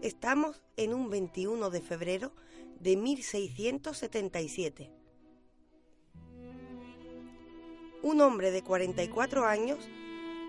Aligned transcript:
Estamos 0.00 0.62
en 0.76 0.94
un 0.94 1.10
21 1.10 1.70
de 1.70 1.80
febrero 1.80 2.30
de 2.78 2.96
1677. 2.96 4.92
Un 8.02 8.20
hombre 8.20 8.52
de 8.52 8.62
44 8.62 9.44
años, 9.44 9.80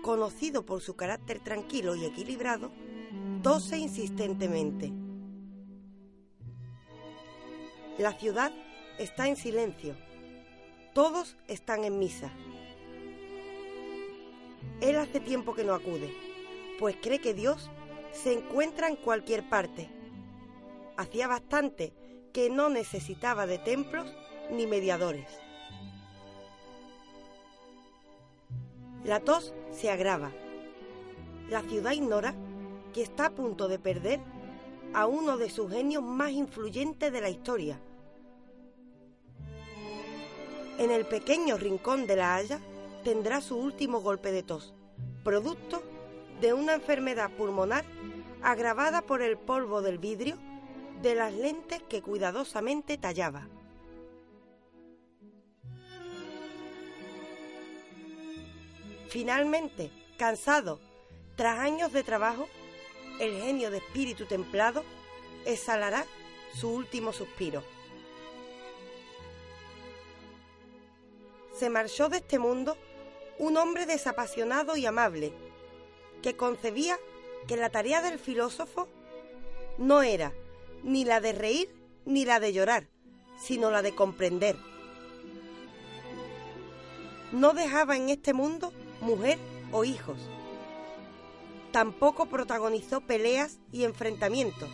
conocido 0.04 0.64
por 0.64 0.82
su 0.82 0.94
carácter 0.94 1.40
tranquilo 1.40 1.96
y 1.96 2.04
equilibrado, 2.04 2.70
tose 3.42 3.76
insistentemente. 3.76 4.92
La 7.98 8.12
ciudad 8.12 8.52
está 9.00 9.26
en 9.26 9.34
silencio. 9.34 9.96
Todos 10.94 11.36
están 11.48 11.82
en 11.82 11.98
misa. 11.98 12.30
Él 14.80 14.94
hace 14.94 15.18
tiempo 15.18 15.56
que 15.56 15.64
no 15.64 15.74
acude, 15.74 16.14
pues 16.78 16.96
cree 17.02 17.20
que 17.20 17.34
Dios 17.34 17.68
se 18.12 18.32
encuentra 18.32 18.88
en 18.88 18.96
cualquier 18.96 19.48
parte. 19.48 19.88
Hacía 20.96 21.28
bastante 21.28 21.92
que 22.32 22.50
no 22.50 22.68
necesitaba 22.68 23.46
de 23.46 23.58
templos 23.58 24.14
ni 24.50 24.66
mediadores. 24.66 25.28
La 29.04 29.20
tos 29.20 29.54
se 29.72 29.90
agrava. 29.90 30.30
La 31.48 31.62
ciudad 31.62 31.92
ignora 31.92 32.34
que 32.92 33.02
está 33.02 33.26
a 33.26 33.30
punto 33.30 33.68
de 33.68 33.78
perder 33.78 34.20
a 34.92 35.06
uno 35.06 35.36
de 35.36 35.48
sus 35.50 35.70
genios 35.70 36.02
más 36.02 36.32
influyentes 36.32 37.12
de 37.12 37.20
la 37.20 37.30
historia. 37.30 37.80
En 40.78 40.90
el 40.90 41.06
pequeño 41.06 41.56
rincón 41.56 42.06
de 42.06 42.16
la 42.16 42.34
Haya 42.34 42.60
tendrá 43.04 43.40
su 43.40 43.56
último 43.56 44.00
golpe 44.00 44.32
de 44.32 44.42
tos, 44.42 44.74
producto 45.24 45.82
de 46.40 46.52
una 46.52 46.74
enfermedad 46.74 47.30
pulmonar 47.30 47.84
agravada 48.42 49.02
por 49.02 49.22
el 49.22 49.36
polvo 49.36 49.82
del 49.82 49.98
vidrio 49.98 50.36
de 51.02 51.14
las 51.14 51.32
lentes 51.32 51.82
que 51.82 52.02
cuidadosamente 52.02 52.98
tallaba. 52.98 53.48
Finalmente, 59.08 59.90
cansado, 60.18 60.78
tras 61.36 61.58
años 61.58 61.92
de 61.92 62.04
trabajo, 62.04 62.48
el 63.18 63.40
genio 63.40 63.70
de 63.70 63.78
espíritu 63.78 64.26
templado 64.26 64.84
exhalará 65.44 66.06
su 66.54 66.70
último 66.70 67.12
suspiro. 67.12 67.64
Se 71.54 71.70
marchó 71.70 72.08
de 72.08 72.18
este 72.18 72.38
mundo 72.38 72.76
un 73.38 73.56
hombre 73.56 73.84
desapasionado 73.86 74.76
y 74.76 74.86
amable, 74.86 75.32
que 76.22 76.36
concebía 76.36 76.98
que 77.46 77.56
la 77.56 77.70
tarea 77.70 78.02
del 78.02 78.18
filósofo 78.18 78.88
no 79.78 80.02
era 80.02 80.32
ni 80.82 81.04
la 81.04 81.20
de 81.20 81.32
reír 81.32 81.68
ni 82.04 82.24
la 82.24 82.40
de 82.40 82.52
llorar, 82.52 82.88
sino 83.40 83.70
la 83.70 83.82
de 83.82 83.94
comprender. 83.94 84.56
No 87.32 87.52
dejaba 87.52 87.96
en 87.96 88.08
este 88.08 88.32
mundo 88.32 88.72
mujer 89.00 89.38
o 89.72 89.84
hijos. 89.84 90.18
Tampoco 91.72 92.26
protagonizó 92.26 93.00
peleas 93.00 93.58
y 93.70 93.84
enfrentamientos. 93.84 94.68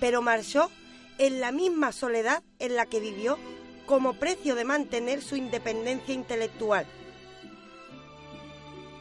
Pero 0.00 0.22
marchó 0.22 0.70
en 1.18 1.40
la 1.40 1.52
misma 1.52 1.92
soledad 1.92 2.42
en 2.58 2.76
la 2.76 2.86
que 2.86 3.00
vivió 3.00 3.38
como 3.86 4.14
precio 4.14 4.54
de 4.54 4.64
mantener 4.64 5.22
su 5.22 5.36
independencia 5.36 6.14
intelectual. 6.14 6.86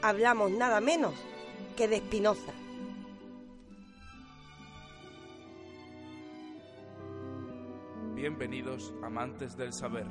Hablamos 0.01 0.51
nada 0.51 0.81
menos 0.81 1.13
que 1.77 1.87
de 1.87 1.99
Spinoza. 1.99 2.51
Bienvenidos 8.15 8.93
amantes 9.03 9.55
del 9.55 9.71
saber. 9.71 10.07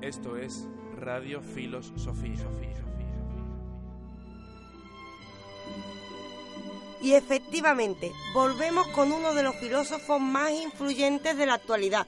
Esto 0.00 0.38
es 0.38 0.66
Radio 0.96 1.42
Filos 1.42 1.92
Sofía. 1.96 2.48
Y 7.02 7.12
efectivamente, 7.12 8.10
volvemos 8.32 8.88
con 8.88 9.12
uno 9.12 9.34
de 9.34 9.42
los 9.42 9.54
filósofos 9.56 10.18
más 10.18 10.50
influyentes 10.52 11.36
de 11.36 11.44
la 11.44 11.54
actualidad. 11.54 12.06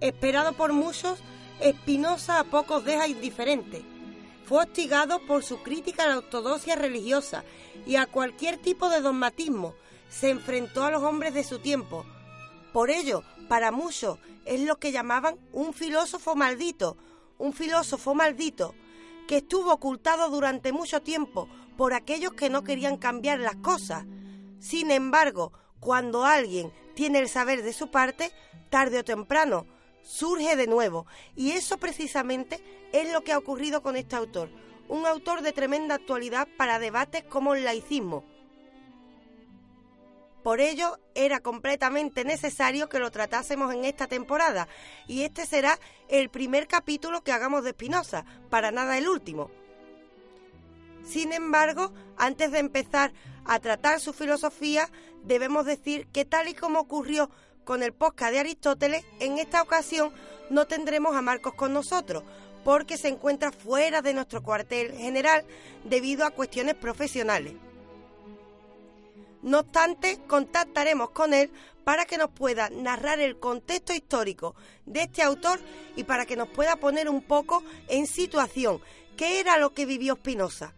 Esperado 0.00 0.52
por 0.54 0.72
muchos, 0.72 1.22
Spinoza 1.62 2.40
a 2.40 2.44
pocos 2.44 2.84
deja 2.84 3.06
indiferente 3.06 3.97
fue 4.48 4.62
hostigado 4.62 5.20
por 5.26 5.44
su 5.44 5.62
crítica 5.62 6.04
a 6.04 6.08
la 6.08 6.18
ortodoxia 6.18 6.74
religiosa 6.74 7.44
y 7.86 7.96
a 7.96 8.06
cualquier 8.06 8.56
tipo 8.56 8.88
de 8.88 9.02
dogmatismo. 9.02 9.74
Se 10.08 10.30
enfrentó 10.30 10.84
a 10.84 10.90
los 10.90 11.02
hombres 11.02 11.34
de 11.34 11.44
su 11.44 11.58
tiempo. 11.58 12.06
Por 12.72 12.88
ello, 12.88 13.22
para 13.46 13.70
muchos, 13.70 14.18
es 14.46 14.62
lo 14.62 14.78
que 14.78 14.90
llamaban 14.90 15.38
un 15.52 15.74
filósofo 15.74 16.34
maldito, 16.34 16.96
un 17.36 17.52
filósofo 17.52 18.14
maldito 18.14 18.74
que 19.26 19.36
estuvo 19.38 19.70
ocultado 19.70 20.30
durante 20.30 20.72
mucho 20.72 21.02
tiempo 21.02 21.46
por 21.76 21.92
aquellos 21.92 22.32
que 22.32 22.48
no 22.48 22.64
querían 22.64 22.96
cambiar 22.96 23.40
las 23.40 23.56
cosas. 23.56 24.06
Sin 24.60 24.90
embargo, 24.90 25.52
cuando 25.78 26.24
alguien 26.24 26.72
tiene 26.94 27.18
el 27.18 27.28
saber 27.28 27.62
de 27.62 27.74
su 27.74 27.90
parte, 27.90 28.32
tarde 28.70 29.00
o 29.00 29.04
temprano, 29.04 29.66
surge 30.02 30.56
de 30.56 30.66
nuevo. 30.66 31.06
Y 31.36 31.52
eso 31.52 31.78
precisamente 31.78 32.62
es 32.92 33.12
lo 33.12 33.22
que 33.22 33.32
ha 33.32 33.38
ocurrido 33.38 33.82
con 33.82 33.96
este 33.96 34.16
autor, 34.16 34.50
un 34.88 35.06
autor 35.06 35.42
de 35.42 35.52
tremenda 35.52 35.94
actualidad 35.96 36.48
para 36.56 36.78
debates 36.78 37.24
como 37.24 37.54
el 37.54 37.64
laicismo. 37.64 38.24
Por 40.42 40.60
ello, 40.60 40.98
era 41.14 41.40
completamente 41.40 42.24
necesario 42.24 42.88
que 42.88 43.00
lo 43.00 43.10
tratásemos 43.10 43.74
en 43.74 43.84
esta 43.84 44.06
temporada, 44.06 44.68
y 45.06 45.22
este 45.22 45.44
será 45.44 45.78
el 46.08 46.30
primer 46.30 46.68
capítulo 46.68 47.22
que 47.22 47.32
hagamos 47.32 47.64
de 47.64 47.72
Spinoza, 47.72 48.24
para 48.48 48.70
nada 48.70 48.96
el 48.96 49.08
último. 49.08 49.50
Sin 51.04 51.32
embargo, 51.32 51.92
antes 52.16 52.52
de 52.52 52.60
empezar 52.60 53.12
a 53.44 53.58
tratar 53.58 54.00
su 54.00 54.12
filosofía, 54.12 54.88
debemos 55.22 55.66
decir 55.66 56.06
que 56.08 56.24
tal 56.24 56.48
y 56.48 56.54
como 56.54 56.80
ocurrió 56.80 57.30
con 57.68 57.82
el 57.82 57.92
podcast 57.92 58.32
de 58.32 58.38
Aristóteles, 58.38 59.04
en 59.20 59.36
esta 59.36 59.60
ocasión 59.60 60.10
no 60.48 60.66
tendremos 60.66 61.14
a 61.14 61.20
Marcos 61.20 61.52
con 61.52 61.74
nosotros, 61.74 62.24
porque 62.64 62.96
se 62.96 63.08
encuentra 63.08 63.52
fuera 63.52 64.00
de 64.00 64.14
nuestro 64.14 64.42
cuartel 64.42 64.96
general 64.96 65.44
debido 65.84 66.24
a 66.24 66.30
cuestiones 66.30 66.76
profesionales. 66.76 67.52
No 69.42 69.58
obstante, 69.58 70.18
contactaremos 70.26 71.10
con 71.10 71.34
él 71.34 71.50
para 71.84 72.06
que 72.06 72.16
nos 72.16 72.30
pueda 72.30 72.70
narrar 72.70 73.20
el 73.20 73.38
contexto 73.38 73.92
histórico 73.92 74.54
de 74.86 75.02
este 75.02 75.22
autor 75.22 75.60
y 75.94 76.04
para 76.04 76.24
que 76.24 76.36
nos 76.36 76.48
pueda 76.48 76.76
poner 76.76 77.10
un 77.10 77.20
poco 77.20 77.62
en 77.88 78.06
situación. 78.06 78.80
Qué 79.14 79.40
era 79.40 79.58
lo 79.58 79.74
que 79.74 79.84
vivió 79.84 80.14
Spinoza, 80.14 80.72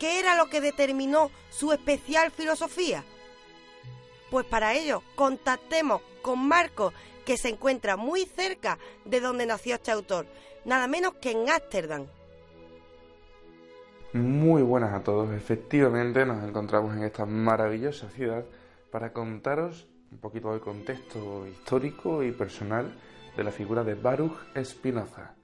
qué 0.00 0.18
era 0.18 0.34
lo 0.34 0.50
que 0.50 0.60
determinó 0.60 1.30
su 1.50 1.72
especial 1.72 2.32
filosofía 2.32 3.04
pues 4.32 4.46
para 4.46 4.72
ello, 4.72 5.02
contactemos 5.14 6.00
con 6.22 6.48
Marcos, 6.48 6.94
que 7.26 7.36
se 7.36 7.50
encuentra 7.50 7.98
muy 7.98 8.24
cerca 8.24 8.78
de 9.04 9.20
donde 9.20 9.44
nació 9.44 9.74
este 9.74 9.90
autor, 9.90 10.24
nada 10.64 10.86
menos 10.86 11.16
que 11.20 11.32
en 11.32 11.50
Ámsterdam. 11.50 12.06
Muy 14.14 14.62
buenas 14.62 14.94
a 14.94 15.02
todos, 15.02 15.30
efectivamente 15.34 16.24
nos 16.24 16.42
encontramos 16.48 16.96
en 16.96 17.04
esta 17.04 17.26
maravillosa 17.26 18.08
ciudad 18.08 18.46
para 18.90 19.12
contaros 19.12 19.86
un 20.10 20.16
poquito 20.16 20.52
del 20.52 20.60
contexto 20.60 21.46
histórico 21.46 22.22
y 22.22 22.32
personal 22.32 22.90
de 23.36 23.44
la 23.44 23.50
figura 23.50 23.84
de 23.84 23.96
Baruch 23.96 24.38
Spinoza. 24.64 25.34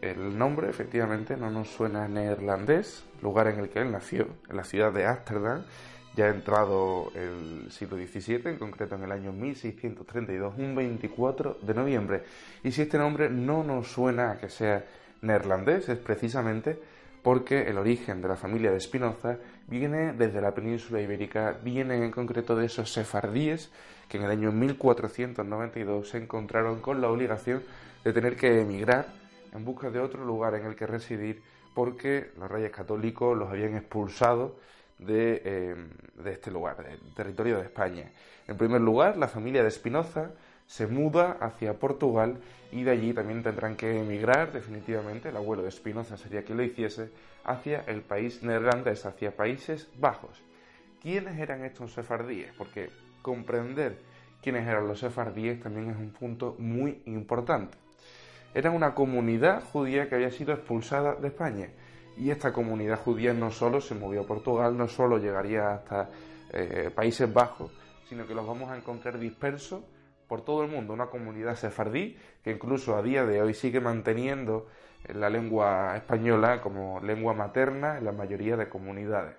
El 0.00 0.38
nombre 0.38 0.70
efectivamente 0.70 1.36
no 1.36 1.50
nos 1.50 1.68
suena 1.68 2.08
neerlandés, 2.08 3.04
lugar 3.20 3.48
en 3.48 3.58
el 3.58 3.68
que 3.68 3.80
él 3.80 3.92
nació, 3.92 4.28
en 4.48 4.56
la 4.56 4.64
ciudad 4.64 4.94
de 4.94 5.04
Ámsterdam, 5.04 5.64
ya 6.16 6.28
entrado 6.28 7.10
el 7.14 7.70
siglo 7.70 7.96
XVII, 7.96 8.42
en 8.44 8.58
concreto 8.58 8.94
en 8.94 9.04
el 9.04 9.12
año 9.12 9.32
1632, 9.32 10.54
un 10.58 10.74
24 10.74 11.58
de 11.62 11.74
noviembre. 11.74 12.22
Y 12.62 12.70
si 12.70 12.82
este 12.82 12.98
nombre 12.98 13.28
no 13.28 13.64
nos 13.64 13.88
suena 13.88 14.32
a 14.32 14.38
que 14.38 14.48
sea 14.48 14.84
neerlandés, 15.22 15.88
es 15.88 15.98
precisamente 15.98 16.78
porque 17.22 17.62
el 17.62 17.78
origen 17.78 18.20
de 18.20 18.28
la 18.28 18.36
familia 18.36 18.70
de 18.70 18.78
Spinoza 18.78 19.38
viene 19.66 20.12
desde 20.12 20.42
la 20.42 20.54
península 20.54 21.00
ibérica, 21.00 21.58
viene 21.64 22.04
en 22.04 22.10
concreto 22.10 22.54
de 22.54 22.66
esos 22.66 22.92
sefardíes 22.92 23.72
que 24.08 24.18
en 24.18 24.24
el 24.24 24.30
año 24.30 24.52
1492 24.52 26.10
se 26.10 26.18
encontraron 26.18 26.80
con 26.80 27.00
la 27.00 27.08
obligación 27.08 27.62
de 28.04 28.12
tener 28.12 28.36
que 28.36 28.60
emigrar 28.60 29.08
en 29.52 29.64
busca 29.64 29.90
de 29.90 30.00
otro 30.00 30.24
lugar 30.24 30.54
en 30.54 30.66
el 30.66 30.76
que 30.76 30.86
residir 30.86 31.42
porque 31.74 32.30
los 32.38 32.50
reyes 32.50 32.70
católicos 32.70 33.36
los 33.36 33.48
habían 33.48 33.74
expulsado 33.76 34.56
de, 35.06 35.42
em, 35.44 35.88
de 36.22 36.32
este 36.32 36.50
lugar, 36.50 36.76
del 36.82 36.98
territorio 37.14 37.58
de 37.58 37.64
España. 37.64 38.10
En 38.46 38.56
primer 38.56 38.80
lugar, 38.80 39.16
la 39.16 39.28
familia 39.28 39.62
de 39.62 39.68
Espinoza 39.68 40.30
se 40.66 40.86
muda 40.86 41.38
hacia 41.40 41.74
Portugal 41.74 42.38
y 42.72 42.82
de 42.82 42.90
allí 42.90 43.12
también 43.12 43.42
tendrán 43.42 43.76
que 43.76 44.00
emigrar 44.00 44.52
definitivamente, 44.52 45.28
el 45.28 45.36
abuelo 45.36 45.62
de 45.62 45.70
Spinoza 45.70 46.16
sería 46.16 46.42
quien 46.42 46.58
lo 46.58 46.64
hiciese, 46.64 47.10
hacia 47.44 47.82
el 47.86 48.02
país 48.02 48.42
neerlandés, 48.42 49.06
hacia 49.06 49.36
Países 49.36 49.88
Bajos. 49.98 50.42
¿Quiénes 51.02 51.38
eran 51.38 51.64
estos 51.64 51.92
sefardíes? 51.92 52.52
Porque 52.56 52.90
comprender 53.22 53.98
quiénes 54.42 54.66
eran 54.66 54.88
los 54.88 55.00
sefardíes 55.00 55.60
también 55.62 55.90
es 55.90 55.96
un 55.96 56.10
punto 56.10 56.56
muy 56.58 57.02
importante. 57.06 57.76
Eran 58.54 58.74
una 58.74 58.94
comunidad 58.94 59.62
judía 59.64 60.08
que 60.08 60.14
había 60.14 60.30
sido 60.30 60.54
expulsada 60.54 61.14
de 61.14 61.28
España 61.28 61.68
y 62.16 62.30
esta 62.30 62.52
comunidad 62.52 63.00
judía 63.00 63.32
no 63.32 63.50
solo 63.50 63.80
se 63.80 63.94
movió 63.94 64.22
a 64.22 64.26
Portugal, 64.26 64.76
no 64.76 64.88
solo 64.88 65.18
llegaría 65.18 65.74
hasta 65.74 66.10
eh, 66.52 66.90
Países 66.94 67.32
Bajos, 67.32 67.72
sino 68.08 68.26
que 68.26 68.34
los 68.34 68.46
vamos 68.46 68.70
a 68.70 68.76
encontrar 68.76 69.18
dispersos 69.18 69.82
por 70.28 70.44
todo 70.44 70.64
el 70.64 70.70
mundo, 70.70 70.92
una 70.92 71.06
comunidad 71.06 71.54
sefardí 71.56 72.16
que 72.42 72.52
incluso 72.52 72.96
a 72.96 73.02
día 73.02 73.24
de 73.24 73.42
hoy 73.42 73.54
sigue 73.54 73.80
manteniendo 73.80 74.66
la 75.12 75.28
lengua 75.28 75.96
española 75.96 76.60
como 76.60 77.00
lengua 77.00 77.34
materna 77.34 77.98
en 77.98 78.04
la 78.04 78.12
mayoría 78.12 78.56
de 78.56 78.68
comunidades. 78.68 79.36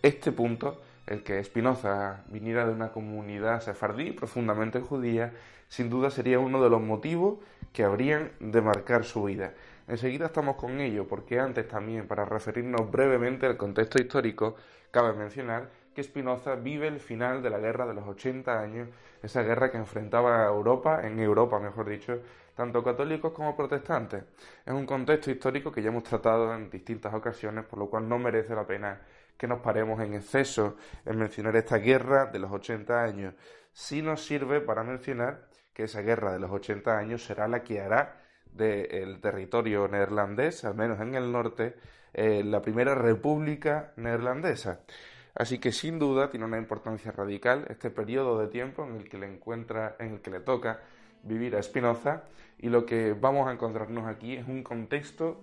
Este 0.00 0.32
punto, 0.32 0.80
el 1.06 1.22
que 1.22 1.42
Spinoza 1.42 2.24
viniera 2.28 2.66
de 2.66 2.72
una 2.72 2.92
comunidad 2.92 3.60
sefardí 3.60 4.12
profundamente 4.12 4.80
judía, 4.80 5.32
sin 5.68 5.90
duda 5.90 6.10
sería 6.10 6.38
uno 6.38 6.62
de 6.62 6.70
los 6.70 6.80
motivos 6.80 7.38
que 7.72 7.84
habrían 7.84 8.32
de 8.40 8.60
marcar 8.60 9.04
su 9.04 9.24
vida. 9.24 9.54
Enseguida 9.88 10.26
estamos 10.26 10.56
con 10.56 10.80
ello, 10.80 11.06
porque 11.08 11.40
antes 11.40 11.66
también, 11.66 12.06
para 12.06 12.24
referirnos 12.24 12.90
brevemente 12.90 13.46
al 13.46 13.56
contexto 13.56 14.00
histórico, 14.00 14.56
cabe 14.90 15.12
mencionar 15.12 15.68
que 15.94 16.02
Spinoza 16.02 16.54
vive 16.54 16.88
el 16.88 17.00
final 17.00 17.42
de 17.42 17.50
la 17.50 17.58
guerra 17.58 17.86
de 17.86 17.94
los 17.94 18.06
80 18.06 18.60
años, 18.60 18.88
esa 19.22 19.42
guerra 19.42 19.70
que 19.70 19.78
enfrentaba 19.78 20.44
a 20.44 20.48
Europa, 20.48 21.00
en 21.04 21.18
Europa 21.18 21.58
mejor 21.58 21.88
dicho, 21.88 22.20
tanto 22.54 22.82
católicos 22.82 23.32
como 23.32 23.56
protestantes. 23.56 24.24
Es 24.64 24.72
un 24.72 24.86
contexto 24.86 25.30
histórico 25.30 25.72
que 25.72 25.82
ya 25.82 25.88
hemos 25.88 26.04
tratado 26.04 26.54
en 26.54 26.70
distintas 26.70 27.12
ocasiones, 27.12 27.64
por 27.64 27.78
lo 27.78 27.90
cual 27.90 28.08
no 28.08 28.18
merece 28.18 28.54
la 28.54 28.66
pena 28.66 29.00
que 29.36 29.48
nos 29.48 29.60
paremos 29.60 30.00
en 30.00 30.14
exceso 30.14 30.76
en 31.04 31.18
mencionar 31.18 31.56
esta 31.56 31.78
guerra 31.78 32.26
de 32.26 32.38
los 32.38 32.52
80 32.52 33.02
años. 33.02 33.34
Sí 33.72 34.02
nos 34.02 34.24
sirve 34.24 34.60
para 34.60 34.84
mencionar 34.84 35.48
que 35.72 35.84
esa 35.84 36.02
guerra 36.02 36.32
de 36.32 36.38
los 36.38 36.50
80 36.50 36.96
años 36.96 37.24
será 37.24 37.48
la 37.48 37.62
que 37.62 37.80
hará 37.80 38.21
del 38.52 39.20
territorio 39.20 39.88
neerlandés, 39.88 40.64
al 40.64 40.74
menos 40.74 41.00
en 41.00 41.14
el 41.14 41.32
norte, 41.32 41.74
eh, 42.12 42.42
la 42.44 42.60
primera 42.60 42.94
república 42.94 43.92
neerlandesa. 43.96 44.80
Así 45.34 45.58
que 45.58 45.72
sin 45.72 45.98
duda 45.98 46.30
tiene 46.30 46.44
una 46.44 46.58
importancia 46.58 47.10
radical 47.10 47.64
este 47.70 47.90
periodo 47.90 48.38
de 48.38 48.48
tiempo 48.48 48.84
en 48.84 48.96
el 48.96 49.08
que 49.08 49.18
le 49.18 49.26
encuentra, 49.26 49.96
en 49.98 50.14
el 50.14 50.20
que 50.20 50.30
le 50.30 50.40
toca 50.40 50.80
vivir 51.22 51.56
a 51.56 51.62
Spinoza 51.62 52.24
y 52.58 52.68
lo 52.68 52.84
que 52.84 53.14
vamos 53.14 53.48
a 53.48 53.52
encontrarnos 53.52 54.06
aquí 54.06 54.36
es 54.36 54.46
un 54.46 54.62
contexto 54.62 55.40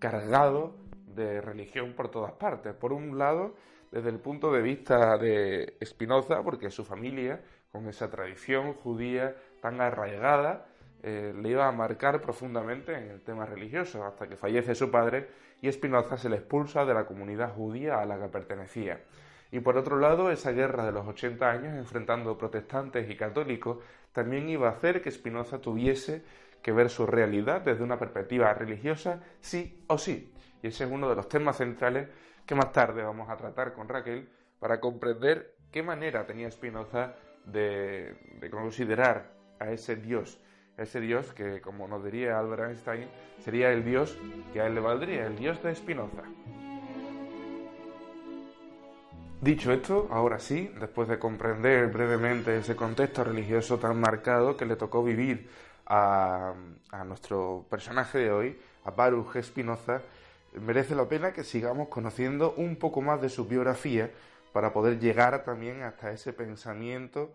cargado 0.00 0.74
de 1.14 1.40
religión 1.40 1.92
por 1.92 2.10
todas 2.10 2.32
partes. 2.32 2.74
Por 2.74 2.92
un 2.92 3.16
lado, 3.18 3.54
desde 3.92 4.10
el 4.10 4.18
punto 4.18 4.52
de 4.52 4.62
vista 4.62 5.16
de 5.18 5.76
Spinoza, 5.84 6.42
porque 6.42 6.70
su 6.70 6.84
familia, 6.84 7.40
con 7.70 7.88
esa 7.88 8.10
tradición 8.10 8.74
judía 8.74 9.36
tan 9.60 9.80
arraigada, 9.80 10.66
eh, 11.02 11.32
le 11.40 11.48
iba 11.50 11.68
a 11.68 11.72
marcar 11.72 12.20
profundamente 12.20 12.96
en 12.96 13.10
el 13.10 13.20
tema 13.20 13.46
religioso, 13.46 14.04
hasta 14.04 14.28
que 14.28 14.36
fallece 14.36 14.74
su 14.74 14.90
padre 14.90 15.28
y 15.60 15.70
Spinoza 15.70 16.16
se 16.16 16.28
le 16.28 16.36
expulsa 16.36 16.84
de 16.84 16.94
la 16.94 17.06
comunidad 17.06 17.54
judía 17.54 18.00
a 18.00 18.06
la 18.06 18.18
que 18.18 18.28
pertenecía. 18.28 19.00
Y 19.50 19.60
por 19.60 19.76
otro 19.76 19.98
lado, 19.98 20.30
esa 20.30 20.52
guerra 20.52 20.84
de 20.84 20.92
los 20.92 21.06
80 21.06 21.50
años, 21.50 21.74
enfrentando 21.74 22.36
protestantes 22.36 23.08
y 23.10 23.16
católicos, 23.16 23.78
también 24.12 24.48
iba 24.48 24.68
a 24.68 24.72
hacer 24.72 25.00
que 25.02 25.10
Spinoza 25.10 25.60
tuviese 25.60 26.22
que 26.62 26.72
ver 26.72 26.90
su 26.90 27.06
realidad 27.06 27.62
desde 27.62 27.84
una 27.84 27.98
perspectiva 27.98 28.52
religiosa, 28.52 29.22
sí 29.40 29.84
o 29.86 29.96
sí. 29.96 30.34
Y 30.62 30.68
ese 30.68 30.84
es 30.84 30.90
uno 30.90 31.08
de 31.08 31.16
los 31.16 31.28
temas 31.28 31.56
centrales 31.56 32.08
que 32.44 32.54
más 32.54 32.72
tarde 32.72 33.02
vamos 33.02 33.30
a 33.30 33.36
tratar 33.36 33.72
con 33.72 33.88
Raquel 33.88 34.28
para 34.58 34.80
comprender 34.80 35.54
qué 35.70 35.82
manera 35.82 36.26
tenía 36.26 36.50
Spinoza 36.50 37.14
de, 37.44 38.16
de 38.40 38.50
considerar 38.50 39.32
a 39.60 39.70
ese 39.70 39.96
Dios, 39.96 40.40
ese 40.78 41.00
Dios 41.00 41.32
que, 41.34 41.60
como 41.60 41.88
nos 41.88 42.04
diría 42.04 42.38
Albert 42.38 42.70
Einstein, 42.70 43.08
sería 43.44 43.72
el 43.72 43.84
Dios 43.84 44.16
que 44.52 44.60
a 44.60 44.66
él 44.66 44.74
le 44.74 44.80
valdría, 44.80 45.26
el 45.26 45.36
Dios 45.36 45.62
de 45.62 45.74
Spinoza. 45.74 46.22
Dicho 49.40 49.72
esto, 49.72 50.08
ahora 50.10 50.40
sí, 50.40 50.72
después 50.80 51.08
de 51.08 51.18
comprender 51.18 51.88
brevemente 51.88 52.58
ese 52.58 52.74
contexto 52.74 53.22
religioso 53.22 53.78
tan 53.78 54.00
marcado 54.00 54.56
que 54.56 54.66
le 54.66 54.74
tocó 54.74 55.04
vivir 55.04 55.48
a, 55.86 56.54
nuestro 57.06 57.64
personaje 57.70 58.18
de 58.18 58.30
hoy, 58.32 58.60
a 58.84 58.90
Baruch 58.90 59.40
Spinoza, 59.40 60.00
merece 60.60 60.94
la 60.94 61.08
pena 61.08 61.32
que 61.32 61.44
sigamos 61.44 61.88
conociendo 61.88 62.54
un 62.56 62.76
poco 62.76 63.00
más 63.00 63.20
de 63.20 63.28
su 63.28 63.46
biografía 63.46 64.10
para 64.52 64.72
poder 64.72 64.98
llegar 64.98 65.44
también 65.44 65.82
hasta 65.82 66.10
ese 66.10 66.32
pensamiento 66.32 67.30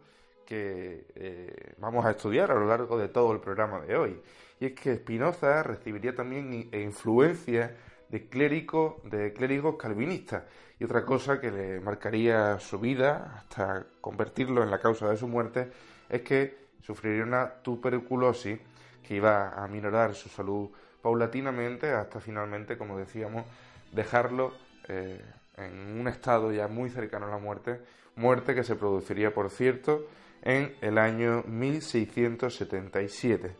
que 0.45 1.05
eh, 1.15 1.73
vamos 1.77 2.05
a 2.05 2.11
estudiar 2.11 2.51
a 2.51 2.55
lo 2.55 2.67
largo 2.67 2.97
de 2.97 3.07
todo 3.07 3.33
el 3.33 3.39
programa 3.39 3.81
de 3.81 3.95
hoy. 3.95 4.21
Y 4.59 4.67
es 4.67 4.73
que 4.73 4.95
Spinoza 4.95 5.63
recibiría 5.63 6.15
también 6.15 6.69
influencia 6.73 7.75
de 8.09 8.27
clérigo, 8.27 9.01
de 9.05 9.33
clérigos 9.33 9.75
calvinistas. 9.75 10.43
Y 10.79 10.83
otra 10.83 11.05
cosa 11.05 11.39
que 11.39 11.51
le 11.51 11.79
marcaría 11.79 12.59
su 12.59 12.79
vida 12.79 13.39
hasta 13.39 13.85
convertirlo 14.01 14.63
en 14.63 14.71
la 14.71 14.79
causa 14.79 15.09
de 15.09 15.17
su 15.17 15.27
muerte 15.27 15.71
es 16.09 16.21
que 16.21 16.57
sufriría 16.81 17.23
una 17.23 17.49
tuberculosis 17.61 18.59
que 19.01 19.15
iba 19.15 19.49
a 19.49 19.67
minorar 19.67 20.13
su 20.13 20.29
salud 20.29 20.69
paulatinamente 21.01 21.91
hasta 21.91 22.19
finalmente, 22.19 22.77
como 22.77 22.97
decíamos, 22.97 23.45
dejarlo 23.91 24.53
eh, 24.87 25.21
en 25.57 25.99
un 25.99 26.07
estado 26.07 26.51
ya 26.51 26.67
muy 26.67 26.89
cercano 26.89 27.27
a 27.27 27.29
la 27.29 27.37
muerte, 27.37 27.79
muerte 28.15 28.55
que 28.55 28.63
se 28.63 28.75
produciría, 28.75 29.33
por 29.33 29.49
cierto, 29.49 30.07
en 30.43 30.75
el 30.81 30.97
año 30.97 31.43
1677. 31.47 33.55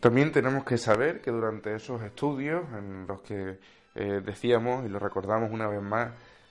También 0.00 0.30
tenemos 0.30 0.64
que 0.64 0.78
saber 0.78 1.22
que 1.22 1.30
durante 1.30 1.74
esos 1.74 2.02
estudios 2.02 2.64
en 2.76 3.06
los 3.06 3.22
que 3.22 3.58
eh, 3.94 4.20
decíamos 4.24 4.84
y 4.84 4.90
lo 4.90 4.98
recordamos 4.98 5.50
una 5.50 5.68
vez 5.68 5.80
más, 5.80 6.10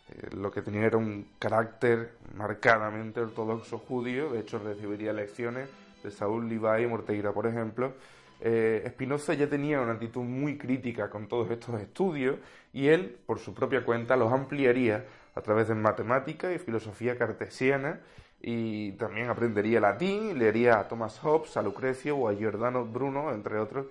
eh, 0.10 0.30
lo 0.36 0.50
que 0.52 0.64
tenía 0.64 0.86
era 0.86 0.98
un 0.98 1.28
carácter 1.38 2.14
marcadamente 2.36 3.22
ortodoxo 3.22 3.78
judío, 3.78 4.32
de 4.32 4.40
hecho 4.40 4.58
recibiría 4.58 5.14
lecciones 5.14 5.70
de 6.04 6.10
Saúl 6.10 6.50
Levi 6.50 6.82
y 6.84 6.88
Morteira, 6.88 7.32
por 7.32 7.46
ejemplo. 7.46 7.94
Eh, 8.42 8.84
Spinoza 8.90 9.34
ya 9.34 9.48
tenía 9.48 9.80
una 9.80 9.94
actitud 9.94 10.24
muy 10.24 10.58
crítica 10.58 11.10
con 11.10 11.28
todos 11.28 11.50
estos 11.52 11.80
estudios 11.80 12.38
y 12.74 12.88
él, 12.88 13.18
por 13.26 13.40
su 13.40 13.54
propia 13.54 13.86
cuenta, 13.86 14.18
los 14.18 14.34
ampliaría 14.34 15.06
a 15.36 15.42
través 15.42 15.68
de 15.68 15.76
matemática 15.76 16.52
y 16.52 16.60
filosofía 16.60 17.18
cartesiana 17.18 18.02
y 18.48 18.92
también 18.92 19.28
aprendería 19.28 19.80
latín, 19.80 20.38
leería 20.38 20.80
a 20.80 20.88
Thomas 20.88 21.18
Hobbes, 21.18 21.58
a 21.58 21.64
Lucrecio 21.64 22.16
o 22.16 22.30
a 22.30 22.36
Giordano 22.36 22.86
Bruno, 22.86 23.34
entre 23.34 23.58
otros, 23.58 23.88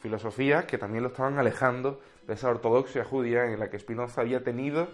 filosofías 0.00 0.66
que 0.66 0.76
también 0.76 1.04
lo 1.04 1.08
estaban 1.08 1.38
alejando 1.38 2.02
de 2.26 2.34
esa 2.34 2.50
ortodoxia 2.50 3.02
judía 3.02 3.46
en 3.46 3.58
la 3.58 3.70
que 3.70 3.78
Spinoza 3.78 4.20
había 4.20 4.44
tenido 4.44 4.88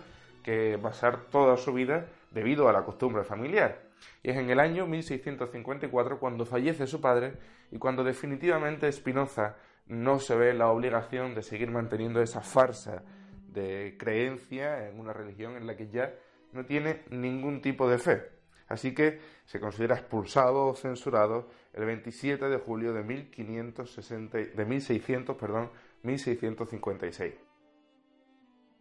que 0.44 0.76
basar 0.76 1.22
toda 1.24 1.56
su 1.56 1.72
vida 1.72 2.06
debido 2.30 2.68
a 2.68 2.72
la 2.72 2.84
costumbre 2.84 3.24
familiar. 3.24 3.80
Y 4.22 4.30
es 4.30 4.36
en 4.36 4.48
el 4.48 4.60
año 4.60 4.86
1654 4.86 6.20
cuando 6.20 6.46
fallece 6.46 6.86
su 6.86 7.00
padre 7.00 7.32
y 7.72 7.78
cuando 7.78 8.04
definitivamente 8.04 8.92
Spinoza 8.92 9.56
no 9.88 10.20
se 10.20 10.36
ve 10.36 10.54
la 10.54 10.68
obligación 10.68 11.34
de 11.34 11.42
seguir 11.42 11.72
manteniendo 11.72 12.22
esa 12.22 12.42
farsa 12.42 13.02
de 13.48 13.96
creencia 13.98 14.88
en 14.88 15.00
una 15.00 15.12
religión 15.12 15.56
en 15.56 15.66
la 15.66 15.76
que 15.76 15.88
ya 15.88 16.14
no 16.52 16.64
tiene 16.64 17.02
ningún 17.10 17.60
tipo 17.60 17.90
de 17.90 17.98
fe. 17.98 18.39
Así 18.70 18.94
que 18.94 19.18
se 19.46 19.58
considera 19.58 19.96
expulsado 19.96 20.68
o 20.68 20.76
censurado 20.76 21.48
el 21.72 21.84
27 21.84 22.48
de 22.48 22.56
julio 22.58 22.92
de, 22.92 23.02
1560, 23.02 24.38
de 24.38 24.64
1600, 24.64 25.36
perdón, 25.36 25.70
1656. 26.04 27.34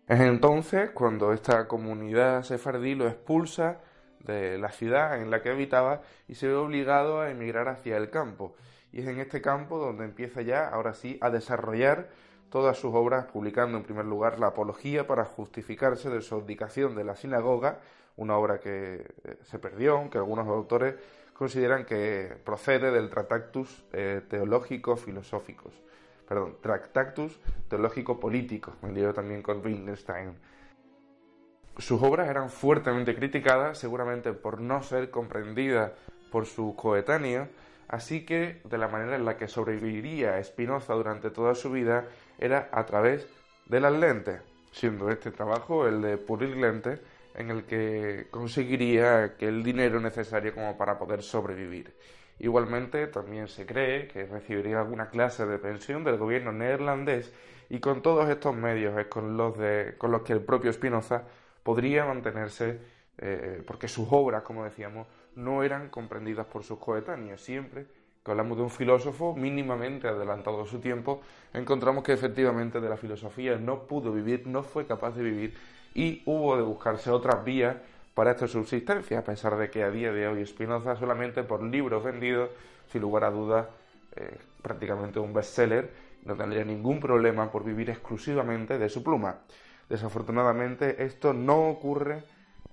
Es 0.08 0.20
entonces 0.20 0.92
cuando 0.92 1.34
esta 1.34 1.68
comunidad 1.68 2.44
sefardí 2.44 2.94
lo 2.94 3.08
expulsa 3.08 3.82
de 4.20 4.60
la 4.60 4.70
ciudad 4.70 5.20
en 5.20 5.32
la 5.32 5.42
que 5.42 5.50
habitaba 5.50 6.04
y 6.28 6.36
se 6.36 6.48
ve 6.48 6.54
obligado 6.54 7.22
a 7.22 7.32
emigrar 7.32 7.68
hacia 7.68 7.98
el 7.98 8.12
campo. 8.12 8.56
Y 8.92 9.02
es 9.02 9.08
en 9.08 9.20
este 9.20 9.42
campo 9.42 9.80
donde 9.80 10.06
empieza 10.06 10.44
ya, 10.44 10.68
ahora 10.68 10.94
sí, 10.94 11.18
a 11.20 11.32
desarrollar 11.32 12.10
todas 12.52 12.78
sus 12.78 12.94
obras, 12.94 13.26
publicando 13.26 13.76
en 13.78 13.84
primer 13.84 14.06
lugar 14.06 14.40
la 14.40 14.48
Apología 14.48 15.08
para 15.08 15.26
justificarse 15.26 16.12
de 16.12 16.22
su 16.22 16.36
abdicación 16.36 16.96
de 16.96 17.06
la 17.06 17.16
sinagoga 17.16 17.80
una 18.20 18.38
obra 18.38 18.60
que 18.60 19.06
eh, 19.24 19.38
se 19.44 19.60
perdió, 19.60 19.98
aunque 19.98 20.18
algunos 20.18 20.48
autores 20.48 20.96
consideran 21.34 21.86
que 21.86 22.36
procede 22.44 22.92
del 22.92 23.10
Tractatus 23.10 23.86
eh, 23.94 24.22
Teológico 24.30 24.98
Filosóficos, 24.98 25.74
perdón, 26.28 26.58
Tractatus 26.62 27.40
Teológico 27.70 28.20
Político, 28.20 28.74
me 28.82 29.14
también 29.14 29.42
con 29.42 29.66
Wittgenstein. 29.66 30.38
Sus 31.78 32.04
obras 32.04 32.28
eran 32.28 32.50
fuertemente 32.50 33.16
criticadas, 33.16 33.78
seguramente 33.78 34.34
por 34.34 34.60
no 34.60 34.84
ser 34.84 35.10
comprendidas 35.10 35.94
por 36.30 36.46
sus 36.46 36.76
coetáneos, 36.76 37.48
así 37.88 38.26
que 38.26 38.62
de 38.66 38.78
la 38.78 38.90
manera 38.90 39.16
en 39.16 39.24
la 39.24 39.38
que 39.38 39.48
sobreviviría 39.48 40.44
Spinoza 40.44 40.94
durante 40.94 41.30
toda 41.30 41.56
su 41.56 41.72
vida 41.72 42.06
era 42.38 42.68
a 42.74 42.86
través 42.86 43.28
de 43.68 43.80
las 43.80 43.94
lentes, 43.94 44.42
siendo 44.74 45.10
este 45.10 45.32
trabajo 45.32 45.88
el 45.88 46.02
de 46.02 46.18
pulir 46.18 46.58
lentes 46.58 47.00
en 47.36 47.52
el 47.52 47.66
que 47.66 48.28
conseguiría 48.32 49.36
que 49.38 49.48
el 49.48 49.64
dinero 49.64 50.00
necesario 50.00 50.54
como 50.54 50.78
para 50.78 50.98
poder 50.98 51.22
sobrevivir. 51.22 51.94
Igualmente, 52.40 53.08
también 53.08 53.48
se 53.48 53.66
cree 53.66 54.08
que 54.08 54.26
recibiría 54.26 54.80
alguna 54.80 55.10
clase 55.10 55.46
de 55.46 55.58
pensión 55.60 56.04
del 56.04 56.18
gobierno 56.18 56.52
neerlandés 56.52 57.34
y 57.70 57.80
con 57.80 58.02
todos 58.02 58.30
estos 58.30 58.56
medios 58.56 58.98
es 58.98 59.08
con 59.08 59.38
los, 59.38 59.58
de, 59.58 59.96
con 59.98 60.12
los 60.12 60.22
que 60.22 60.34
el 60.34 60.42
propio 60.42 60.72
Spinoza 60.72 61.24
podría 61.64 62.06
mantenerse, 62.06 62.80
eh, 63.18 63.62
porque 63.68 63.88
sus 63.88 64.08
obras, 64.10 64.44
como 64.44 64.64
decíamos, 64.64 65.08
no 65.36 65.64
eran 65.64 65.90
comprendidas 65.90 66.48
por 66.48 66.64
sus 66.64 66.80
coetáneos. 66.80 67.42
Siempre 67.42 67.86
que 68.24 68.32
hablamos 68.32 68.58
de 68.58 68.64
un 68.64 68.70
filósofo 68.70 69.36
mínimamente 69.36 70.08
adelantado 70.08 70.62
a 70.62 70.68
su 70.68 70.80
tiempo, 70.80 71.22
encontramos 71.54 72.04
que 72.04 72.14
efectivamente 72.14 72.80
de 72.80 72.90
la 72.90 72.98
filosofía 72.98 73.58
no 73.58 73.88
pudo 73.88 74.12
vivir, 74.12 74.48
no 74.48 74.64
fue 74.64 74.86
capaz 74.86 75.12
de 75.12 75.24
vivir 75.24 75.54
y 75.94 76.22
hubo 76.26 76.56
de 76.56 76.64
buscarse 76.64 77.10
otras 77.10 77.44
vías 77.44 77.76
para 78.14 78.32
esta 78.32 78.48
subsistencia, 78.48 79.20
a 79.20 79.24
pesar 79.24 79.58
de 79.58 79.70
que 79.70 79.84
a 79.84 79.92
día 79.92 80.12
de 80.12 80.28
hoy 80.28 80.46
Spinoza 80.46 80.96
solamente 80.96 81.44
por 81.44 81.64
libros 81.64 82.04
vendidos, 82.04 82.50
sin 82.92 83.02
lugar 83.02 83.24
a 83.24 83.32
dudas, 83.32 83.68
eh, 84.16 84.38
prácticamente 84.62 85.20
un 85.20 85.34
bestseller, 85.34 85.90
no 86.26 86.36
tendría 86.36 86.66
ningún 86.66 87.00
problema 87.00 87.50
por 87.50 87.64
vivir 87.64 87.90
exclusivamente 87.90 88.78
de 88.78 88.90
su 88.90 89.04
pluma. 89.04 89.38
Desafortunadamente 89.88 91.04
esto 91.04 91.34
no 91.34 91.70
ocurre 91.70 92.24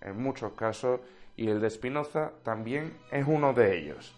en 0.00 0.20
muchos 0.20 0.52
casos 0.52 1.00
y 1.37 1.49
el 1.49 1.61
de 1.61 1.70
Spinoza 1.70 2.32
también 2.42 2.94
es 3.11 3.26
uno 3.26 3.52
de 3.52 3.78
ellos. 3.78 4.14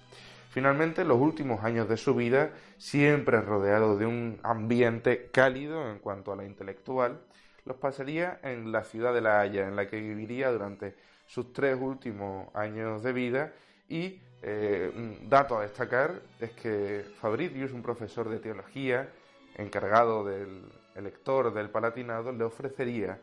Finalmente, 0.51 1.05
los 1.05 1.19
últimos 1.19 1.63
años 1.63 1.89
de 1.89 1.97
su 1.97 2.15
vida, 2.15 2.51
siempre 2.79 3.41
rodeado 3.41 3.99
de 3.99 4.07
un 4.07 4.41
ambiente 4.43 5.29
cálido 5.31 5.91
en 5.91 5.99
cuanto 5.99 6.33
a 6.33 6.37
la 6.37 6.45
intelectual, 6.45 7.21
los 7.69 7.77
pasaría 7.77 8.41
en 8.43 8.73
la 8.73 8.83
ciudad 8.83 9.15
de 9.15 9.21
La 9.21 9.41
Haya, 9.41 9.69
en 9.69 9.77
la 9.77 9.87
que 9.87 10.01
viviría 10.01 10.51
durante 10.51 10.95
sus 11.27 11.53
tres 11.53 11.79
últimos 11.79 12.49
años 12.55 13.03
de 13.03 13.13
vida. 13.13 13.53
Y 13.89 14.21
eh, 14.43 14.91
un 14.97 15.29
dato 15.29 15.59
a 15.59 15.63
destacar 15.63 16.23
es 16.41 16.51
que 16.53 17.05
Fabricius, 17.21 17.73
un 17.73 17.83
profesor 17.83 18.29
de 18.29 18.39
teología 18.39 19.09
encargado 19.57 20.25
del 20.25 20.63
elector 20.95 21.53
del 21.53 21.71
Palatinado, 21.71 22.33
le 22.33 22.45
ofrecería 22.45 23.19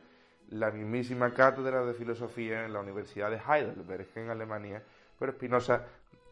la 0.50 0.70
mismísima 0.70 1.34
cátedra 1.34 1.84
de 1.84 1.94
filosofía 1.94 2.66
en 2.66 2.74
la 2.74 2.80
Universidad 2.80 3.32
de 3.32 3.38
Heidelberg, 3.40 4.08
en 4.16 4.30
Alemania, 4.30 4.84
pero 5.18 5.32
Spinoza, 5.32 5.84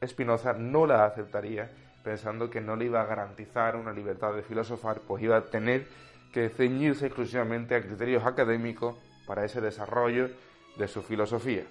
Spinoza 0.06 0.54
no 0.54 0.86
la 0.86 1.06
aceptaría 1.06 1.72
pensando 2.04 2.50
que 2.50 2.62
no 2.62 2.76
le 2.76 2.86
iba 2.86 3.02
a 3.02 3.06
garantizar 3.06 3.76
una 3.76 3.92
libertad 3.92 4.34
de 4.34 4.44
filosofar, 4.44 5.00
pues 5.08 5.24
iba 5.24 5.38
a 5.38 5.46
tener 5.46 5.88
que 6.34 6.50
ceñirse 6.50 7.06
exclusivamente 7.06 7.76
a 7.76 7.82
criterios 7.82 8.26
académicos 8.26 8.96
para 9.26 9.46
ese 9.46 9.62
desarrollo 9.62 10.30
de 10.78 10.88
su 10.88 11.02
filosofía. 11.04 11.64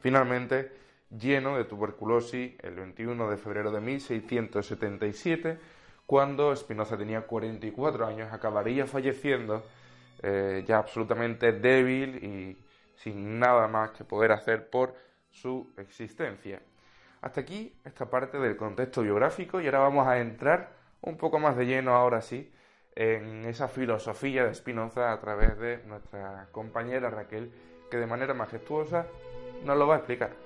Finalmente, 0.00 0.70
lleno 1.10 1.56
de 1.56 1.64
tuberculosis, 1.64 2.54
el 2.62 2.76
21 2.76 3.28
de 3.28 3.36
febrero 3.36 3.70
de 3.72 3.80
1677, 3.80 5.58
cuando 6.06 6.54
Spinoza 6.54 6.96
tenía 6.96 7.22
44 7.22 8.06
años, 8.06 8.32
acabaría 8.32 8.86
falleciendo 8.86 9.64
eh, 10.22 10.62
ya 10.66 10.78
absolutamente 10.78 11.52
débil 11.52 12.22
y 12.22 12.58
sin 12.94 13.38
nada 13.38 13.66
más 13.66 13.90
que 13.90 14.04
poder 14.04 14.32
hacer 14.32 14.70
por 14.70 14.94
su 15.30 15.72
existencia. 15.76 16.60
Hasta 17.20 17.40
aquí 17.40 17.74
esta 17.84 18.08
parte 18.08 18.38
del 18.38 18.56
contexto 18.56 19.02
biográfico 19.02 19.60
y 19.60 19.66
ahora 19.66 19.80
vamos 19.80 20.06
a 20.06 20.20
entrar 20.20 20.83
un 21.04 21.16
poco 21.16 21.38
más 21.38 21.56
de 21.56 21.66
lleno, 21.66 21.94
ahora 21.94 22.20
sí, 22.22 22.50
en 22.96 23.44
esa 23.44 23.68
filosofía 23.68 24.44
de 24.44 24.54
Spinoza 24.54 25.12
a 25.12 25.20
través 25.20 25.58
de 25.58 25.78
nuestra 25.84 26.48
compañera 26.52 27.10
Raquel, 27.10 27.52
que 27.90 27.98
de 27.98 28.06
manera 28.06 28.34
majestuosa 28.34 29.06
nos 29.64 29.76
lo 29.76 29.86
va 29.86 29.96
a 29.96 29.98
explicar. 29.98 30.36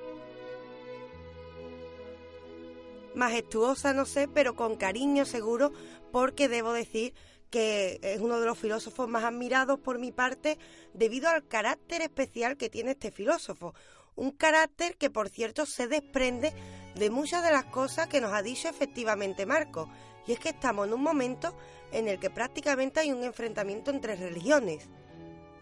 Majestuosa 3.14 3.92
no 3.92 4.04
sé, 4.04 4.28
pero 4.28 4.54
con 4.54 4.76
cariño 4.76 5.24
seguro, 5.24 5.72
porque 6.12 6.48
debo 6.48 6.72
decir 6.72 7.14
que 7.50 7.98
es 8.02 8.20
uno 8.20 8.40
de 8.40 8.46
los 8.46 8.58
filósofos 8.58 9.08
más 9.08 9.24
admirados 9.24 9.78
por 9.78 9.98
mi 9.98 10.12
parte 10.12 10.58
debido 10.92 11.28
al 11.28 11.46
carácter 11.46 12.02
especial 12.02 12.56
que 12.56 12.68
tiene 12.68 12.92
este 12.92 13.10
filósofo. 13.10 13.74
Un 14.14 14.32
carácter 14.32 14.96
que, 14.96 15.10
por 15.10 15.28
cierto, 15.28 15.64
se 15.64 15.86
desprende 15.86 16.52
de 16.96 17.10
muchas 17.10 17.42
de 17.44 17.52
las 17.52 17.64
cosas 17.66 18.08
que 18.08 18.20
nos 18.20 18.32
ha 18.32 18.42
dicho 18.42 18.68
efectivamente 18.68 19.46
Marco. 19.46 19.88
Y 20.28 20.32
es 20.32 20.38
que 20.38 20.50
estamos 20.50 20.86
en 20.86 20.92
un 20.92 21.02
momento 21.02 21.54
en 21.90 22.06
el 22.06 22.20
que 22.20 22.28
prácticamente 22.28 23.00
hay 23.00 23.10
un 23.10 23.24
enfrentamiento 23.24 23.90
entre 23.90 24.14
religiones, 24.14 24.86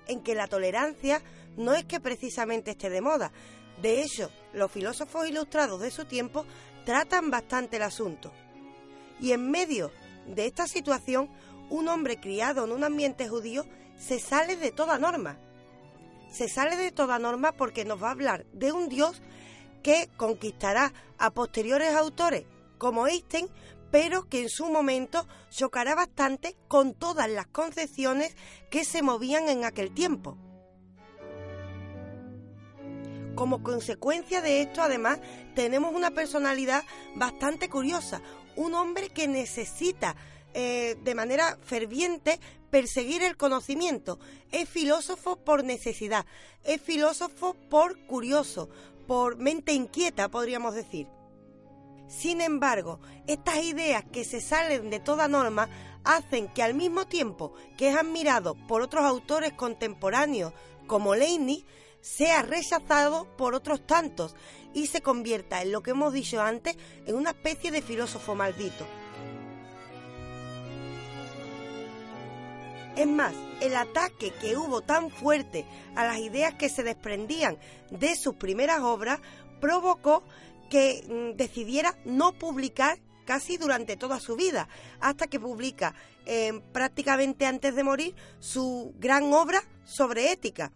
en 0.09 0.21
que 0.23 0.35
la 0.35 0.49
tolerancia 0.49 1.23
no 1.57 1.73
es 1.73 1.85
que 1.85 2.01
precisamente 2.01 2.73
esté 2.73 2.91
de 2.91 3.01
moda. 3.01 3.31
De 3.81 4.03
hecho, 4.03 4.29
los 4.53 4.73
filósofos 4.73 5.29
ilustrados 5.29 5.81
de 5.81 5.93
su 5.93 6.05
tiempo 6.05 6.45
tratan 6.85 7.31
bastante 7.31 7.77
el 7.77 7.85
asunto. 7.85 8.33
Y 9.21 9.31
en 9.31 9.51
medio 9.53 9.93
de 10.27 10.47
esta 10.47 10.67
situación, 10.67 11.31
un 11.71 11.87
hombre 11.87 12.19
criado 12.19 12.65
en 12.65 12.73
un 12.73 12.83
ambiente 12.83 13.29
judío 13.29 13.65
se 13.97 14.19
sale 14.19 14.57
de 14.57 14.73
toda 14.73 14.99
norma. 14.99 15.39
Se 16.29 16.49
sale 16.49 16.77
de 16.77 16.91
toda 16.91 17.21
norma 17.21 17.53
porque 17.53 17.85
nos 17.85 18.03
va 18.03 18.09
a 18.09 18.13
hablar 18.13 18.47
de 18.53 18.73
un 18.73 18.89
Dios 18.89 19.23
que 19.85 20.09
conquistará 20.17 20.93
a 21.19 21.31
posteriores 21.31 21.95
autores 21.95 22.47
como 22.79 23.07
Einstein, 23.07 23.49
pero 23.91 24.29
que 24.29 24.43
en 24.43 24.49
su 24.49 24.67
momento 24.67 25.27
chocará 25.51 25.95
bastante 25.95 26.57
con 26.69 26.95
todas 26.95 27.31
las 27.31 27.47
concepciones 27.47 28.35
que 28.71 28.85
se 28.85 29.03
movían 29.03 29.49
en 29.49 29.65
aquel 29.65 29.93
tiempo. 29.93 30.39
Como 33.35 33.63
consecuencia 33.63 34.41
de 34.41 34.63
esto, 34.63 34.83
además, 34.83 35.21
tenemos 35.55 35.95
una 35.95 36.11
personalidad 36.11 36.85
bastante 37.15 37.69
curiosa, 37.69 38.23
un 38.57 38.75
hombre 38.75 39.11
que 39.11 39.29
necesita 39.29 40.17
eh, 40.55 40.97
de 41.03 41.15
manera 41.15 41.59
ferviente 41.63 42.41
perseguir 42.71 43.23
el 43.23 43.37
conocimiento. 43.37 44.19
Es 44.53 44.69
filósofo 44.69 45.37
por 45.37 45.65
necesidad, 45.65 46.25
es 46.65 46.81
filósofo 46.81 47.55
por 47.69 47.99
curioso, 48.07 48.71
por 49.07 49.37
mente 49.37 49.73
inquieta, 49.73 50.31
podríamos 50.31 50.75
decir. 50.75 51.07
Sin 52.09 52.41
embargo, 52.41 53.01
estas 53.27 53.63
ideas 53.63 54.05
que 54.13 54.25
se 54.25 54.41
salen 54.41 54.91
de 54.91 55.01
toda 55.01 55.29
norma 55.29 55.69
hacen 56.05 56.49
que 56.49 56.63
al 56.63 56.75
mismo 56.75 57.07
tiempo 57.07 57.53
que 57.77 57.89
es 57.89 57.97
admirado 57.97 58.55
por 58.67 58.83
otros 58.83 59.05
autores 59.05 59.53
contemporáneos 59.53 60.53
como 60.87 61.15
Leibniz, 61.15 61.65
sea 62.01 62.43
rechazado 62.43 63.27
por 63.37 63.55
otros 63.55 63.85
tantos 63.85 64.37
y 64.73 64.87
se 64.87 65.01
convierta 65.01 65.63
en 65.63 65.73
lo 65.73 65.83
que 65.83 65.91
hemos 65.91 66.13
dicho 66.13 66.41
antes 66.41 66.77
en 67.05 67.17
una 67.17 67.31
especie 67.31 67.73
de 67.73 67.83
filósofo 67.83 68.37
maldito. 68.37 68.87
Es 72.95 73.07
más, 73.07 73.35
el 73.61 73.75
ataque 73.77 74.33
que 74.41 74.57
hubo 74.57 74.83
tan 74.83 75.11
fuerte 75.11 75.67
a 75.97 76.07
las 76.07 76.19
ideas 76.19 76.55
que 76.55 76.69
se 76.69 76.83
desprendían 76.83 77.59
de 77.91 78.15
sus 78.15 78.37
primeras 78.37 78.81
obras 78.81 79.21
provocó 79.61 80.23
que 80.69 81.05
mm, 81.09 81.37
decidiera 81.37 81.99
no 82.05 82.33
publicar 82.33 82.99
casi 83.25 83.57
durante 83.59 83.97
toda 83.97 84.21
su 84.21 84.37
vida, 84.37 84.69
hasta 85.01 85.27
que 85.27 85.41
publica 85.41 85.95
eh, 86.25 86.61
prácticamente 86.73 87.45
antes 87.45 87.75
de 87.75 87.85
morir 87.85 88.15
su 88.39 88.95
gran 88.99 89.33
obra 89.33 89.63
sobre 89.85 90.33
ética. 90.33 90.73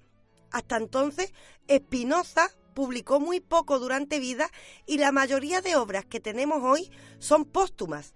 Hasta 0.51 0.77
entonces, 0.77 1.33
Spinoza 1.71 2.51
publicó 2.75 3.21
muy 3.21 3.41
poco 3.41 3.79
durante 3.79 4.19
vida 4.19 4.51
y 4.87 4.99
la 4.99 5.13
mayoría 5.13 5.61
de 5.61 5.77
obras 5.77 6.05
que 6.05 6.21
tenemos 6.21 6.63
hoy 6.63 6.91
son 7.19 7.45
póstumas. 7.45 8.15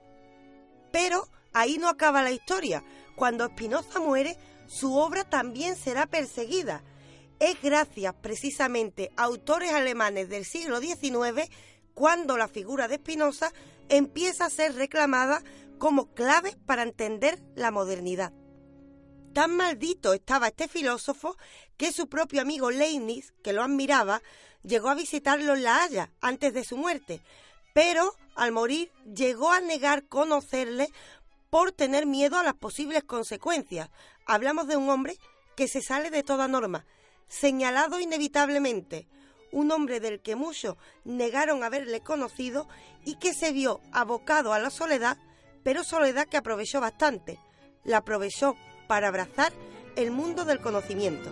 Pero 0.93 1.29
ahí 1.53 1.79
no 1.79 1.89
acaba 1.89 2.23
la 2.23 2.33
historia, 2.33 2.85
cuando 3.17 3.47
Spinoza 3.47 4.01
muere, 4.01 4.37
su 4.67 4.97
obra 4.97 5.25
también 5.25 5.77
será 5.77 6.07
perseguida. 6.07 6.83
Es 7.41 7.61
gracias 7.63 8.15
precisamente 8.15 9.11
a 9.17 9.25
autores 9.25 9.73
alemanes 9.73 10.29
del 10.29 10.45
siglo 10.45 10.81
XIX 10.81 11.51
cuando 11.95 12.37
la 12.37 12.49
figura 12.49 12.89
de 12.89 12.97
Spinoza 12.97 13.53
empieza 13.89 14.47
a 14.47 14.51
ser 14.51 14.75
reclamada 14.75 15.43
como 15.79 16.15
clave 16.15 16.57
para 16.67 16.83
entender 16.83 17.39
la 17.55 17.71
modernidad. 17.71 18.33
Tan 19.33 19.57
maldito 19.57 20.15
estaba 20.15 20.49
este 20.49 20.69
filósofo 20.69 21.37
que 21.77 21.93
su 21.93 22.09
propio 22.09 22.41
amigo 22.41 22.71
Leibniz, 22.71 23.35
que 23.43 23.53
lo 23.53 23.63
admiraba, 23.63 24.23
llegó 24.63 24.89
a 24.91 24.95
visitarlo 24.95 25.55
en 25.55 25.65
La 25.65 25.83
Haya 25.83 26.13
antes 26.21 26.55
de 26.55 26.65
su 26.65 26.77
muerte, 26.77 27.21
pero 27.75 28.15
al 28.37 28.53
morir 28.53 28.93
llegó 29.13 29.51
a 29.51 29.61
negar 29.61 30.07
conocerle 30.07 30.89
por 31.51 31.73
tener 31.73 32.07
miedo 32.07 32.39
a 32.39 32.45
las 32.45 32.55
posibles 32.55 33.03
consecuencias. 33.05 33.91
Hablamos 34.25 34.69
de 34.69 34.77
un 34.77 34.89
hombre 34.89 35.19
que 35.57 35.69
se 35.69 35.83
sale 35.83 36.11
de 36.11 36.23
toda 36.23 36.49
norma, 36.49 36.87
señalado 37.29 38.01
inevitablemente, 38.01 39.07
un 39.53 39.71
hombre 39.71 40.01
del 40.01 40.21
que 40.21 40.37
muchos 40.37 40.77
negaron 41.05 41.63
haberle 41.63 42.01
conocido 42.01 42.69
y 43.05 43.17
que 43.17 43.33
se 43.33 43.53
vio 43.53 43.81
abocado 43.93 44.53
a 44.53 44.59
la 44.59 44.71
soledad, 44.71 45.17
pero 45.63 45.85
soledad 45.85 46.27
que 46.27 46.37
aprovechó 46.37 46.81
bastante. 46.81 47.39
La 47.85 47.99
aprovechó 47.99 48.57
para 48.89 49.09
abrazar 49.09 49.53
el 49.97 50.11
mundo 50.11 50.45
del 50.45 50.61
conocimiento. 50.61 51.31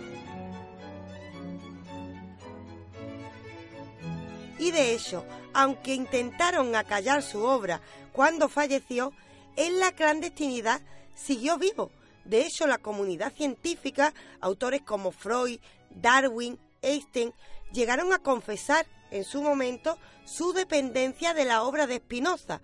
Y 4.57 4.71
de 4.71 4.93
hecho, 4.93 5.25
aunque 5.53 5.93
intentaron 5.93 6.75
acallar 6.75 7.21
su 7.21 7.43
obra 7.43 7.81
cuando 8.13 8.47
falleció, 8.47 9.11
en 9.55 9.79
la 9.79 9.91
clandestinidad 9.91 10.81
siguió 11.15 11.57
vivo. 11.57 11.91
De 12.25 12.45
hecho, 12.45 12.67
la 12.67 12.77
comunidad 12.77 13.33
científica, 13.33 14.13
autores 14.39 14.81
como 14.81 15.11
Freud, 15.11 15.59
Darwin, 15.95 16.59
Einstein, 16.81 17.33
llegaron 17.71 18.13
a 18.13 18.19
confesar 18.19 18.85
en 19.11 19.23
su 19.23 19.41
momento 19.41 19.97
su 20.25 20.53
dependencia 20.53 21.33
de 21.33 21.45
la 21.45 21.63
obra 21.63 21.87
de 21.87 21.97
Spinoza. 21.97 22.61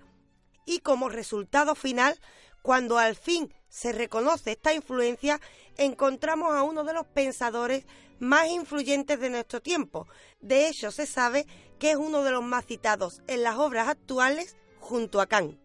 Y 0.65 0.79
como 0.79 1.09
resultado 1.09 1.75
final, 1.75 2.19
cuando 2.61 2.97
al 2.97 3.15
fin 3.15 3.53
se 3.69 3.91
reconoce 3.91 4.51
esta 4.51 4.73
influencia, 4.73 5.39
encontramos 5.77 6.53
a 6.53 6.63
uno 6.63 6.83
de 6.83 6.93
los 6.93 7.05
pensadores 7.07 7.85
más 8.19 8.47
influyentes 8.49 9.19
de 9.19 9.29
nuestro 9.29 9.61
tiempo. 9.61 10.07
De 10.41 10.67
hecho, 10.67 10.91
se 10.91 11.05
sabe 11.05 11.45
que 11.79 11.91
es 11.91 11.97
uno 11.97 12.23
de 12.23 12.31
los 12.31 12.43
más 12.43 12.65
citados 12.65 13.21
en 13.27 13.43
las 13.43 13.55
obras 13.55 13.87
actuales 13.87 14.57
junto 14.79 15.21
a 15.21 15.27
Kant. 15.27 15.57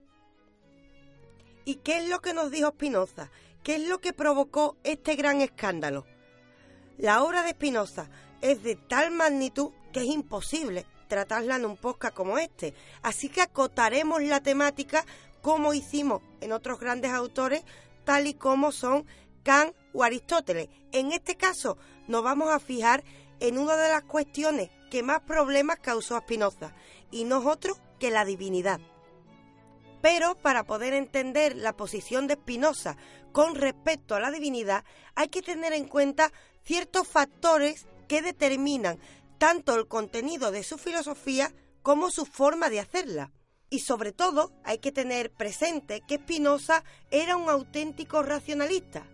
¿Y 1.65 1.77
qué 1.77 1.99
es 1.99 2.09
lo 2.09 2.21
que 2.21 2.35
nos 2.35 2.51
dijo 2.51 2.71
Spinoza? 2.71 3.31
¿Qué 3.63 3.77
es 3.77 3.89
lo 3.89 3.99
que 4.01 4.13
provocó 4.13 4.77
este 4.85 5.17
gran 5.17 5.41
escándalo? 5.41 6.07
La 6.99 7.25
obra 7.25 7.43
de 7.43 7.51
Spinoza 7.51 8.09
es 8.41 8.63
de 8.63 8.77
tal 8.77 9.11
magnitud 9.11 9.73
que 9.93 10.01
es 10.01 10.07
imposible 10.07 10.87
tratarla 11.09 11.57
en 11.57 11.67
un 11.67 11.77
podcast 11.77 12.15
como 12.15 12.39
este. 12.39 12.75
Así 13.03 13.29
que 13.29 13.43
acotaremos 13.43 14.23
la 14.23 14.41
temática 14.41 15.05
como 15.43 15.75
hicimos 15.75 16.23
en 16.41 16.53
otros 16.53 16.79
grandes 16.79 17.11
autores, 17.11 17.65
tal 18.05 18.27
y 18.27 18.35
como 18.35 18.73
son 18.73 19.07
Kant 19.43 19.75
o 19.93 20.03
Aristóteles. 20.05 20.69
En 20.93 21.13
este 21.13 21.37
caso 21.37 21.79
nos 22.07 22.23
vamos 22.23 22.51
a 22.51 22.61
fijar 22.61 23.05
en 23.41 23.59
una 23.59 23.77
de 23.77 23.89
las 23.89 24.05
cuestiones 24.05 24.71
que 24.91 25.03
más 25.03 25.21
problemas 25.21 25.81
causó 25.81 26.17
a 26.17 26.21
Spinoza, 26.21 26.73
y 27.11 27.25
no 27.25 27.41
es 27.41 27.47
otro 27.47 27.77
que 27.99 28.11
la 28.11 28.25
divinidad. 28.25 28.81
Pero 30.01 30.37
para 30.37 30.65
poder 30.65 30.95
entender 30.95 31.57
la 31.57 31.77
posición 31.77 32.27
de 32.27 32.35
Spinoza 32.35 32.97
con 33.33 33.55
respecto 33.55 34.15
a 34.15 34.21
la 34.21 34.31
divinidad, 34.31 34.85
hay 35.15 35.29
que 35.29 35.43
tener 35.43 35.73
en 35.73 35.89
cuenta 35.89 36.33
ciertos 36.65 37.07
factores 37.07 37.87
que 38.09 38.23
determinan 38.23 38.99
tanto 39.39 39.75
el 39.75 39.87
contenido 39.87 40.51
de 40.51 40.63
su 40.63 40.79
filosofía 40.79 41.53
como 41.83 42.11
su 42.11 42.25
forma 42.25 42.71
de 42.71 42.81
hacerla. 42.81 43.31
Y 43.71 43.81
sobre 43.81 44.13
todo 44.13 44.53
hay 44.65 44.79
que 44.79 44.93
tener 44.93 45.33
presente 45.33 46.03
que 46.07 46.17
Spinoza 46.17 46.85
era 47.11 47.37
un 47.37 47.49
auténtico 47.49 48.23
racionalista. 48.23 49.07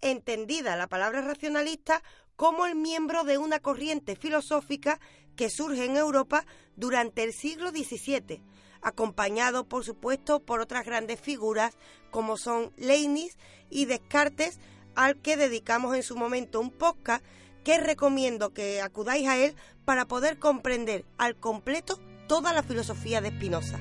Entendida 0.00 0.76
la 0.76 0.88
palabra 0.88 1.20
racionalista 1.20 2.02
como 2.36 2.64
el 2.64 2.74
miembro 2.74 3.24
de 3.24 3.36
una 3.36 3.60
corriente 3.60 4.16
filosófica 4.16 4.98
que 5.36 5.50
surge 5.50 5.84
en 5.84 5.96
Europa 5.96 6.46
durante 6.76 7.22
el 7.22 7.34
siglo 7.34 7.70
XVII, 7.70 8.42
acompañado 8.80 9.68
por 9.68 9.84
supuesto 9.84 10.40
por 10.40 10.60
otras 10.60 10.86
grandes 10.86 11.20
figuras 11.20 11.76
como 12.10 12.38
son 12.38 12.72
Leibniz 12.76 13.36
y 13.68 13.84
Descartes, 13.84 14.58
al 15.00 15.16
que 15.16 15.38
dedicamos 15.38 15.96
en 15.96 16.02
su 16.02 16.14
momento 16.14 16.60
un 16.60 16.70
podcast 16.70 17.24
que 17.64 17.78
recomiendo 17.78 18.52
que 18.52 18.82
acudáis 18.82 19.26
a 19.28 19.38
él 19.38 19.54
para 19.86 20.06
poder 20.06 20.38
comprender 20.38 21.06
al 21.16 21.36
completo 21.36 21.98
toda 22.28 22.52
la 22.52 22.62
filosofía 22.62 23.22
de 23.22 23.30
Spinoza. 23.30 23.78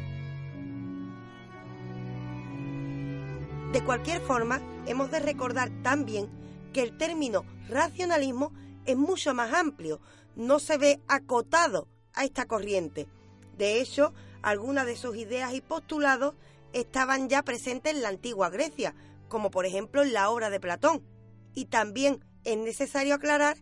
De 3.73 3.83
cualquier 3.83 4.21
forma, 4.21 4.61
hemos 4.85 5.11
de 5.11 5.19
recordar 5.19 5.69
también 5.83 6.29
que 6.71 6.83
el 6.83 6.97
término 6.97 7.43
racionalismo 7.67 8.53
es 8.85 8.95
mucho 8.95 9.33
más 9.33 9.53
amplio, 9.53 9.99
no 10.37 10.59
se 10.59 10.77
ve 10.77 11.01
acotado 11.09 11.89
a 12.13 12.23
esta 12.23 12.45
corriente. 12.45 13.09
De 13.57 13.81
hecho, 13.81 14.13
algunas 14.41 14.85
de 14.85 14.95
sus 14.95 15.17
ideas 15.17 15.53
y 15.53 15.59
postulados 15.59 16.35
estaban 16.71 17.27
ya 17.27 17.43
presentes 17.43 17.93
en 17.93 18.03
la 18.03 18.07
antigua 18.07 18.49
Grecia, 18.49 18.95
como 19.29 19.51
por 19.51 19.65
ejemplo 19.65 20.03
la 20.03 20.29
obra 20.29 20.49
de 20.49 20.59
Platón. 20.59 21.05
Y 21.55 21.65
también 21.65 22.25
es 22.43 22.57
necesario 22.57 23.15
aclarar 23.15 23.57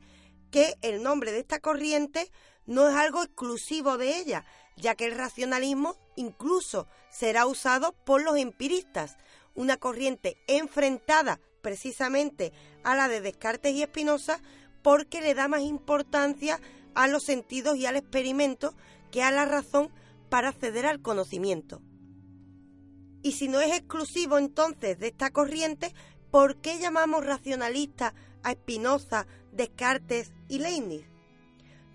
que 0.52 0.76
el 0.82 1.04
nombre 1.04 1.32
de 1.32 1.40
esta 1.40 1.60
corriente 1.60 2.32
no 2.66 2.90
es 2.90 2.96
algo 2.96 3.24
exclusivo 3.24 3.98
de 3.98 4.18
ella, 4.18 4.46
ya 4.76 4.96
que 4.96 5.06
el 5.06 5.16
racionalismo 5.16 5.96
incluso 6.16 6.88
será 7.10 7.46
usado 7.46 7.94
por 8.06 8.24
los 8.24 8.38
empiristas, 8.38 9.18
una 9.54 9.78
corriente 9.78 10.38
enfrentada 10.48 11.40
precisamente 11.62 12.54
a 12.84 12.96
la 12.96 13.08
de 13.08 13.22
Descartes 13.22 13.74
y 13.74 13.82
Espinosa 13.82 14.40
porque 14.82 15.22
le 15.22 15.34
da 15.34 15.48
más 15.48 15.62
importancia 15.62 16.60
a 16.96 17.08
los 17.08 17.24
sentidos 17.24 17.78
y 17.78 17.86
al 17.86 17.96
experimento 17.96 18.74
que 19.12 19.24
a 19.24 19.32
la 19.32 19.46
razón 19.46 19.90
para 20.30 20.50
acceder 20.50 20.86
al 20.86 21.02
conocimiento. 21.02 21.82
Y 23.22 23.34
si 23.34 23.48
no 23.48 23.60
es 23.60 23.76
exclusivo 23.76 24.38
entonces 24.38 25.00
de 25.00 25.08
esta 25.08 25.32
corriente, 25.32 25.94
¿por 26.32 26.58
qué 26.58 26.80
llamamos 26.80 27.26
racionalista 27.26 28.14
a 28.44 28.54
Spinoza, 28.54 29.28
Descartes 29.52 30.32
y 30.48 30.60
Leibniz? 30.60 31.06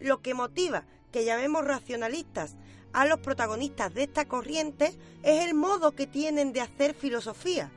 Lo 0.00 0.20
que 0.20 0.34
motiva 0.34 0.84
que 1.12 1.24
llamemos 1.24 1.64
racionalistas 1.64 2.56
a 2.92 3.06
los 3.06 3.20
protagonistas 3.20 3.94
de 3.94 4.04
esta 4.04 4.26
corriente 4.26 4.98
es 5.22 5.44
el 5.44 5.54
modo 5.54 5.92
que 5.92 6.06
tienen 6.06 6.52
de 6.52 6.60
hacer 6.60 6.94
filosofía, 6.94 7.72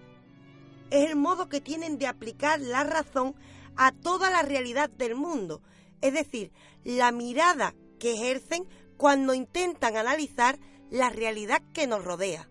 es 0.89 1.09
el 1.09 1.15
modo 1.15 1.49
que 1.49 1.61
tienen 1.61 1.97
de 1.97 2.07
aplicar 2.07 2.59
la 2.59 2.83
razón 2.83 3.35
a 3.75 3.91
toda 3.91 4.29
la 4.29 4.41
realidad 4.41 4.89
del 4.89 5.15
mundo, 5.15 5.61
es 6.01 6.13
decir, 6.13 6.51
la 6.83 7.11
mirada 7.11 7.75
que 7.99 8.13
ejercen 8.13 8.67
cuando 8.97 9.33
intentan 9.33 9.97
analizar 9.97 10.59
la 10.89 11.09
realidad 11.09 11.61
que 11.73 11.87
nos 11.87 12.03
rodea. 12.03 12.49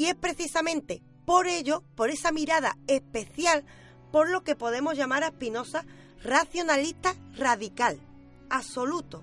Y 0.00 0.06
es 0.06 0.14
precisamente 0.14 1.02
por 1.26 1.46
ello, 1.46 1.84
por 1.94 2.08
esa 2.08 2.32
mirada 2.32 2.78
especial, 2.86 3.66
por 4.10 4.30
lo 4.30 4.44
que 4.44 4.56
podemos 4.56 4.96
llamar 4.96 5.24
a 5.24 5.28
Spinoza 5.28 5.84
racionalista 6.22 7.14
radical, 7.34 8.00
absoluto. 8.48 9.22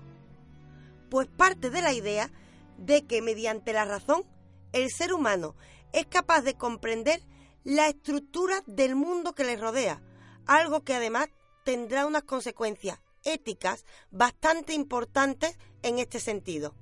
Pues 1.10 1.26
parte 1.26 1.70
de 1.70 1.82
la 1.82 1.92
idea 1.92 2.30
de 2.76 3.04
que 3.06 3.22
mediante 3.22 3.72
la 3.72 3.86
razón 3.86 4.22
el 4.70 4.88
ser 4.92 5.12
humano 5.12 5.56
es 5.92 6.06
capaz 6.06 6.42
de 6.42 6.54
comprender 6.54 7.22
la 7.64 7.88
estructura 7.88 8.62
del 8.68 8.94
mundo 8.94 9.34
que 9.34 9.42
le 9.42 9.56
rodea, 9.56 10.00
algo 10.46 10.84
que 10.84 10.94
además 10.94 11.28
tendrá 11.64 12.06
unas 12.06 12.22
consecuencias 12.22 13.00
éticas 13.24 13.84
bastante 14.12 14.74
importantes 14.74 15.58
en 15.82 15.98
este 15.98 16.20
sentido. 16.20 16.76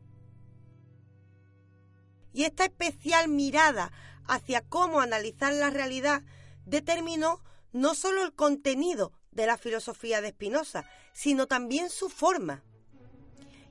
Y 2.36 2.44
esta 2.44 2.66
especial 2.66 3.28
mirada 3.28 3.90
hacia 4.26 4.60
cómo 4.60 5.00
analizar 5.00 5.54
la 5.54 5.70
realidad 5.70 6.22
determinó 6.66 7.42
no 7.72 7.94
solo 7.94 8.22
el 8.22 8.34
contenido 8.34 9.14
de 9.30 9.46
la 9.46 9.56
filosofía 9.56 10.20
de 10.20 10.32
Spinoza, 10.32 10.84
sino 11.14 11.46
también 11.46 11.88
su 11.88 12.10
forma. 12.10 12.62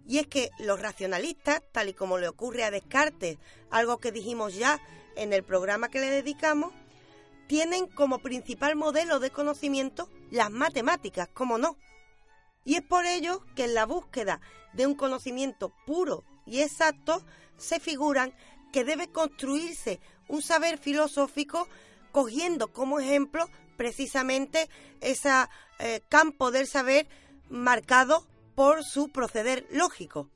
Y 0.07 0.17
es 0.17 0.25
que 0.25 0.49
los 0.57 0.81
racionalistas, 0.81 1.61
tal 1.71 1.89
y 1.89 1.93
como 1.93 2.17
le 2.17 2.27
ocurre 2.27 2.63
a 2.63 2.71
Descartes, 2.71 3.37
algo 3.69 3.99
que 3.99 4.11
dijimos 4.11 4.55
ya 4.55 4.81
en 5.15 5.31
el 5.31 5.43
programa 5.43 5.89
que 5.89 5.99
le 5.99 6.09
dedicamos, 6.09 6.73
tienen 7.45 7.85
como 7.85 8.17
principal 8.17 8.75
modelo 8.75 9.19
de 9.19 9.29
conocimiento 9.29 10.09
las 10.31 10.49
matemáticas, 10.49 11.29
como 11.31 11.59
no. 11.59 11.77
Y 12.63 12.77
es 12.77 12.81
por 12.81 13.05
ello 13.05 13.45
que 13.55 13.65
en 13.65 13.75
la 13.75 13.85
búsqueda 13.85 14.41
de 14.73 14.87
un 14.87 14.95
conocimiento 14.95 15.71
puro 15.85 16.23
y 16.47 16.61
exacto 16.61 17.23
se 17.57 17.79
figuran 17.79 18.33
que 18.75 18.83
debe 18.83 19.07
construirse 19.07 20.01
un 20.27 20.41
saber 20.41 20.77
filosófico 20.77 21.69
cogiendo 22.11 22.73
como 22.73 22.99
ejemplo 22.99 23.49
precisamente 23.77 24.69
ese 24.99 25.29
eh, 25.79 26.01
campo 26.09 26.51
del 26.51 26.67
saber 26.67 27.07
marcado 27.47 28.27
por 28.53 28.83
su 28.83 29.07
proceder 29.13 29.65
lógico. 29.71 30.29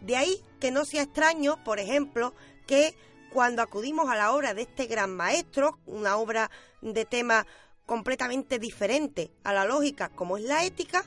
De 0.00 0.16
ahí 0.16 0.42
que 0.58 0.72
no 0.72 0.84
sea 0.84 1.02
extraño, 1.02 1.62
por 1.62 1.78
ejemplo, 1.78 2.34
que 2.66 2.96
cuando 3.32 3.62
acudimos 3.62 4.10
a 4.10 4.16
la 4.16 4.32
obra 4.32 4.54
de 4.54 4.62
este 4.62 4.86
gran 4.86 5.14
maestro, 5.14 5.78
una 5.86 6.16
obra 6.16 6.50
de 6.80 7.04
tema 7.04 7.46
completamente 7.86 8.58
diferente 8.58 9.30
a 9.44 9.52
la 9.52 9.66
lógica 9.66 10.08
como 10.08 10.36
es 10.36 10.42
la 10.42 10.64
ética, 10.64 11.04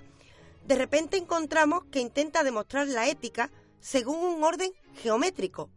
de 0.66 0.76
repente 0.76 1.18
encontramos 1.18 1.84
que 1.92 2.00
intenta 2.00 2.46
demostrar 2.46 2.88
la 2.88 3.10
ética 3.10 3.52
según 3.84 4.16
un 4.16 4.44
orden 4.44 4.72
geométrico. 4.96 5.70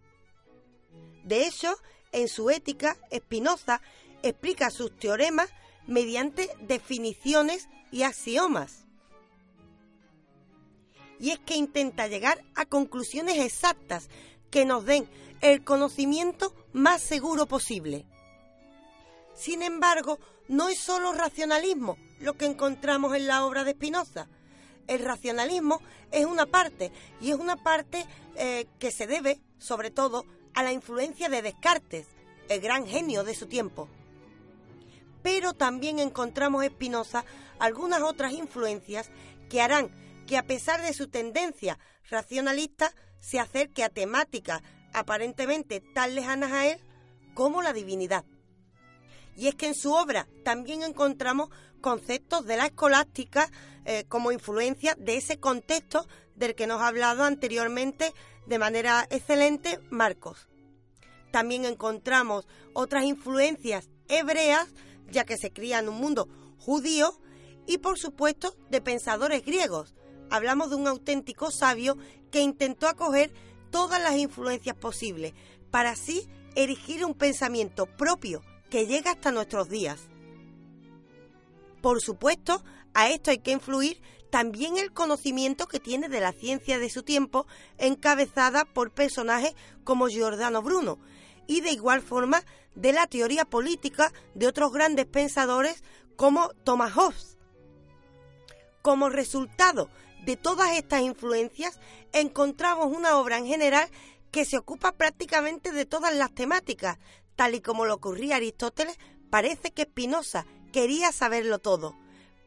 De 1.25 1.47
hecho, 1.47 1.75
en 2.12 2.29
su 2.29 2.51
ética, 2.51 2.97
Spinoza 3.14 3.83
explica 4.23 4.71
sus 4.71 4.97
teoremas 4.97 5.51
mediante 5.87 6.49
definiciones 6.61 7.69
y 7.90 8.05
axiomas. 8.05 8.87
y 11.19 11.31
es 11.31 11.38
que 11.38 11.57
intenta 11.57 12.09
llegar 12.09 12.45
a 12.55 12.66
conclusiones 12.66 13.38
exactas 13.38 14.11
que 14.51 14.66
nos 14.66 14.85
den 14.85 15.09
el 15.40 15.64
conocimiento 15.64 16.55
más 16.75 17.03
seguro 17.03 17.47
posible. 17.47 18.05
Sin 19.35 19.62
embargo, 19.62 20.19
no 20.49 20.69
es 20.69 20.79
solo 20.79 21.12
racionalismo 21.12 21.97
lo 22.21 22.35
que 22.35 22.47
encontramos 22.47 23.14
en 23.14 23.27
la 23.27 23.47
obra 23.47 23.64
de 23.64 23.73
Spinoza. 23.73 24.29
El 24.87 25.01
racionalismo 25.01 25.81
es 26.12 26.27
una 26.27 26.46
parte, 26.46 26.92
y 27.20 27.31
es 27.31 27.37
una 27.37 27.57
parte 27.57 28.07
eh, 28.37 28.66
que 28.79 28.90
se 28.90 29.07
debe, 29.07 29.40
sobre 29.59 29.90
todo, 29.90 30.25
a 30.55 30.62
la 30.62 30.72
influencia 30.72 31.29
de 31.29 31.42
Descartes, 31.42 32.07
el 32.49 32.61
gran 32.61 32.87
genio 32.87 33.25
de 33.25 33.35
su 33.35 33.46
tiempo. 33.46 33.88
Pero 35.22 35.53
también 35.53 35.99
encontramos 35.99 36.64
en 36.64 36.70
Spinoza 36.70 37.25
algunas 37.59 38.03
otras 38.03 38.33
influencias 38.33 39.11
que 39.49 39.61
harán 39.61 39.90
que 40.27 40.37
a 40.37 40.46
pesar 40.46 40.83
de 40.83 40.92
su 40.92 41.09
tendencia 41.09 41.79
racionalista 42.09 42.92
se 43.20 43.40
acerque 43.40 43.83
a 43.85 43.88
temáticas 43.88 44.62
aparentemente 44.92 45.81
tan 45.81 46.14
lejanas 46.14 46.53
a 46.53 46.66
él 46.66 46.81
como 47.35 47.62
la 47.62 47.72
divinidad. 47.72 48.25
Y 49.37 49.49
es 49.49 49.55
que 49.55 49.66
en 49.66 49.75
su 49.75 49.92
obra 49.92 50.27
también 50.44 50.83
encontramos 50.83 51.51
conceptos 51.81 52.46
de 52.46 52.57
la 52.57 52.66
escolástica 52.66 53.51
eh, 53.88 54.05
como 54.09 54.33
influencia 54.33 54.96
de 54.99 55.16
ese 55.16 55.38
contexto 55.38 56.09
del 56.35 56.57
que 56.57 56.66
nos 56.66 56.83
ha 56.83 56.88
hablado 56.88 57.22
anteriormente 57.22 58.12
de 58.46 58.59
manera 58.59 59.07
excelente 59.11 59.79
Marcos. 59.90 60.49
También 61.31 61.64
encontramos 61.64 62.49
otras 62.72 63.05
influencias 63.05 63.88
hebreas, 64.09 64.68
ya 65.09 65.25
que 65.25 65.37
se 65.37 65.53
cría 65.53 65.79
en 65.79 65.88
un 65.88 65.96
mundo 65.96 66.29
judío, 66.59 67.16
y 67.64 67.79
por 67.79 67.96
supuesto 67.96 68.57
de 68.70 68.81
pensadores 68.81 69.44
griegos. 69.44 69.94
Hablamos 70.31 70.70
de 70.70 70.77
un 70.77 70.88
auténtico 70.88 71.53
sabio 71.53 71.96
que 72.33 72.40
intentó 72.40 72.88
acoger 72.88 73.33
todas 73.70 74.03
las 74.03 74.16
influencias 74.16 74.77
posibles 74.77 75.33
para 75.70 75.90
así 75.90 76.29
erigir 76.57 77.05
un 77.05 77.14
pensamiento 77.14 77.87
propio 77.87 78.42
que 78.68 78.87
llega 78.87 79.12
hasta 79.12 79.31
nuestros 79.31 79.68
días. 79.68 80.09
Por 81.83 82.01
supuesto, 82.01 82.64
a 82.96 83.11
esto 83.11 83.30
hay 83.30 83.40
que 83.40 83.50
influir 83.50 84.00
también 84.30 84.78
el 84.78 84.90
conocimiento 84.90 85.68
que 85.68 85.80
tiene 85.80 86.09
de 86.09 86.18
la 86.18 86.32
ciencia 86.32 86.78
de 86.78 86.88
su 86.88 87.02
tiempo, 87.02 87.46
encabezada 87.76 88.64
por 88.64 88.90
personajes 88.90 89.54
como 89.85 90.09
Giordano 90.09 90.62
Bruno, 90.62 90.98
y 91.46 91.61
de 91.61 91.72
igual 91.72 92.00
forma 92.00 92.42
de 92.74 92.94
la 92.94 93.06
teoría 93.06 93.44
política 93.44 94.14
de 94.35 94.46
otros 94.46 94.72
grandes 94.72 95.04
pensadores 95.04 95.85
como 96.16 96.48
Thomas 96.64 96.94
Hobbes. 96.94 97.37
Como 98.80 99.11
resultado 99.11 99.90
de 100.24 100.38
todas 100.38 100.70
estas 100.72 101.02
influencias, 101.02 101.78
encontramos 102.14 102.96
una 102.96 103.18
obra 103.18 103.37
en 103.37 103.46
general 103.46 103.90
que 104.30 104.46
se 104.46 104.56
ocupa 104.56 104.92
prácticamente 104.92 105.70
de 105.70 105.85
todas 105.85 106.16
las 106.16 106.35
temáticas, 106.35 106.98
tal 107.37 107.54
y 107.54 107.61
como 107.61 107.85
lo 107.85 107.92
ocurría 107.92 108.37
Aristóteles, 108.37 108.98
parece 109.28 109.70
que 109.72 109.82
Spinoza 109.82 110.46
quería 110.72 111.12
saberlo 111.12 111.59
todo. 111.59 111.94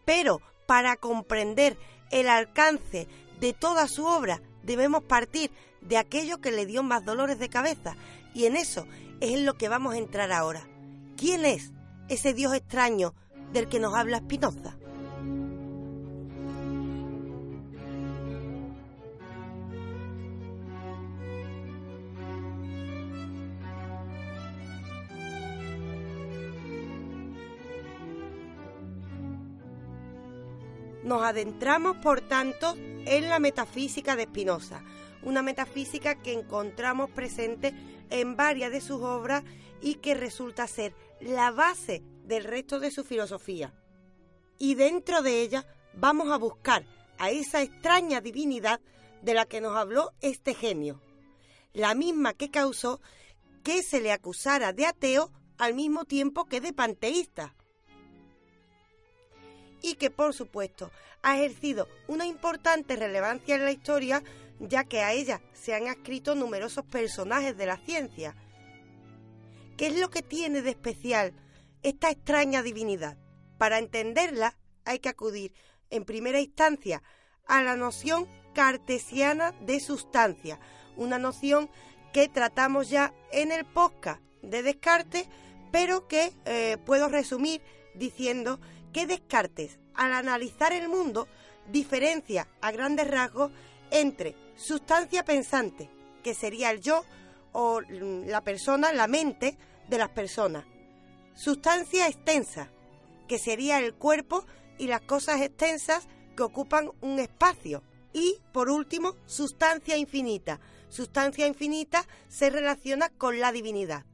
Pero 0.09 0.41
para 0.65 0.95
comprender 0.95 1.77
el 2.09 2.29
alcance 2.29 3.07
de 3.39 3.53
toda 3.53 3.87
su 3.87 4.07
obra 4.07 4.41
debemos 4.63 5.03
partir 5.03 5.51
de 5.81 5.97
aquello 5.97 6.41
que 6.41 6.51
le 6.51 6.65
dio 6.65 6.81
más 6.81 7.05
dolores 7.05 7.37
de 7.37 7.47
cabeza, 7.47 7.95
y 8.33 8.45
en 8.45 8.55
eso 8.55 8.87
es 9.21 9.33
en 9.33 9.45
lo 9.45 9.53
que 9.53 9.69
vamos 9.69 9.93
a 9.93 9.99
entrar 9.99 10.31
ahora. 10.31 10.67
¿Quién 11.15 11.45
es 11.45 11.73
ese 12.07 12.33
Dios 12.33 12.55
extraño 12.55 13.13
del 13.53 13.69
que 13.69 13.79
nos 13.79 13.93
habla 13.93 14.17
Spinoza? 14.17 14.78
Nos 31.09 31.23
adentramos, 31.23 31.97
por 31.97 32.21
tanto, 32.21 32.75
en 32.77 33.29
la 33.29 33.39
metafísica 33.39 34.15
de 34.15 34.25
Spinoza, 34.25 34.83
una 35.23 35.41
metafísica 35.41 36.13
que 36.13 36.33
encontramos 36.33 37.09
presente 37.09 37.73
en 38.11 38.35
varias 38.35 38.71
de 38.71 38.79
sus 38.79 39.01
obras 39.01 39.43
y 39.81 39.95
que 39.95 40.13
resulta 40.13 40.67
ser 40.67 40.93
la 41.19 41.49
base 41.49 42.03
del 42.25 42.43
resto 42.43 42.79
de 42.79 42.91
su 42.91 43.03
filosofía. 43.03 43.73
Y 44.59 44.75
dentro 44.75 45.23
de 45.23 45.41
ella 45.41 45.65
vamos 45.95 46.29
a 46.29 46.37
buscar 46.37 46.85
a 47.17 47.31
esa 47.31 47.63
extraña 47.63 48.21
divinidad 48.21 48.79
de 49.23 49.33
la 49.33 49.47
que 49.47 49.61
nos 49.61 49.75
habló 49.75 50.11
este 50.21 50.53
genio, 50.53 51.01
la 51.73 51.95
misma 51.95 52.35
que 52.35 52.51
causó 52.51 53.01
que 53.63 53.81
se 53.81 53.99
le 53.99 54.11
acusara 54.11 54.73
de 54.73 54.85
ateo 54.85 55.31
al 55.57 55.73
mismo 55.73 56.05
tiempo 56.05 56.45
que 56.45 56.61
de 56.61 56.71
panteísta 56.71 57.55
y 59.81 59.95
que 59.95 60.09
por 60.09 60.33
supuesto 60.33 60.91
ha 61.21 61.37
ejercido 61.37 61.87
una 62.07 62.25
importante 62.25 62.95
relevancia 62.95 63.55
en 63.55 63.65
la 63.65 63.71
historia 63.71 64.23
ya 64.59 64.83
que 64.83 65.01
a 65.01 65.13
ella 65.13 65.41
se 65.53 65.73
han 65.73 65.87
escrito 65.87 66.35
numerosos 66.35 66.85
personajes 66.85 67.55
de 67.57 67.65
la 67.65 67.77
ciencia. 67.77 68.35
¿Qué 69.77 69.87
es 69.87 69.97
lo 69.97 70.09
que 70.09 70.21
tiene 70.21 70.61
de 70.61 70.71
especial 70.71 71.33
esta 71.81 72.09
extraña 72.09 72.61
divinidad? 72.61 73.17
Para 73.57 73.79
entenderla 73.79 74.57
hay 74.83 74.99
que 74.99 75.09
acudir 75.09 75.53
en 75.89 76.05
primera 76.05 76.41
instancia 76.41 77.01
a 77.47 77.63
la 77.63 77.75
noción 77.77 78.27
cartesiana 78.53 79.53
de 79.61 79.79
sustancia, 79.79 80.59
una 80.97 81.17
noción 81.17 81.69
que 82.13 82.27
tratamos 82.27 82.89
ya 82.89 83.13
en 83.31 83.51
el 83.51 83.65
podcast 83.65 84.21
de 84.41 84.63
Descartes, 84.63 85.27
pero 85.71 86.07
que 86.07 86.33
eh, 86.45 86.77
puedo 86.85 87.07
resumir 87.07 87.61
diciendo 87.95 88.59
que 88.93 89.07
Descartes, 89.07 89.79
al 89.93 90.13
analizar 90.13 90.73
el 90.73 90.89
mundo, 90.89 91.27
diferencia 91.71 92.47
a 92.61 92.71
grandes 92.71 93.07
rasgos 93.07 93.51
entre 93.91 94.35
sustancia 94.55 95.23
pensante, 95.23 95.89
que 96.23 96.33
sería 96.33 96.71
el 96.71 96.81
yo 96.81 97.03
o 97.51 97.81
la 97.81 98.41
persona, 98.43 98.93
la 98.93 99.07
mente 99.07 99.57
de 99.87 99.97
las 99.97 100.09
personas, 100.09 100.65
sustancia 101.35 102.07
extensa, 102.07 102.69
que 103.27 103.39
sería 103.39 103.79
el 103.79 103.93
cuerpo 103.93 104.45
y 104.77 104.87
las 104.87 105.01
cosas 105.01 105.41
extensas 105.41 106.07
que 106.35 106.43
ocupan 106.43 106.91
un 107.01 107.19
espacio, 107.19 107.83
y 108.13 108.39
por 108.51 108.69
último, 108.69 109.15
sustancia 109.25 109.97
infinita. 109.97 110.59
Sustancia 110.89 111.45
infinita 111.45 112.07
se 112.27 112.49
relaciona 112.49 113.09
con 113.09 113.39
la 113.39 113.51
divinidad. 113.51 114.05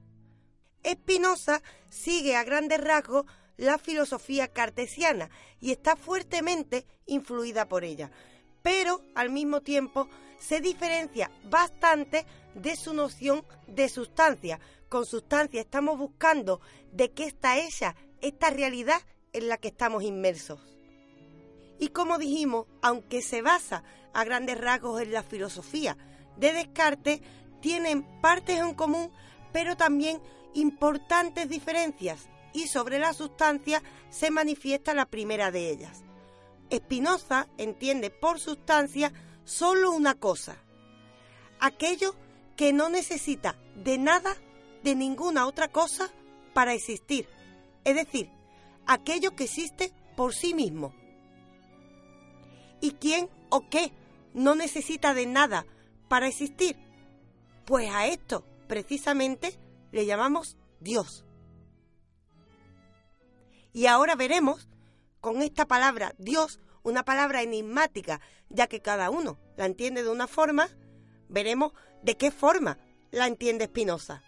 Espinosa 0.84 1.62
sigue 1.90 2.36
a 2.36 2.44
grandes 2.44 2.82
rasgos 2.82 3.26
la 3.58 3.78
filosofía 3.78 4.48
cartesiana 4.48 5.30
y 5.60 5.72
está 5.72 5.96
fuertemente 5.96 6.86
influida 7.06 7.68
por 7.68 7.84
ella, 7.84 8.12
pero 8.62 9.02
al 9.16 9.30
mismo 9.30 9.62
tiempo 9.62 10.10
se 10.40 10.60
diferencia 10.60 11.32
bastante 11.50 12.26
de 12.56 12.76
su 12.76 12.94
noción 12.94 13.46
de 13.68 13.90
sustancia. 13.90 14.60
Con 14.90 15.06
sustancia 15.06 15.62
estamos 15.62 15.98
buscando 15.98 16.62
de 16.92 17.12
qué 17.12 17.26
está 17.26 17.58
ella 17.58 17.96
esta 18.22 18.50
realidad 18.50 19.02
en 19.34 19.48
la 19.50 19.58
que 19.58 19.70
estamos 19.70 20.04
inmersos. 20.04 20.60
Y 21.80 21.90
como 21.90 22.18
dijimos, 22.18 22.68
aunque 22.82 23.22
se 23.22 23.42
basa 23.42 23.84
a 24.14 24.24
grandes 24.24 24.60
rasgos 24.60 25.02
en 25.02 25.12
la 25.12 25.24
filosofía 25.24 25.98
de 26.38 26.54
Descartes, 26.54 27.22
tienen 27.62 28.04
partes 28.22 28.60
en 28.60 28.74
común, 28.74 29.12
pero 29.52 29.76
también 29.76 30.22
importantes 30.54 31.50
diferencias 31.50 32.30
y 32.56 32.68
sobre 32.68 33.00
la 33.00 33.14
sustancia 33.14 33.84
se 34.10 34.32
manifiesta 34.32 34.94
la 34.94 35.06
primera 35.06 35.52
de 35.52 35.70
ellas. 35.70 36.04
Spinoza 36.74 37.48
entiende 37.58 38.10
por 38.10 38.40
sustancia 38.40 39.12
solo 39.44 39.92
una 39.92 40.16
cosa, 40.16 40.56
aquello 41.60 42.16
que 42.56 42.72
no 42.72 42.88
necesita 42.88 43.60
de 43.76 43.98
nada, 43.98 44.36
de 44.84 44.96
ninguna 44.96 45.48
otra 45.48 45.68
cosa 45.68 46.10
para 46.54 46.74
existir, 46.74 47.28
es 47.84 47.96
decir, 47.96 48.30
aquello 48.88 49.36
que 49.36 49.44
existe 49.44 49.92
por 50.16 50.34
sí 50.34 50.54
mismo. 50.54 50.96
¿Y 52.80 52.92
quién 52.92 53.30
o 53.50 53.70
qué 53.70 53.92
no 54.34 54.56
necesita 54.56 55.14
de 55.14 55.26
nada 55.26 55.66
para 56.08 56.28
existir? 56.28 56.78
Pues 57.66 57.90
a 57.92 58.08
esto, 58.08 58.46
precisamente, 58.68 59.60
le 59.92 60.06
llamamos 60.06 60.56
Dios. 60.80 61.25
Y 63.76 63.88
ahora 63.88 64.16
veremos 64.16 64.70
con 65.20 65.42
esta 65.42 65.68
palabra 65.68 66.16
Dios, 66.18 66.62
una 66.84 67.04
palabra 67.04 67.42
enigmática, 67.42 68.22
ya 68.48 68.68
que 68.68 68.82
cada 68.82 69.10
uno 69.10 69.38
la 69.58 69.66
entiende 69.66 70.02
de 70.02 70.10
una 70.10 70.28
forma, 70.28 70.70
veremos 71.28 71.74
de 72.02 72.16
qué 72.16 72.32
forma 72.32 72.78
la 73.12 73.28
entiende 73.28 73.66
Spinoza. 73.66 74.24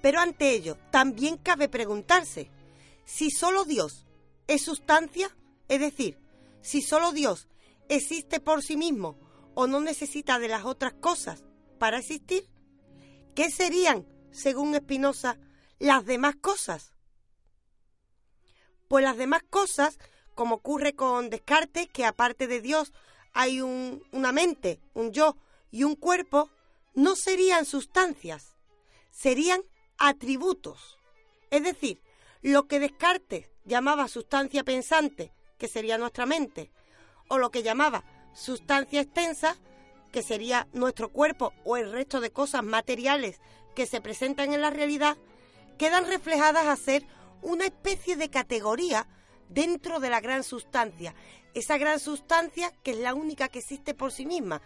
Pero 0.00 0.20
ante 0.20 0.52
ello, 0.52 0.78
también 0.90 1.36
cabe 1.36 1.68
preguntarse 1.68 2.50
si 3.04 3.30
solo 3.30 3.66
Dios 3.66 4.06
es 4.46 4.62
sustancia, 4.62 5.28
es 5.68 5.80
decir, 5.80 6.18
si 6.62 6.80
solo 6.80 7.12
Dios 7.12 7.46
existe 7.90 8.40
por 8.40 8.62
sí 8.62 8.78
mismo 8.78 9.18
o 9.52 9.66
no 9.66 9.80
necesita 9.80 10.38
de 10.38 10.48
las 10.48 10.64
otras 10.64 10.94
cosas 10.94 11.44
para 11.78 11.98
existir? 11.98 12.48
¿Qué 13.34 13.50
serían, 13.50 14.06
según 14.30 14.74
Spinoza, 14.74 15.36
las 15.78 16.06
demás 16.06 16.36
cosas? 16.36 16.93
Pues 18.88 19.04
las 19.04 19.16
demás 19.16 19.42
cosas, 19.48 19.98
como 20.34 20.56
ocurre 20.56 20.94
con 20.94 21.30
Descartes, 21.30 21.88
que 21.88 22.04
aparte 22.04 22.46
de 22.46 22.60
Dios 22.60 22.92
hay 23.32 23.60
una 23.60 24.32
mente, 24.32 24.80
un 24.94 25.12
yo 25.12 25.36
y 25.70 25.84
un 25.84 25.96
cuerpo, 25.96 26.50
no 26.94 27.16
serían 27.16 27.64
sustancias, 27.64 28.56
serían 29.10 29.62
atributos. 29.98 30.98
Es 31.50 31.62
decir, 31.62 32.00
lo 32.42 32.66
que 32.66 32.80
Descartes 32.80 33.50
llamaba 33.64 34.08
sustancia 34.08 34.64
pensante, 34.64 35.32
que 35.58 35.68
sería 35.68 35.98
nuestra 35.98 36.26
mente, 36.26 36.70
o 37.28 37.38
lo 37.38 37.50
que 37.50 37.62
llamaba 37.62 38.04
sustancia 38.34 39.00
extensa, 39.00 39.56
que 40.12 40.22
sería 40.22 40.68
nuestro 40.72 41.08
cuerpo 41.08 41.52
o 41.64 41.76
el 41.76 41.90
resto 41.90 42.20
de 42.20 42.30
cosas 42.30 42.62
materiales 42.62 43.40
que 43.74 43.86
se 43.86 44.00
presentan 44.00 44.52
en 44.52 44.60
la 44.60 44.70
realidad, 44.70 45.16
quedan 45.78 46.06
reflejadas 46.06 46.66
a 46.66 46.76
ser 46.76 47.04
una 47.44 47.66
especie 47.66 48.16
de 48.16 48.30
categoría 48.30 49.06
dentro 49.48 50.00
de 50.00 50.10
la 50.10 50.20
gran 50.20 50.42
sustancia. 50.42 51.14
Esa 51.54 51.78
gran 51.78 52.00
sustancia 52.00 52.72
que 52.82 52.92
es 52.92 52.98
la 52.98 53.14
única 53.14 53.48
que 53.48 53.60
existe 53.60 53.94
por 53.94 54.10
sí 54.10 54.26
misma 54.26 54.60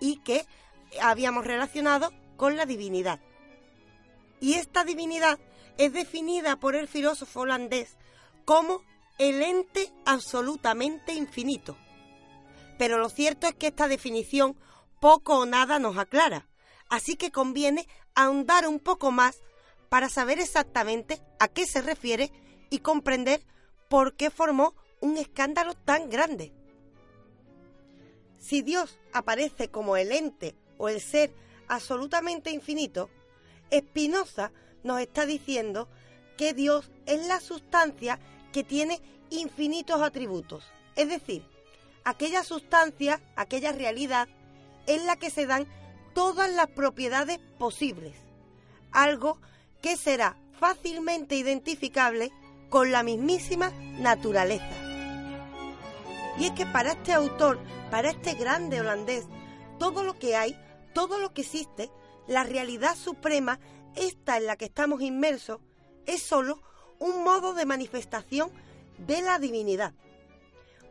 y 0.00 0.16
que 0.18 0.44
habíamos 1.00 1.46
relacionado 1.46 2.12
con 2.36 2.56
la 2.56 2.66
divinidad. 2.66 3.20
Y 4.40 4.54
esta 4.54 4.82
divinidad 4.82 5.38
es 5.78 5.92
definida 5.92 6.56
por 6.56 6.74
el 6.74 6.88
filósofo 6.88 7.40
holandés 7.40 7.96
como 8.44 8.82
el 9.18 9.42
ente 9.42 9.92
absolutamente 10.04 11.12
infinito. 11.12 11.76
Pero 12.78 12.98
lo 12.98 13.08
cierto 13.08 13.46
es 13.46 13.54
que 13.54 13.68
esta 13.68 13.86
definición 13.86 14.56
poco 15.00 15.38
o 15.38 15.46
nada 15.46 15.78
nos 15.78 15.98
aclara, 15.98 16.48
así 16.88 17.16
que 17.16 17.30
conviene 17.30 17.86
ahondar 18.14 18.66
un 18.66 18.80
poco 18.80 19.12
más 19.12 19.40
para 19.92 20.08
saber 20.08 20.38
exactamente 20.38 21.20
a 21.38 21.48
qué 21.48 21.66
se 21.66 21.82
refiere 21.82 22.32
y 22.70 22.78
comprender 22.78 23.44
por 23.90 24.16
qué 24.16 24.30
formó 24.30 24.74
un 25.02 25.18
escándalo 25.18 25.74
tan 25.74 26.08
grande. 26.08 26.54
Si 28.38 28.62
Dios 28.62 28.98
aparece 29.12 29.68
como 29.68 29.98
el 29.98 30.12
ente 30.12 30.56
o 30.78 30.88
el 30.88 30.98
ser 30.98 31.34
absolutamente 31.68 32.50
infinito, 32.50 33.10
Spinoza 33.70 34.50
nos 34.82 34.98
está 34.98 35.26
diciendo 35.26 35.90
que 36.38 36.54
Dios 36.54 36.90
es 37.04 37.26
la 37.26 37.38
sustancia 37.40 38.18
que 38.50 38.64
tiene 38.64 38.98
infinitos 39.28 40.00
atributos. 40.00 40.64
Es 40.96 41.10
decir, 41.10 41.44
aquella 42.04 42.44
sustancia, 42.44 43.20
aquella 43.36 43.72
realidad, 43.72 44.26
en 44.86 45.04
la 45.04 45.16
que 45.16 45.28
se 45.28 45.44
dan 45.44 45.66
todas 46.14 46.50
las 46.50 46.68
propiedades 46.68 47.40
posibles. 47.58 48.16
Algo 48.90 49.38
que 49.82 49.96
será 49.96 50.36
fácilmente 50.58 51.34
identificable 51.34 52.30
con 52.70 52.92
la 52.92 53.02
mismísima 53.02 53.70
naturaleza. 53.98 54.74
Y 56.38 56.46
es 56.46 56.52
que 56.52 56.64
para 56.64 56.92
este 56.92 57.12
autor, 57.12 57.58
para 57.90 58.10
este 58.10 58.34
grande 58.34 58.80
holandés, 58.80 59.26
todo 59.78 60.04
lo 60.04 60.18
que 60.18 60.36
hay, 60.36 60.56
todo 60.94 61.18
lo 61.18 61.34
que 61.34 61.42
existe, 61.42 61.90
la 62.26 62.44
realidad 62.44 62.96
suprema, 62.96 63.58
esta 63.96 64.38
en 64.38 64.46
la 64.46 64.56
que 64.56 64.66
estamos 64.66 65.02
inmersos, 65.02 65.60
es 66.06 66.22
sólo 66.22 66.62
un 66.98 67.24
modo 67.24 67.52
de 67.52 67.66
manifestación 67.66 68.50
de 68.98 69.20
la 69.20 69.38
divinidad. 69.38 69.92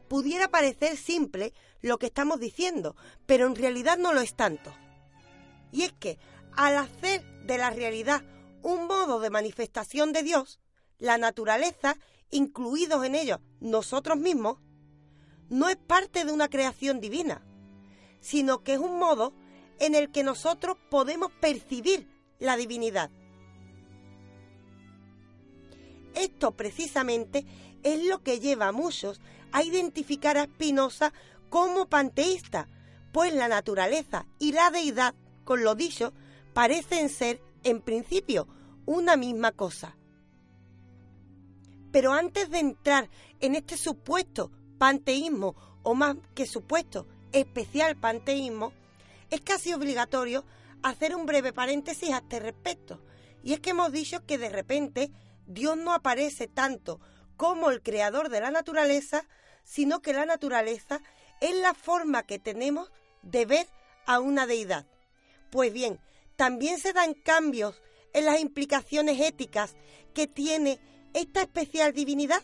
Pudiera 0.08 0.50
parecer 0.50 0.98
simple 0.98 1.54
lo 1.82 1.98
que 1.98 2.08
estamos 2.08 2.40
diciendo, 2.40 2.96
pero 3.26 3.48
en 3.48 3.56
realidad 3.56 3.98
no 3.98 4.14
lo 4.14 4.20
es 4.20 4.36
tanto. 4.36 4.74
Y 5.72 5.84
es 5.84 5.94
que 5.94 6.20
al 6.56 6.78
hacer 6.78 7.24
de 7.46 7.58
la 7.58 7.70
realidad 7.70 8.22
un 8.64 8.88
modo 8.88 9.20
de 9.20 9.30
manifestación 9.30 10.14
de 10.14 10.24
Dios, 10.24 10.60
la 11.00 11.18
naturaleza, 11.18 11.98
incluidos 12.30 13.06
en 13.06 13.16
ellos 13.16 13.40
nosotros 13.60 14.18
mismos, 14.18 14.60
no 15.50 15.68
es 15.68 15.76
parte 15.76 16.24
de 16.24 16.32
una 16.32 16.48
creación 16.48 17.02
divina, 17.02 17.44
sino 18.22 18.64
que 18.64 18.74
es 18.74 18.80
un 18.80 19.00
modo 19.00 19.34
en 19.80 19.96
el 19.96 20.12
que 20.12 20.24
nosotros 20.24 20.78
podemos 20.90 21.32
percibir 21.42 22.08
la 22.40 22.56
divinidad. 22.56 23.12
Esto 26.14 26.52
precisamente 26.52 27.46
es 27.84 28.04
lo 28.06 28.22
que 28.22 28.40
lleva 28.40 28.68
a 28.68 28.72
muchos 28.72 29.22
a 29.52 29.64
identificar 29.64 30.38
a 30.38 30.46
Spinoza 30.46 31.14
como 31.50 31.88
panteísta, 31.88 32.68
pues 33.12 33.34
la 33.34 33.48
naturaleza 33.48 34.26
y 34.40 34.54
la 34.54 34.70
deidad, 34.72 35.16
con 35.44 35.64
lo 35.64 35.76
dicho, 35.76 36.14
parecen 36.54 37.10
ser, 37.10 37.42
en 37.64 37.82
principio, 37.82 38.48
una 38.86 39.16
misma 39.16 39.52
cosa. 39.52 39.98
Pero 41.92 42.14
antes 42.14 42.50
de 42.50 42.60
entrar 42.60 43.10
en 43.40 43.56
este 43.56 43.78
supuesto 43.78 44.52
panteísmo, 44.78 45.56
o 45.84 45.94
más 45.94 46.16
que 46.36 46.46
supuesto 46.46 47.08
especial 47.32 47.96
panteísmo, 47.98 48.74
es 49.30 49.42
casi 49.42 49.74
obligatorio 49.74 50.44
hacer 50.84 51.16
un 51.16 51.26
breve 51.26 51.54
paréntesis 51.54 52.12
a 52.12 52.18
este 52.18 52.40
respecto. 52.40 53.02
Y 53.44 53.54
es 53.54 53.60
que 53.60 53.72
hemos 53.72 53.92
dicho 53.92 54.26
que 54.26 54.38
de 54.38 54.50
repente 54.50 55.12
Dios 55.48 55.78
no 55.78 55.94
aparece 55.94 56.48
tanto 56.48 57.00
como 57.38 57.70
el 57.72 57.82
creador 57.82 58.30
de 58.30 58.42
la 58.42 58.52
naturaleza, 58.52 59.26
sino 59.64 60.02
que 60.02 60.14
la 60.14 60.26
naturaleza 60.26 61.02
es 61.40 61.56
la 61.56 61.74
forma 61.74 62.24
que 62.24 62.40
tenemos 62.40 62.92
de 63.24 63.46
ver 63.46 63.68
a 64.06 64.20
una 64.20 64.46
deidad. 64.46 64.86
Pues 65.50 65.74
bien, 65.74 66.00
también 66.36 66.80
se 66.80 66.94
dan 66.94 67.14
cambios 67.14 67.82
en 68.14 68.26
las 68.26 68.40
implicaciones 68.40 69.20
éticas 69.20 69.76
que 70.14 70.28
tiene 70.28 70.80
esta 71.14 71.42
especial 71.42 71.94
divinidad. 71.94 72.42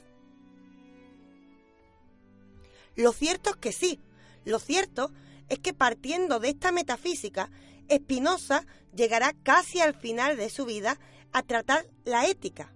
Lo 2.95 3.11
cierto 3.13 3.51
es 3.51 3.55
que 3.57 3.71
sí, 3.71 3.99
lo 4.43 4.59
cierto 4.59 5.11
es 5.49 5.59
que 5.59 5.73
partiendo 5.73 6.39
de 6.39 6.49
esta 6.49 6.71
metafísica, 6.71 7.49
Spinoza 7.91 8.65
llegará 8.93 9.33
casi 9.43 9.79
al 9.79 9.93
final 9.93 10.35
de 10.35 10.49
su 10.49 10.65
vida 10.65 10.99
a 11.31 11.43
tratar 11.43 11.85
la 12.03 12.25
ética. 12.25 12.73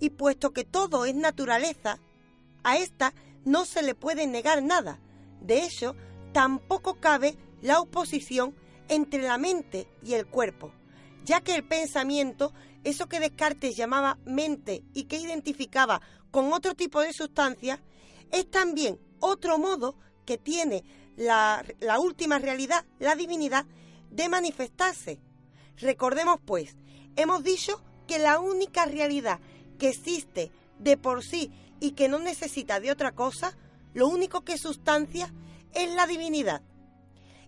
Y 0.00 0.10
puesto 0.10 0.52
que 0.52 0.64
todo 0.64 1.06
es 1.06 1.14
naturaleza, 1.14 2.00
a 2.64 2.76
esta 2.76 3.14
no 3.44 3.64
se 3.64 3.82
le 3.82 3.94
puede 3.94 4.26
negar 4.26 4.62
nada. 4.62 4.98
De 5.40 5.62
hecho, 5.62 5.94
tampoco 6.32 7.00
cabe 7.00 7.36
la 7.62 7.80
oposición 7.80 8.54
entre 8.88 9.22
la 9.22 9.38
mente 9.38 9.88
y 10.02 10.14
el 10.14 10.26
cuerpo, 10.26 10.72
ya 11.24 11.40
que 11.40 11.54
el 11.54 11.64
pensamiento, 11.64 12.52
eso 12.84 13.08
que 13.08 13.20
Descartes 13.20 13.76
llamaba 13.76 14.18
mente 14.24 14.84
y 14.94 15.04
que 15.04 15.18
identificaba 15.18 16.00
con 16.30 16.52
otro 16.52 16.74
tipo 16.74 17.00
de 17.00 17.12
sustancia, 17.12 17.82
es 18.30 18.50
también 18.50 18.98
otro 19.20 19.58
modo 19.58 19.96
que 20.24 20.38
tiene 20.38 20.84
la, 21.16 21.64
última 21.98 22.38
realidad, 22.38 22.84
la 22.98 23.14
divinidad, 23.14 23.66
de 24.10 24.28
manifestarse. 24.28 25.20
Recordemos 25.78 26.38
pues, 26.44 26.76
hemos 27.16 27.42
dicho 27.42 27.82
que 28.06 28.18
la 28.18 28.38
única 28.38 28.84
realidad 28.84 29.40
que 29.78 29.88
existe 29.90 30.50
de 30.78 30.96
por 30.96 31.24
sí 31.24 31.50
y 31.80 31.92
que 31.92 32.08
no 32.08 32.18
necesita 32.18 32.80
de 32.80 32.90
otra 32.90 33.12
cosa, 33.12 33.56
lo 33.94 34.08
único 34.08 34.42
que 34.42 34.58
sustancia 34.58 35.32
es 35.74 35.94
la 35.94 36.06
divinidad. 36.06 36.62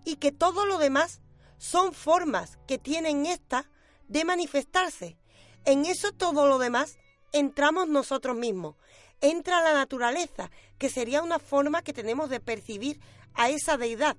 Y 0.05 0.17
que 0.17 0.33
todo 0.33 0.67
lo 0.67 0.79
demás 0.79 1.21
son 1.59 1.93
formas 1.93 2.59
que 2.67 2.79
tienen 2.79 3.27
esta 3.27 3.71
de 4.09 4.25
manifestarse. 4.25 5.17
En 5.65 5.85
eso 5.85 6.13
todo 6.13 6.47
lo 6.47 6.59
demás 6.59 6.99
entramos 7.33 7.89
nosotros 7.89 8.37
mismos. 8.37 8.77
Entra 9.21 9.63
la 9.63 9.75
naturaleza, 9.75 10.51
que 10.79 10.89
sería 10.89 11.23
una 11.23 11.39
forma 11.39 11.83
que 11.83 11.93
tenemos 11.93 12.31
de 12.31 12.41
percibir 12.41 13.01
a 13.35 13.51
esa 13.51 13.77
deidad. 13.77 14.17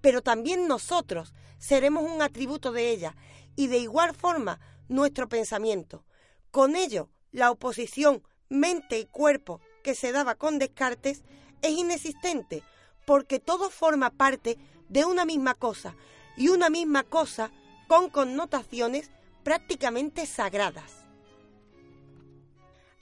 Pero 0.00 0.20
también 0.20 0.66
nosotros 0.66 1.32
seremos 1.58 2.02
un 2.02 2.20
atributo 2.22 2.72
de 2.72 2.90
ella 2.90 3.16
y 3.54 3.68
de 3.68 3.78
igual 3.78 4.14
forma 4.14 4.60
nuestro 4.88 5.28
pensamiento. 5.28 6.04
Con 6.50 6.76
ello 6.76 7.08
la 7.30 7.50
oposición 7.50 8.22
mente 8.48 8.98
y 8.98 9.06
cuerpo 9.06 9.60
que 9.82 9.94
se 9.94 10.12
daba 10.12 10.34
con 10.34 10.58
Descartes 10.58 11.22
es 11.62 11.70
inexistente, 11.70 12.62
porque 13.06 13.38
todo 13.38 13.70
forma 13.70 14.10
parte 14.10 14.58
de 14.88 15.04
una 15.04 15.24
misma 15.24 15.54
cosa, 15.54 15.94
y 16.36 16.48
una 16.48 16.70
misma 16.70 17.02
cosa 17.02 17.50
con 17.88 18.10
connotaciones 18.10 19.10
prácticamente 19.42 20.26
sagradas. 20.26 21.04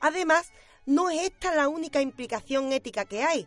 Además, 0.00 0.52
no 0.86 1.10
es 1.10 1.22
esta 1.22 1.54
la 1.54 1.68
única 1.68 2.00
implicación 2.00 2.72
ética 2.72 3.04
que 3.04 3.22
hay, 3.22 3.46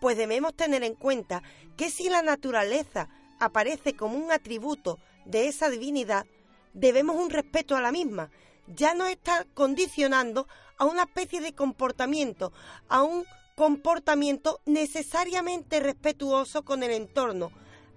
pues 0.00 0.16
debemos 0.16 0.54
tener 0.54 0.84
en 0.84 0.94
cuenta 0.94 1.42
que 1.76 1.90
si 1.90 2.08
la 2.08 2.22
naturaleza 2.22 3.08
aparece 3.40 3.96
como 3.96 4.18
un 4.18 4.30
atributo 4.30 4.98
de 5.24 5.48
esa 5.48 5.70
divinidad, 5.70 6.26
debemos 6.74 7.16
un 7.16 7.30
respeto 7.30 7.76
a 7.76 7.80
la 7.80 7.92
misma, 7.92 8.30
ya 8.66 8.94
nos 8.94 9.08
está 9.08 9.46
condicionando 9.54 10.46
a 10.76 10.84
una 10.84 11.04
especie 11.04 11.40
de 11.40 11.54
comportamiento, 11.54 12.52
a 12.88 13.02
un 13.02 13.24
comportamiento 13.56 14.60
necesariamente 14.66 15.80
respetuoso 15.80 16.64
con 16.64 16.82
el 16.82 16.92
entorno, 16.92 17.50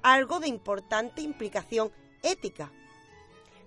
algo 0.04 0.40
de 0.40 0.48
importante 0.48 1.22
implicación 1.22 1.92
ética. 2.24 2.72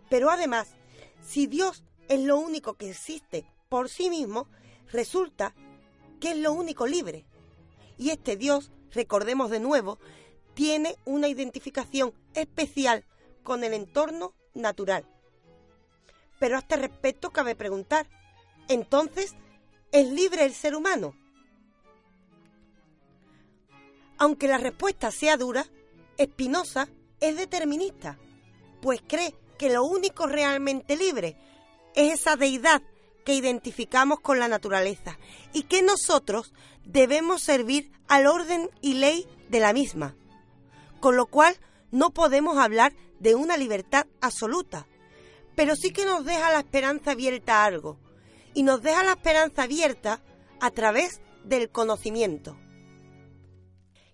Pero 0.09 0.31
además, 0.31 0.75
si 1.23 1.47
Dios 1.47 1.85
es 2.09 2.21
lo 2.21 2.39
único 2.39 2.75
que 2.75 2.91
existe 2.91 3.47
por 3.69 3.89
sí 3.89 4.11
mismo, 4.11 4.49
resulta 4.93 5.55
que 6.21 6.33
es 6.33 6.37
lo 6.37 6.53
único 6.53 6.87
libre. 6.87 7.25
Y 7.99 8.11
este 8.11 8.37
Dios, 8.37 8.71
recordemos 8.93 9.51
de 9.51 9.61
nuevo, 9.61 9.99
tiene 10.55 10.97
una 11.05 11.29
identificación 11.29 12.15
especial 12.35 13.05
con 13.43 13.65
el 13.65 13.75
entorno 13.75 14.35
natural. 14.55 15.07
Pero 16.39 16.57
a 16.57 16.61
este 16.61 16.77
respecto 16.77 17.31
cabe 17.31 17.55
preguntar, 17.55 18.09
entonces, 18.69 19.35
¿es 19.93 20.09
libre 20.09 20.45
el 20.45 20.55
ser 20.55 20.75
humano? 20.75 21.15
Aunque 24.17 24.49
la 24.49 24.59
respuesta 24.59 25.11
sea 25.11 25.37
dura, 25.37 25.67
Espinosa 26.19 26.89
es 27.21 27.37
determinista, 27.37 28.19
pues 28.81 29.03
cree 29.07 29.35
que 29.59 29.71
lo 29.71 29.85
único 29.85 30.27
realmente 30.27 30.97
libre 30.97 31.37
es 31.95 32.21
esa 32.21 32.37
deidad 32.37 32.83
que 33.25 33.35
identificamos 33.35 34.21
con 34.21 34.39
la 34.39 34.49
naturaleza 34.49 35.19
y 35.53 35.63
que 35.63 35.83
nosotros 35.83 36.53
debemos 36.85 37.43
servir 37.43 37.91
al 38.09 38.27
orden 38.27 38.69
y 38.81 38.95
ley 38.95 39.27
de 39.49 39.61
la 39.61 39.73
misma, 39.73 40.15
con 41.01 41.17
lo 41.17 41.27
cual 41.27 41.57
no 41.91 42.11
podemos 42.11 42.59
hablar 42.59 42.93
de 43.21 43.35
una 43.35 43.57
libertad 43.57 44.07
absoluta, 44.21 44.87
pero 45.55 45.77
sí 45.77 45.93
que 45.93 46.05
nos 46.05 46.25
deja 46.25 46.53
la 46.53 46.59
esperanza 46.59 47.13
abierta 47.13 47.63
a 47.63 47.65
algo, 47.65 47.99
y 48.53 48.63
nos 48.63 48.83
deja 48.83 49.03
la 49.03 49.13
esperanza 49.13 49.63
abierta 49.63 50.21
a 50.61 50.71
través 50.71 51.21
del 51.45 51.71
conocimiento. 51.71 52.59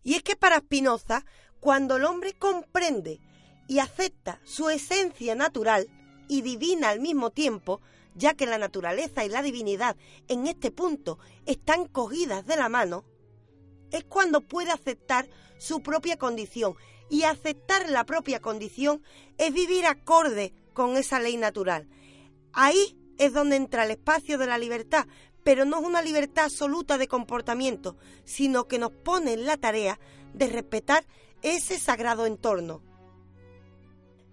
Y 0.02 0.14
es 0.14 0.22
que 0.22 0.36
para 0.36 0.58
Spinoza, 0.58 1.24
cuando 1.60 1.96
el 1.96 2.04
hombre 2.04 2.32
comprende 2.32 3.20
y 3.68 3.78
acepta 3.78 4.40
su 4.44 4.68
esencia 4.70 5.34
natural 5.34 5.88
y 6.28 6.42
divina 6.42 6.88
al 6.88 7.00
mismo 7.00 7.30
tiempo, 7.30 7.80
ya 8.14 8.34
que 8.34 8.46
la 8.46 8.58
naturaleza 8.58 9.24
y 9.24 9.28
la 9.28 9.42
divinidad 9.42 9.96
en 10.28 10.46
este 10.46 10.70
punto 10.70 11.18
están 11.46 11.86
cogidas 11.86 12.46
de 12.46 12.56
la 12.56 12.68
mano, 12.68 13.04
es 13.92 14.04
cuando 14.04 14.40
puede 14.40 14.70
aceptar 14.70 15.28
su 15.58 15.82
propia 15.82 16.16
condición. 16.16 16.74
Y 17.08 17.24
aceptar 17.24 17.90
la 17.90 18.04
propia 18.04 18.40
condición 18.40 19.02
es 19.36 19.52
vivir 19.52 19.84
acorde 19.84 20.54
con 20.72 20.96
esa 20.96 21.18
ley 21.18 21.36
natural. 21.36 21.88
Ahí 22.52 22.96
es 23.18 23.32
donde 23.32 23.56
entra 23.56 23.84
el 23.84 23.90
espacio 23.90 24.38
de 24.38 24.46
la 24.46 24.58
libertad, 24.58 25.06
pero 25.42 25.64
no 25.64 25.80
es 25.80 25.86
una 25.86 26.02
libertad 26.02 26.44
absoluta 26.44 26.98
de 26.98 27.08
comportamiento, 27.08 27.96
sino 28.24 28.68
que 28.68 28.78
nos 28.78 28.92
pone 28.92 29.32
en 29.32 29.44
la 29.44 29.56
tarea 29.56 29.98
de 30.34 30.46
respetar 30.46 31.04
ese 31.42 31.78
sagrado 31.78 32.26
entorno. 32.26 32.82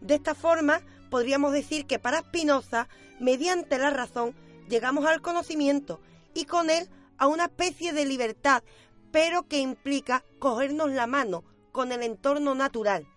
De 0.01 0.15
esta 0.15 0.35
forma, 0.35 0.81
podríamos 1.09 1.53
decir 1.53 1.85
que 1.85 1.99
para 1.99 2.19
Spinoza, 2.19 2.87
mediante 3.19 3.77
la 3.77 3.89
razón, 3.89 4.35
llegamos 4.69 5.05
al 5.05 5.21
conocimiento 5.21 5.99
y 6.33 6.45
con 6.45 6.69
él 6.69 6.89
a 7.17 7.27
una 7.27 7.45
especie 7.45 7.93
de 7.93 8.05
libertad, 8.05 8.63
pero 9.11 9.47
que 9.47 9.59
implica 9.59 10.23
cogernos 10.39 10.91
la 10.91 11.07
mano 11.07 11.43
con 11.71 11.91
el 11.91 12.03
entorno 12.03 12.55
natural. 12.55 13.07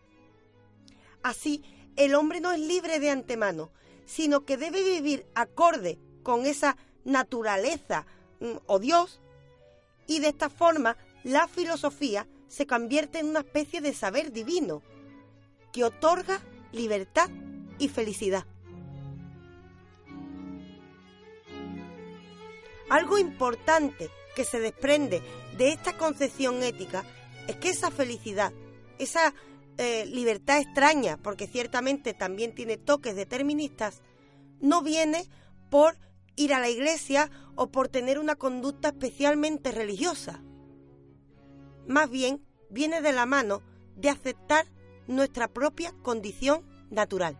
Así, 1.23 1.63
el 1.97 2.15
hombre 2.15 2.41
no 2.41 2.53
es 2.53 2.61
libre 2.61 2.99
de 2.99 3.11
antemano, 3.11 3.71
sino 4.07 4.45
que 4.45 4.57
debe 4.57 4.83
vivir 4.83 5.27
acorde 5.35 5.99
con 6.23 6.47
esa 6.47 6.77
naturaleza 7.05 8.07
mm, 8.41 8.57
o 8.67 8.79
Dios, 8.79 9.21
y 10.07 10.21
de 10.21 10.29
esta 10.29 10.49
forma 10.49 10.97
la 11.23 11.47
filosofía 11.47 12.27
se 12.51 12.67
convierte 12.67 13.21
en 13.21 13.29
una 13.29 13.41
especie 13.41 13.81
de 13.81 13.95
saber 13.95 14.33
divino 14.33 14.83
que 15.73 15.85
otorga 15.85 16.43
libertad 16.73 17.31
y 17.79 17.89
felicidad. 17.89 18.45
Algo 22.89 23.19
importante 23.19 24.11
que 24.35 24.45
se 24.45 24.59
desprende 24.59 25.23
de 25.57 25.69
esta 25.69 25.97
concepción 25.97 26.61
ética 26.65 27.05
es 27.47 27.55
que 27.57 27.71
esa 27.71 27.93
felicidad, 27.93 28.53
esa 28.99 29.33
eh, 29.79 30.05
libertad 30.07 30.59
extraña, 30.59 31.19
porque 31.19 31.47
ciertamente 31.47 32.15
también 32.15 32.53
tiene 32.53 32.77
toques 32.79 33.15
deterministas, 33.15 34.03
no 34.61 34.83
viene 34.83 35.25
por 35.71 35.97
ir 36.35 36.53
a 36.53 36.59
la 36.59 36.69
iglesia 36.69 37.31
o 37.55 37.69
por 37.69 37.89
tener 37.89 38.19
una 38.19 38.35
conducta 38.35 38.89
especialmente 38.89 39.71
religiosa. 39.71 40.43
Más 41.87 42.11
bien 42.11 42.45
viene 42.69 43.01
de 43.01 43.13
la 43.13 43.27
mano 43.27 43.63
de 43.97 44.11
aceptar 44.11 44.67
nuestra 45.07 45.49
propia 45.49 45.93
condición 46.03 46.65
natural. 46.91 47.39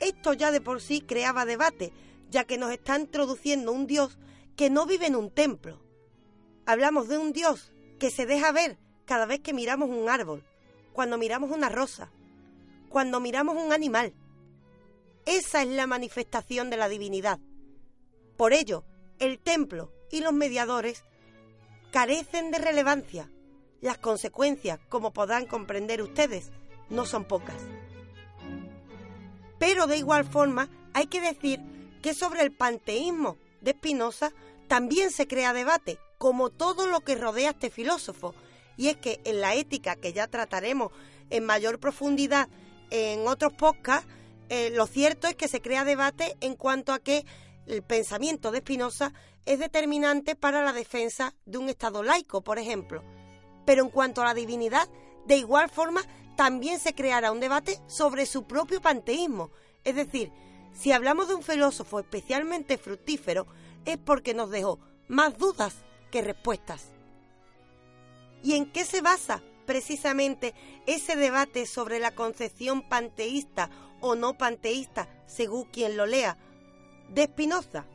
Esto 0.00 0.32
ya 0.32 0.50
de 0.50 0.60
por 0.60 0.80
sí 0.80 1.00
creaba 1.00 1.44
debate, 1.44 1.92
ya 2.30 2.44
que 2.44 2.58
nos 2.58 2.72
está 2.72 2.98
introduciendo 2.98 3.72
un 3.72 3.86
Dios 3.86 4.18
que 4.56 4.70
no 4.70 4.86
vive 4.86 5.06
en 5.06 5.16
un 5.16 5.30
templo. 5.30 5.80
Hablamos 6.66 7.08
de 7.08 7.18
un 7.18 7.32
Dios 7.32 7.72
que 7.98 8.10
se 8.10 8.26
deja 8.26 8.52
ver 8.52 8.78
cada 9.04 9.26
vez 9.26 9.40
que 9.40 9.52
miramos 9.52 9.90
un 9.90 10.08
árbol, 10.08 10.44
cuando 10.92 11.18
miramos 11.18 11.50
una 11.50 11.68
rosa, 11.68 12.10
cuando 12.88 13.20
miramos 13.20 13.56
un 13.56 13.72
animal. 13.72 14.12
Esa 15.24 15.62
es 15.62 15.68
la 15.68 15.86
manifestación 15.86 16.68
de 16.68 16.76
la 16.76 16.88
divinidad. 16.88 17.38
Por 18.36 18.52
ello, 18.52 18.84
el 19.18 19.38
templo 19.38 19.92
y 20.10 20.20
los 20.20 20.32
mediadores 20.32 21.04
carecen 21.92 22.50
de 22.50 22.58
relevancia. 22.58 23.30
Las 23.80 23.98
consecuencias, 23.98 24.80
como 24.88 25.12
podrán 25.12 25.46
comprender 25.46 26.02
ustedes, 26.02 26.50
no 26.88 27.04
son 27.06 27.24
pocas. 27.24 27.56
Pero 29.58 29.86
de 29.86 29.98
igual 29.98 30.24
forma, 30.24 30.68
hay 30.94 31.06
que 31.06 31.20
decir 31.20 31.60
que 32.00 32.14
sobre 32.14 32.42
el 32.42 32.50
panteísmo 32.50 33.36
de 33.60 33.72
Spinoza 33.72 34.32
también 34.66 35.10
se 35.10 35.28
crea 35.28 35.52
debate, 35.52 35.98
como 36.18 36.50
todo 36.50 36.86
lo 36.86 37.00
que 37.00 37.14
rodea 37.14 37.50
a 37.50 37.52
este 37.52 37.70
filósofo. 37.70 38.34
Y 38.76 38.88
es 38.88 38.96
que 38.96 39.20
en 39.24 39.40
la 39.40 39.54
ética, 39.54 39.96
que 39.96 40.12
ya 40.12 40.26
trataremos 40.26 40.90
en 41.30 41.44
mayor 41.44 41.78
profundidad 41.78 42.48
en 42.90 43.28
otros 43.28 43.52
podcasts, 43.52 44.10
eh, 44.48 44.70
lo 44.70 44.86
cierto 44.86 45.28
es 45.28 45.34
que 45.34 45.48
se 45.48 45.60
crea 45.60 45.84
debate 45.84 46.36
en 46.40 46.56
cuanto 46.56 46.92
a 46.92 46.98
que 46.98 47.24
el 47.66 47.82
pensamiento 47.82 48.50
de 48.50 48.58
Spinoza 48.58 49.12
es 49.46 49.58
determinante 49.58 50.36
para 50.36 50.64
la 50.64 50.72
defensa 50.72 51.34
de 51.44 51.58
un 51.58 51.68
Estado 51.68 52.02
laico, 52.02 52.42
por 52.42 52.58
ejemplo. 52.58 53.02
Pero 53.64 53.84
en 53.84 53.90
cuanto 53.90 54.22
a 54.22 54.26
la 54.26 54.34
divinidad, 54.34 54.88
de 55.26 55.36
igual 55.36 55.68
forma, 55.70 56.02
también 56.36 56.80
se 56.80 56.94
creará 56.94 57.32
un 57.32 57.40
debate 57.40 57.78
sobre 57.86 58.26
su 58.26 58.44
propio 58.44 58.80
panteísmo. 58.80 59.50
Es 59.84 59.96
decir, 59.96 60.32
si 60.72 60.92
hablamos 60.92 61.28
de 61.28 61.34
un 61.34 61.42
filósofo 61.42 62.00
especialmente 62.00 62.78
fructífero, 62.78 63.46
es 63.84 63.98
porque 63.98 64.34
nos 64.34 64.50
dejó 64.50 64.78
más 65.08 65.36
dudas 65.38 65.74
que 66.10 66.22
respuestas. 66.22 66.90
¿Y 68.42 68.54
en 68.54 68.70
qué 68.70 68.84
se 68.84 69.00
basa 69.00 69.42
precisamente 69.66 70.54
ese 70.86 71.16
debate 71.16 71.66
sobre 71.66 71.98
la 71.98 72.12
concepción 72.14 72.88
panteísta 72.88 73.70
o 74.00 74.16
no 74.16 74.36
panteísta, 74.36 75.08
según 75.26 75.64
quien 75.64 75.96
lo 75.96 76.06
lea, 76.06 76.36
de 77.14 77.24
Spinoza? 77.24 77.86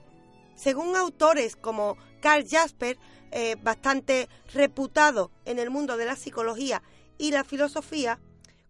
Según 0.55 0.95
autores 0.95 1.55
como 1.55 1.97
Carl 2.21 2.47
Jasper, 2.47 2.97
eh, 3.31 3.57
bastante 3.61 4.29
reputado 4.53 5.31
en 5.45 5.59
el 5.59 5.69
mundo 5.69 5.97
de 5.97 6.05
la 6.05 6.15
psicología 6.15 6.81
y 7.17 7.31
la 7.31 7.43
filosofía, 7.43 8.19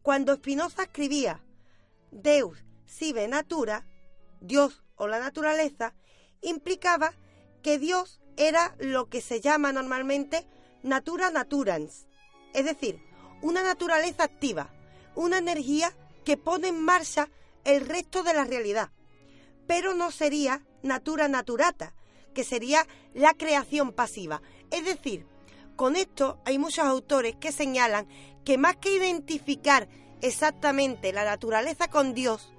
cuando 0.02 0.36
Spinoza 0.36 0.84
escribía 0.84 1.44
Deus 2.12 2.64
sive 2.88 3.28
natura, 3.28 3.86
Dios 4.42 4.84
o 4.96 5.08
la 5.08 5.20
naturaleza, 5.20 5.94
implicaba 6.42 7.14
que 7.62 7.78
Dios 7.78 8.20
era 8.38 8.76
lo 8.80 9.10
que 9.10 9.22
se 9.22 9.42
llama 9.42 9.74
normalmente 9.74 10.48
natura 10.84 11.30
naturans, 11.30 12.08
es 12.54 12.66
decir, 12.66 13.04
una 13.41 13.62
naturaleza 13.64 14.24
activa, 14.24 14.74
una 15.16 15.38
energía 15.38 15.91
que 16.24 16.38
pone 16.38 16.70
en 16.70 16.82
marcha 16.82 17.30
el 17.66 17.86
resto 17.86 18.24
de 18.24 18.34
la 18.34 18.45
realidad, 18.45 18.91
pero 19.68 19.93
no 19.93 20.11
sería 20.11 20.65
natura 20.82 21.28
naturata, 21.28 21.93
que 22.34 22.43
sería 22.43 22.88
la 23.13 23.34
creación 23.34 23.91
pasiva. 23.91 24.41
Es 24.72 24.86
decir, 24.86 25.28
con 25.76 25.95
esto 25.95 26.39
hay 26.45 26.57
muchos 26.57 26.86
autores 26.86 27.36
que 27.36 27.51
señalan 27.51 28.07
que 28.43 28.57
más 28.57 28.78
que 28.78 28.95
identificar 28.95 29.88
exactamente 30.22 31.13
la 31.13 31.26
naturaleza 31.26 31.89
con 31.89 32.13
Dios, 32.13 32.53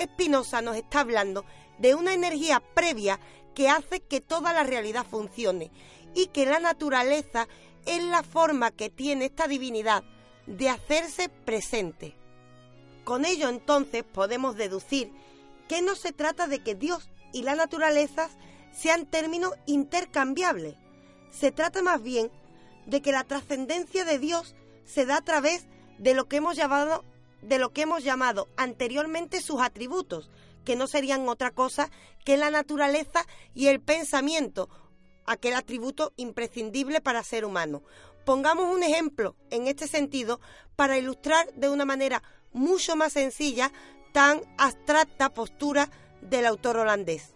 Spinoza 0.00 0.62
nos 0.62 0.76
está 0.76 1.00
hablando 1.00 1.44
de 1.78 1.94
una 1.94 2.14
energía 2.14 2.62
previa 2.74 3.20
que 3.54 3.68
hace 3.68 4.00
que 4.00 4.20
toda 4.20 4.52
la 4.52 4.62
realidad 4.62 5.06
funcione 5.08 5.70
y 6.14 6.26
que 6.28 6.46
la 6.46 6.58
naturaleza 6.58 7.48
es 7.86 8.02
la 8.02 8.22
forma 8.22 8.70
que 8.70 8.90
tiene 8.90 9.26
esta 9.26 9.46
divinidad 9.46 10.02
de 10.46 10.68
hacerse 10.68 11.28
presente. 11.28 12.16
Con 13.04 13.24
ello 13.24 13.48
entonces 13.48 14.04
podemos 14.04 14.56
deducir 14.56 15.12
que 15.68 15.82
no 15.82 15.94
se 15.94 16.12
trata 16.12 16.46
de 16.46 16.62
que 16.62 16.74
Dios 16.74 17.10
y 17.32 17.42
la 17.42 17.54
naturaleza 17.54 18.28
sean 18.72 19.06
términos 19.06 19.52
intercambiables, 19.66 20.76
Se 21.30 21.50
trata 21.50 21.80
más 21.80 22.02
bien 22.02 22.30
de 22.84 23.00
que 23.00 23.10
la 23.12 23.24
trascendencia 23.24 24.04
de 24.04 24.18
Dios 24.18 24.54
se 24.84 25.06
da 25.06 25.16
a 25.16 25.24
través 25.24 25.66
de 25.98 26.12
lo 26.12 26.28
que 26.28 26.36
hemos 26.36 26.56
llamado 26.56 27.04
de 27.40 27.58
lo 27.58 27.72
que 27.72 27.82
hemos 27.82 28.04
llamado 28.04 28.48
anteriormente 28.56 29.40
sus 29.40 29.60
atributos, 29.60 30.30
que 30.64 30.76
no 30.76 30.86
serían 30.86 31.28
otra 31.28 31.50
cosa 31.50 31.90
que 32.24 32.36
la 32.36 32.50
naturaleza 32.50 33.26
y 33.54 33.66
el 33.66 33.80
pensamiento, 33.80 34.68
aquel 35.26 35.54
atributo 35.54 36.12
imprescindible 36.16 37.00
para 37.00 37.24
ser 37.24 37.44
humano. 37.44 37.82
Pongamos 38.24 38.72
un 38.72 38.84
ejemplo 38.84 39.34
en 39.50 39.66
este 39.66 39.88
sentido 39.88 40.40
para 40.76 40.98
ilustrar 40.98 41.52
de 41.54 41.68
una 41.68 41.84
manera 41.84 42.22
mucho 42.52 42.94
más 42.94 43.14
sencilla 43.14 43.72
tan 44.12 44.42
abstracta 44.58 45.34
postura 45.34 45.90
del 46.20 46.46
autor 46.46 46.76
holandés. 46.76 47.34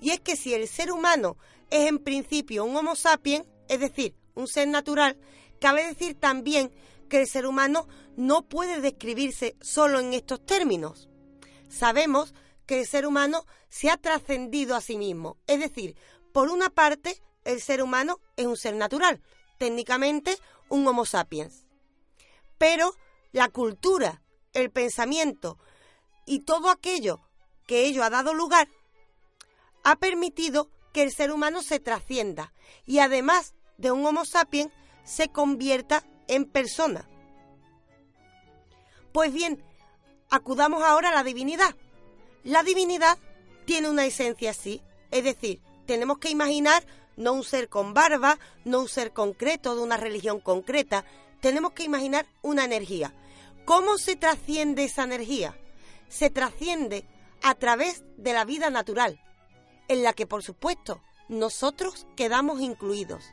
Y 0.00 0.10
es 0.10 0.20
que 0.20 0.36
si 0.36 0.54
el 0.54 0.68
ser 0.68 0.92
humano 0.92 1.36
es 1.70 1.88
en 1.88 1.98
principio 1.98 2.64
un 2.64 2.76
Homo 2.76 2.96
sapiens, 2.96 3.46
es 3.68 3.80
decir, 3.80 4.14
un 4.34 4.46
ser 4.46 4.68
natural, 4.68 5.18
cabe 5.60 5.86
decir 5.86 6.14
también 6.14 6.72
que 7.08 7.20
el 7.20 7.26
ser 7.26 7.46
humano 7.46 7.88
no 8.16 8.42
puede 8.42 8.80
describirse 8.80 9.56
solo 9.60 10.00
en 10.00 10.12
estos 10.12 10.44
términos. 10.44 11.08
Sabemos 11.68 12.34
que 12.66 12.80
el 12.80 12.86
ser 12.86 13.06
humano 13.06 13.44
se 13.68 13.90
ha 13.90 13.96
trascendido 13.96 14.76
a 14.76 14.80
sí 14.80 14.96
mismo, 14.96 15.36
es 15.46 15.60
decir, 15.60 15.96
por 16.32 16.50
una 16.50 16.70
parte, 16.70 17.20
el 17.44 17.60
ser 17.60 17.82
humano 17.82 18.20
es 18.36 18.46
un 18.46 18.56
ser 18.56 18.74
natural, 18.74 19.20
técnicamente 19.58 20.36
un 20.68 20.86
Homo 20.86 21.04
sapiens. 21.04 21.66
Pero 22.58 22.94
la 23.32 23.48
cultura, 23.48 24.22
el 24.52 24.70
pensamiento 24.70 25.58
y 26.26 26.40
todo 26.40 26.70
aquello 26.70 27.20
que 27.66 27.86
ello 27.86 28.02
ha 28.04 28.10
dado 28.10 28.34
lugar 28.34 28.68
ha 29.84 29.96
permitido 29.96 30.68
que 30.92 31.02
el 31.02 31.12
ser 31.12 31.32
humano 31.32 31.62
se 31.62 31.80
trascienda 31.80 32.52
y 32.86 32.98
además 32.98 33.54
de 33.76 33.92
un 33.92 34.04
Homo 34.04 34.24
sapiens 34.24 34.72
se 35.04 35.28
convierta 35.28 36.04
en 36.26 36.44
persona. 36.44 37.08
Pues 39.12 39.32
bien, 39.32 39.62
acudamos 40.30 40.82
ahora 40.82 41.10
a 41.10 41.14
la 41.14 41.24
divinidad. 41.24 41.74
La 42.44 42.62
divinidad 42.62 43.18
tiene 43.64 43.88
una 43.88 44.04
esencia 44.04 44.50
así, 44.50 44.82
es 45.10 45.24
decir, 45.24 45.60
tenemos 45.86 46.18
que 46.18 46.30
imaginar 46.30 46.84
no 47.16 47.32
un 47.32 47.44
ser 47.44 47.68
con 47.68 47.94
barba, 47.94 48.38
no 48.64 48.80
un 48.80 48.88
ser 48.88 49.12
concreto 49.12 49.74
de 49.74 49.82
una 49.82 49.96
religión 49.96 50.40
concreta, 50.40 51.04
tenemos 51.40 51.72
que 51.72 51.82
imaginar 51.82 52.26
una 52.42 52.64
energía. 52.64 53.12
¿Cómo 53.68 53.98
se 53.98 54.16
trasciende 54.16 54.84
esa 54.84 55.04
energía? 55.04 55.54
Se 56.08 56.30
trasciende 56.30 57.04
a 57.42 57.54
través 57.54 58.02
de 58.16 58.32
la 58.32 58.46
vida 58.46 58.70
natural, 58.70 59.20
en 59.88 60.02
la 60.02 60.14
que 60.14 60.26
por 60.26 60.42
supuesto 60.42 61.02
nosotros 61.28 62.06
quedamos 62.16 62.62
incluidos. 62.62 63.26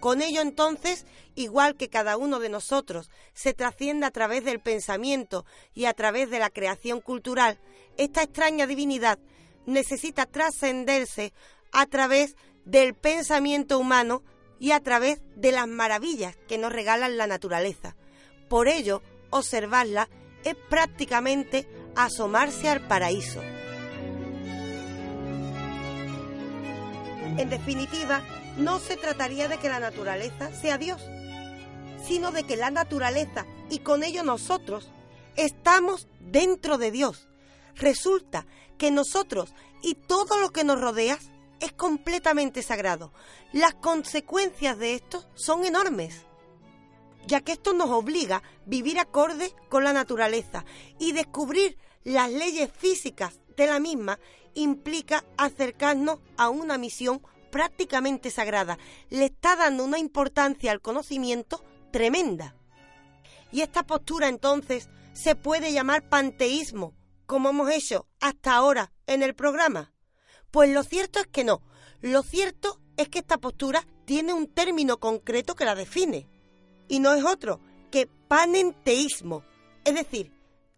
Con 0.00 0.20
ello 0.20 0.40
entonces, 0.40 1.06
igual 1.36 1.76
que 1.76 1.88
cada 1.88 2.16
uno 2.16 2.40
de 2.40 2.48
nosotros 2.48 3.08
se 3.34 3.54
trasciende 3.54 4.04
a 4.04 4.10
través 4.10 4.42
del 4.42 4.58
pensamiento 4.58 5.46
y 5.74 5.84
a 5.84 5.94
través 5.94 6.28
de 6.28 6.40
la 6.40 6.50
creación 6.50 7.00
cultural, 7.00 7.60
esta 7.98 8.24
extraña 8.24 8.66
divinidad 8.66 9.20
necesita 9.64 10.26
trascenderse 10.26 11.32
a 11.70 11.86
través 11.86 12.34
del 12.64 12.94
pensamiento 12.94 13.78
humano 13.78 14.24
y 14.58 14.72
a 14.72 14.80
través 14.80 15.20
de 15.36 15.52
las 15.52 15.68
maravillas 15.68 16.36
que 16.48 16.58
nos 16.58 16.72
regalan 16.72 17.16
la 17.16 17.28
naturaleza. 17.28 17.94
Por 18.48 18.68
ello, 18.68 19.02
observarla 19.30 20.08
es 20.44 20.54
prácticamente 20.68 21.68
asomarse 21.94 22.68
al 22.68 22.86
paraíso. 22.86 23.42
En 27.36 27.50
definitiva, 27.50 28.22
no 28.56 28.78
se 28.80 28.96
trataría 28.96 29.48
de 29.48 29.58
que 29.58 29.68
la 29.68 29.80
naturaleza 29.80 30.52
sea 30.54 30.78
Dios, 30.78 31.00
sino 32.04 32.32
de 32.32 32.44
que 32.44 32.56
la 32.56 32.70
naturaleza 32.70 33.46
y 33.70 33.80
con 33.80 34.02
ello 34.02 34.24
nosotros 34.24 34.90
estamos 35.36 36.08
dentro 36.20 36.78
de 36.78 36.90
Dios. 36.90 37.28
Resulta 37.76 38.46
que 38.76 38.90
nosotros 38.90 39.54
y 39.82 39.94
todo 39.94 40.38
lo 40.38 40.50
que 40.50 40.64
nos 40.64 40.80
rodea 40.80 41.18
es 41.60 41.72
completamente 41.72 42.62
sagrado. 42.62 43.12
Las 43.52 43.74
consecuencias 43.74 44.78
de 44.78 44.94
esto 44.94 45.24
son 45.34 45.64
enormes, 45.64 46.24
ya 47.26 47.40
que 47.40 47.52
esto 47.52 47.72
nos 47.72 47.90
obliga 47.90 48.36
a 48.36 48.42
vivir 48.66 48.98
acorde 48.98 49.54
con 49.68 49.84
la 49.84 49.92
naturaleza 49.92 50.64
y 50.98 51.12
descubrir 51.12 51.78
las 52.04 52.30
leyes 52.30 52.70
físicas 52.72 53.40
de 53.56 53.66
la 53.66 53.80
misma 53.80 54.18
implica 54.54 55.24
acercarnos 55.36 56.20
a 56.36 56.48
una 56.48 56.78
misión 56.78 57.22
prácticamente 57.50 58.30
sagrada. 58.30 58.78
Le 59.10 59.26
está 59.26 59.56
dando 59.56 59.84
una 59.84 59.98
importancia 59.98 60.72
al 60.72 60.80
conocimiento 60.80 61.64
tremenda. 61.90 62.54
Y 63.50 63.62
esta 63.62 63.84
postura 63.84 64.28
entonces 64.28 64.88
se 65.12 65.34
puede 65.34 65.72
llamar 65.72 66.08
panteísmo, 66.08 66.94
como 67.26 67.50
hemos 67.50 67.70
hecho 67.70 68.06
hasta 68.20 68.54
ahora 68.54 68.92
en 69.06 69.22
el 69.22 69.34
programa. 69.34 69.92
Pues 70.50 70.70
lo 70.70 70.82
cierto 70.82 71.18
es 71.18 71.26
que 71.26 71.44
no. 71.44 71.62
Lo 72.00 72.22
cierto 72.22 72.80
es 72.96 73.08
que 73.08 73.18
esta 73.18 73.38
postura 73.38 73.86
tiene 74.04 74.32
un 74.32 74.46
término 74.46 74.98
concreto 74.98 75.54
que 75.54 75.64
la 75.64 75.74
define. 75.74 76.28
Y 76.88 77.00
no 77.00 77.12
es 77.12 77.24
otro 77.24 77.60
que 77.90 78.08
panenteísmo. 78.28 79.44
Es 79.84 79.94
decir, 79.94 80.32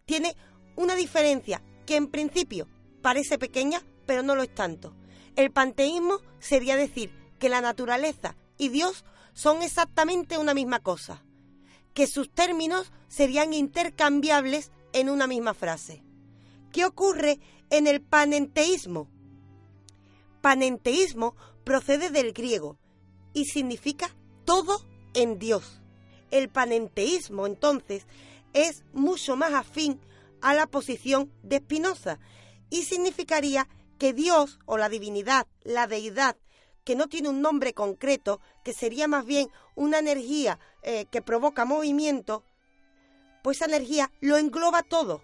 tiene 0.05 0.35
una 0.75 0.95
diferencia 0.95 1.63
que 1.85 1.95
en 1.95 2.07
principio 2.07 2.67
parece 3.01 3.37
pequeña, 3.37 3.81
pero 4.05 4.23
no 4.23 4.35
lo 4.35 4.43
es 4.43 4.53
tanto. 4.53 4.95
El 5.35 5.51
panteísmo 5.51 6.19
sería 6.39 6.75
decir 6.75 7.11
que 7.39 7.49
la 7.49 7.61
naturaleza 7.61 8.35
y 8.57 8.69
Dios 8.69 9.05
son 9.33 9.61
exactamente 9.61 10.37
una 10.37 10.53
misma 10.53 10.79
cosa, 10.79 11.23
que 11.93 12.07
sus 12.07 12.31
términos 12.31 12.91
serían 13.07 13.53
intercambiables 13.53 14.71
en 14.93 15.09
una 15.09 15.27
misma 15.27 15.53
frase. 15.53 16.03
¿Qué 16.71 16.85
ocurre 16.85 17.39
en 17.69 17.87
el 17.87 18.01
panenteísmo? 18.01 19.09
Panenteísmo 20.41 21.35
procede 21.63 22.09
del 22.09 22.33
griego 22.33 22.77
y 23.33 23.45
significa 23.45 24.15
todo 24.45 24.85
en 25.13 25.39
Dios. 25.39 25.80
El 26.31 26.49
panenteísmo, 26.49 27.45
entonces, 27.45 28.05
es 28.53 28.83
mucho 28.93 29.35
más 29.35 29.53
afín 29.53 29.99
a 30.41 30.53
la 30.53 30.67
posición 30.67 31.31
de 31.43 31.57
Spinoza 31.57 32.19
y 32.69 32.83
significaría 32.83 33.67
que 33.99 34.13
Dios 34.13 34.59
o 34.65 34.77
la 34.77 34.89
divinidad, 34.89 35.45
la 35.63 35.87
deidad, 35.87 36.35
que 36.83 36.95
no 36.95 37.07
tiene 37.07 37.29
un 37.29 37.41
nombre 37.41 37.73
concreto, 37.73 38.41
que 38.63 38.73
sería 38.73 39.07
más 39.07 39.25
bien 39.25 39.49
una 39.75 39.99
energía 39.99 40.59
eh, 40.81 41.05
que 41.11 41.21
provoca 41.21 41.65
movimiento, 41.65 42.43
pues 43.43 43.57
esa 43.57 43.65
energía 43.65 44.11
lo 44.19 44.37
engloba 44.37 44.81
todo. 44.81 45.21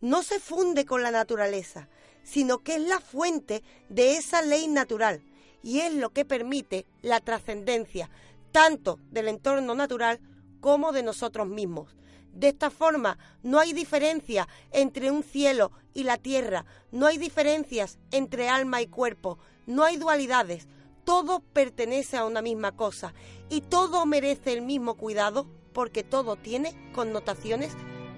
No 0.00 0.22
se 0.22 0.40
funde 0.40 0.84
con 0.84 1.02
la 1.02 1.10
naturaleza, 1.10 1.88
sino 2.22 2.58
que 2.58 2.74
es 2.74 2.82
la 2.82 3.00
fuente 3.00 3.62
de 3.88 4.16
esa 4.16 4.42
ley 4.42 4.68
natural 4.68 5.22
y 5.62 5.80
es 5.80 5.94
lo 5.94 6.10
que 6.10 6.24
permite 6.24 6.86
la 7.02 7.20
trascendencia 7.20 8.10
tanto 8.56 8.98
del 9.10 9.28
entorno 9.28 9.74
natural 9.74 10.18
como 10.60 10.92
de 10.92 11.02
nosotros 11.02 11.46
mismos. 11.46 11.94
De 12.32 12.48
esta 12.48 12.70
forma, 12.70 13.18
no 13.42 13.58
hay 13.58 13.74
diferencia 13.74 14.48
entre 14.72 15.10
un 15.10 15.22
cielo 15.22 15.72
y 15.92 16.04
la 16.04 16.16
tierra, 16.16 16.64
no 16.90 17.04
hay 17.04 17.18
diferencias 17.18 17.98
entre 18.12 18.48
alma 18.48 18.80
y 18.80 18.86
cuerpo, 18.86 19.38
no 19.66 19.84
hay 19.84 19.98
dualidades, 19.98 20.68
todo 21.04 21.40
pertenece 21.40 22.16
a 22.16 22.24
una 22.24 22.40
misma 22.40 22.72
cosa 22.72 23.12
y 23.50 23.60
todo 23.60 24.06
merece 24.06 24.54
el 24.54 24.62
mismo 24.62 24.94
cuidado 24.94 25.46
porque 25.74 26.02
todo 26.02 26.36
tiene 26.36 26.74
connotaciones, 26.94 27.74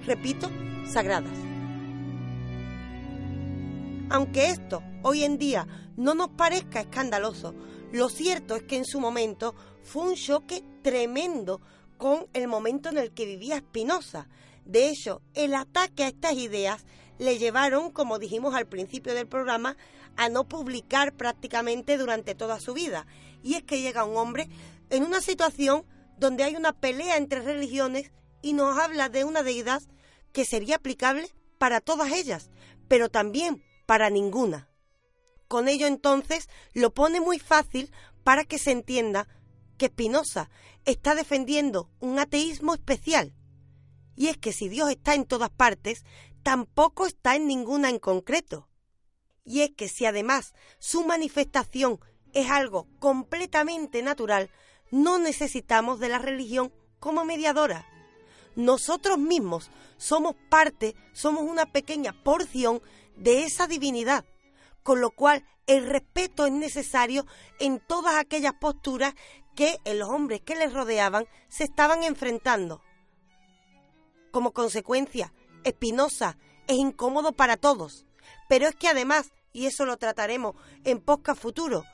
repito, 0.06 0.48
sagradas. 0.86 1.36
Aunque 4.08 4.50
esto 4.50 4.84
hoy 5.02 5.24
en 5.24 5.36
día 5.36 5.66
no 5.96 6.14
nos 6.14 6.28
parezca 6.28 6.78
escandaloso, 6.80 7.56
lo 7.90 8.10
cierto 8.10 8.54
es 8.54 8.62
que 8.64 8.76
en 8.76 8.84
su 8.84 9.00
momento 9.00 9.54
fue 9.82 10.10
un 10.10 10.14
choque 10.14 10.62
tremendo 10.82 11.60
con 11.96 12.28
el 12.32 12.48
momento 12.48 12.88
en 12.88 12.98
el 12.98 13.12
que 13.12 13.26
vivía 13.26 13.58
Spinoza. 13.58 14.28
De 14.64 14.88
hecho, 14.88 15.22
el 15.34 15.54
ataque 15.54 16.04
a 16.04 16.08
estas 16.08 16.34
ideas 16.34 16.84
le 17.18 17.38
llevaron, 17.38 17.90
como 17.90 18.18
dijimos 18.18 18.54
al 18.54 18.66
principio 18.66 19.14
del 19.14 19.26
programa, 19.26 19.76
a 20.16 20.28
no 20.28 20.48
publicar 20.48 21.12
prácticamente 21.14 21.96
durante 21.96 22.34
toda 22.34 22.60
su 22.60 22.74
vida. 22.74 23.06
Y 23.42 23.54
es 23.54 23.62
que 23.62 23.80
llega 23.80 24.04
un 24.04 24.16
hombre 24.16 24.48
en 24.90 25.04
una 25.04 25.20
situación 25.20 25.84
donde 26.18 26.44
hay 26.44 26.56
una 26.56 26.72
pelea 26.72 27.16
entre 27.16 27.40
religiones 27.40 28.10
y 28.42 28.52
nos 28.52 28.78
habla 28.78 29.08
de 29.08 29.24
una 29.24 29.42
deidad 29.42 29.82
que 30.32 30.44
sería 30.44 30.76
aplicable 30.76 31.28
para 31.58 31.80
todas 31.80 32.12
ellas, 32.12 32.50
pero 32.88 33.08
también 33.08 33.62
para 33.86 34.10
ninguna. 34.10 34.68
Con 35.48 35.68
ello 35.68 35.86
entonces 35.86 36.48
lo 36.74 36.92
pone 36.92 37.20
muy 37.20 37.38
fácil 37.38 37.90
para 38.22 38.44
que 38.44 38.58
se 38.58 38.70
entienda 38.70 39.26
que 39.78 39.86
Spinoza 39.86 40.50
está 40.84 41.14
defendiendo 41.14 41.90
un 42.00 42.18
ateísmo 42.18 42.74
especial. 42.74 43.32
Y 44.14 44.28
es 44.28 44.36
que 44.36 44.52
si 44.52 44.68
Dios 44.68 44.90
está 44.90 45.14
en 45.14 45.24
todas 45.24 45.50
partes, 45.50 46.04
tampoco 46.42 47.06
está 47.06 47.36
en 47.36 47.46
ninguna 47.46 47.88
en 47.88 47.98
concreto. 47.98 48.68
Y 49.44 49.62
es 49.62 49.70
que 49.70 49.88
si 49.88 50.04
además 50.04 50.52
su 50.78 51.04
manifestación 51.04 52.00
es 52.34 52.50
algo 52.50 52.86
completamente 52.98 54.02
natural, 54.02 54.50
no 54.90 55.18
necesitamos 55.18 56.00
de 56.00 56.08
la 56.08 56.18
religión 56.18 56.72
como 56.98 57.24
mediadora. 57.24 57.86
Nosotros 58.56 59.18
mismos 59.18 59.70
somos 59.96 60.34
parte, 60.50 60.96
somos 61.12 61.44
una 61.44 61.66
pequeña 61.66 62.12
porción 62.24 62.82
de 63.16 63.44
esa 63.44 63.66
divinidad, 63.66 64.24
con 64.82 65.00
lo 65.00 65.10
cual 65.10 65.44
el 65.68 65.86
respeto 65.86 66.46
es 66.46 66.52
necesario 66.52 67.26
en 67.60 67.78
todas 67.78 68.16
aquellas 68.16 68.54
posturas 68.54 69.14
que 69.54 69.78
los 69.94 70.08
hombres 70.08 70.40
que 70.40 70.56
les 70.56 70.72
rodeaban 70.72 71.26
se 71.48 71.64
estaban 71.64 72.02
enfrentando. 72.02 72.82
Como 74.32 74.52
consecuencia, 74.52 75.32
Espinosa 75.64 76.38
es 76.66 76.76
incómodo 76.76 77.32
para 77.32 77.56
todos, 77.56 78.06
pero 78.48 78.66
es 78.66 78.74
que 78.74 78.88
además, 78.88 79.30
y 79.52 79.66
eso 79.66 79.84
lo 79.84 79.98
trataremos 79.98 80.56
en 80.84 81.00
podcast 81.00 81.40
futuro, 81.40 81.84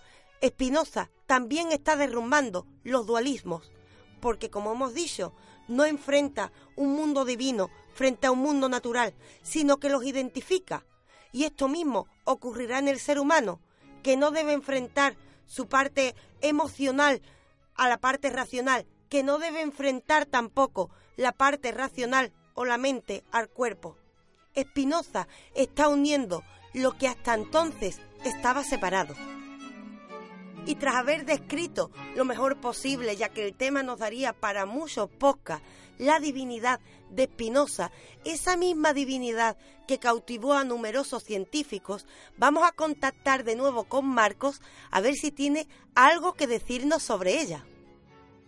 Espinoza 0.40 1.10
también 1.26 1.72
está 1.72 1.96
derrumbando 1.96 2.66
los 2.84 3.06
dualismos, 3.06 3.72
porque 4.20 4.50
como 4.50 4.72
hemos 4.72 4.94
dicho, 4.94 5.34
no 5.66 5.84
enfrenta 5.84 6.52
un 6.76 6.92
mundo 6.92 7.24
divino 7.24 7.70
frente 7.92 8.26
a 8.26 8.30
un 8.30 8.38
mundo 8.38 8.68
natural, 8.68 9.14
sino 9.42 9.78
que 9.78 9.88
los 9.88 10.04
identifica. 10.04 10.84
Y 11.34 11.42
esto 11.42 11.66
mismo 11.66 12.06
ocurrirá 12.22 12.78
en 12.78 12.86
el 12.86 13.00
ser 13.00 13.18
humano, 13.18 13.58
que 14.04 14.16
no 14.16 14.30
debe 14.30 14.52
enfrentar 14.52 15.16
su 15.46 15.66
parte 15.66 16.14
emocional 16.40 17.20
a 17.74 17.88
la 17.88 17.98
parte 17.98 18.30
racional, 18.30 18.86
que 19.08 19.24
no 19.24 19.38
debe 19.38 19.60
enfrentar 19.60 20.26
tampoco 20.26 20.90
la 21.16 21.32
parte 21.32 21.72
racional 21.72 22.32
o 22.54 22.64
la 22.64 22.78
mente 22.78 23.24
al 23.32 23.48
cuerpo. 23.48 23.96
Espinoza 24.54 25.26
está 25.56 25.88
uniendo 25.88 26.44
lo 26.72 26.92
que 26.96 27.08
hasta 27.08 27.34
entonces 27.34 28.00
estaba 28.24 28.62
separado. 28.62 29.16
Y 30.66 30.76
tras 30.76 30.94
haber 30.94 31.24
descrito 31.24 31.90
lo 32.14 32.24
mejor 32.24 32.60
posible, 32.60 33.16
ya 33.16 33.28
que 33.28 33.44
el 33.44 33.54
tema 33.54 33.82
nos 33.82 33.98
daría 33.98 34.34
para 34.34 34.66
muchos 34.66 35.10
podcasts, 35.10 35.66
la 35.98 36.20
divinidad 36.20 36.80
de 37.10 37.24
Spinoza, 37.24 37.90
esa 38.24 38.56
misma 38.56 38.92
divinidad 38.92 39.56
que 39.86 39.98
cautivó 39.98 40.54
a 40.54 40.64
numerosos 40.64 41.22
científicos, 41.22 42.06
vamos 42.38 42.64
a 42.66 42.72
contactar 42.72 43.44
de 43.44 43.56
nuevo 43.56 43.84
con 43.84 44.06
Marcos 44.06 44.60
a 44.90 45.00
ver 45.00 45.14
si 45.14 45.30
tiene 45.30 45.68
algo 45.94 46.34
que 46.34 46.46
decirnos 46.46 47.02
sobre 47.02 47.40
ella. 47.40 47.64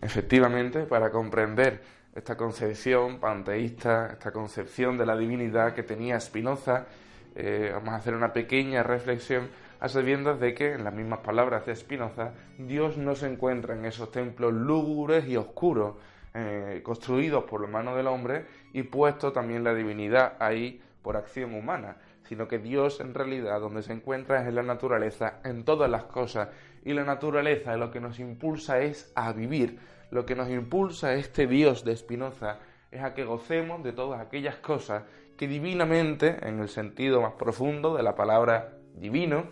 Efectivamente, 0.01 0.84
para 0.84 1.11
comprender 1.11 1.82
esta 2.14 2.36
concepción 2.36 3.18
panteísta, 3.20 4.11
esta 4.12 4.32
concepción 4.32 4.97
de 4.97 5.07
la 5.07 5.16
divinidad 5.16 5.74
que 5.74 5.82
tenía 5.82 6.18
Spinoza, 6.18 6.86
eh, 7.34 7.70
vamos 7.74 7.90
a 7.90 7.97
hacer 7.97 8.14
una 8.14 8.32
pequeña 8.32 8.82
reflexión 8.82 9.49
a 9.78 9.88
sabiendas 9.88 10.40
de 10.40 10.55
que, 10.55 10.72
en 10.72 10.84
las 10.84 10.94
mismas 10.94 11.20
palabras 11.20 11.66
de 11.66 11.76
Spinoza, 11.76 12.32
Dios 12.57 12.97
no 12.97 13.14
se 13.14 13.26
encuentra 13.26 13.76
en 13.76 13.84
esos 13.84 14.11
templos 14.11 14.55
lúgubres 14.55 15.28
y 15.28 15.36
oscuros 15.36 15.97
eh, 16.39 16.82
construidos 16.82 17.45
por 17.45 17.62
la 17.62 17.66
mano 17.66 17.97
del 17.97 18.09
hombre 18.09 18.45
y 18.74 18.82
puesto 18.82 19.32
también 19.32 19.64
la 19.64 19.72
divinidad 19.72 20.34
ahí 20.39 20.82
por 21.01 21.16
acción 21.16 21.55
humana, 21.55 21.97
sino 22.24 22.47
que 22.47 22.59
Dios 22.59 23.01
en 23.01 23.14
realidad 23.14 23.59
donde 23.59 23.82
se 23.82 23.95
encuentra 23.95 24.43
es 24.43 24.49
en 24.49 24.55
la 24.55 24.62
naturaleza, 24.62 25.41
en 25.45 25.64
todas 25.64 25.91
las 25.91 26.05
cosas, 26.05 26.51
y 26.84 26.93
la 26.93 27.05
naturaleza 27.05 27.74
lo 27.78 27.91
que 27.91 28.01
nos 28.01 28.18
impulsa 28.18 28.80
es 28.80 29.11
a 29.14 29.32
vivir, 29.32 29.78
lo 30.11 30.26
que 30.26 30.34
nos 30.34 30.51
impulsa 30.51 31.14
este 31.14 31.47
Dios 31.47 31.87
de 31.87 31.97
Spinoza 31.97 32.59
es 32.91 33.03
a 33.03 33.14
que 33.14 33.24
gocemos 33.24 33.82
de 33.82 33.95
todas 33.95 34.20
aquellas 34.20 34.57
cosas 34.57 35.05
que 35.39 35.49
divinamente, 35.49 36.37
en 36.47 36.61
el 36.61 36.68
sentido 36.68 37.22
más 37.22 37.32
profundo 37.32 37.97
de 37.97 38.03
la 38.03 38.14
palabra 38.14 38.74
divino, 38.95 39.45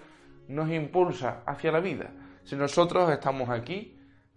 nos 0.48 0.70
impulsa 0.70 1.44
hacia 1.46 1.72
la 1.72 1.80
vida. 1.80 2.10
Si 2.42 2.56
nosotros 2.56 3.10
estamos 3.10 3.48
aquí 3.48 3.93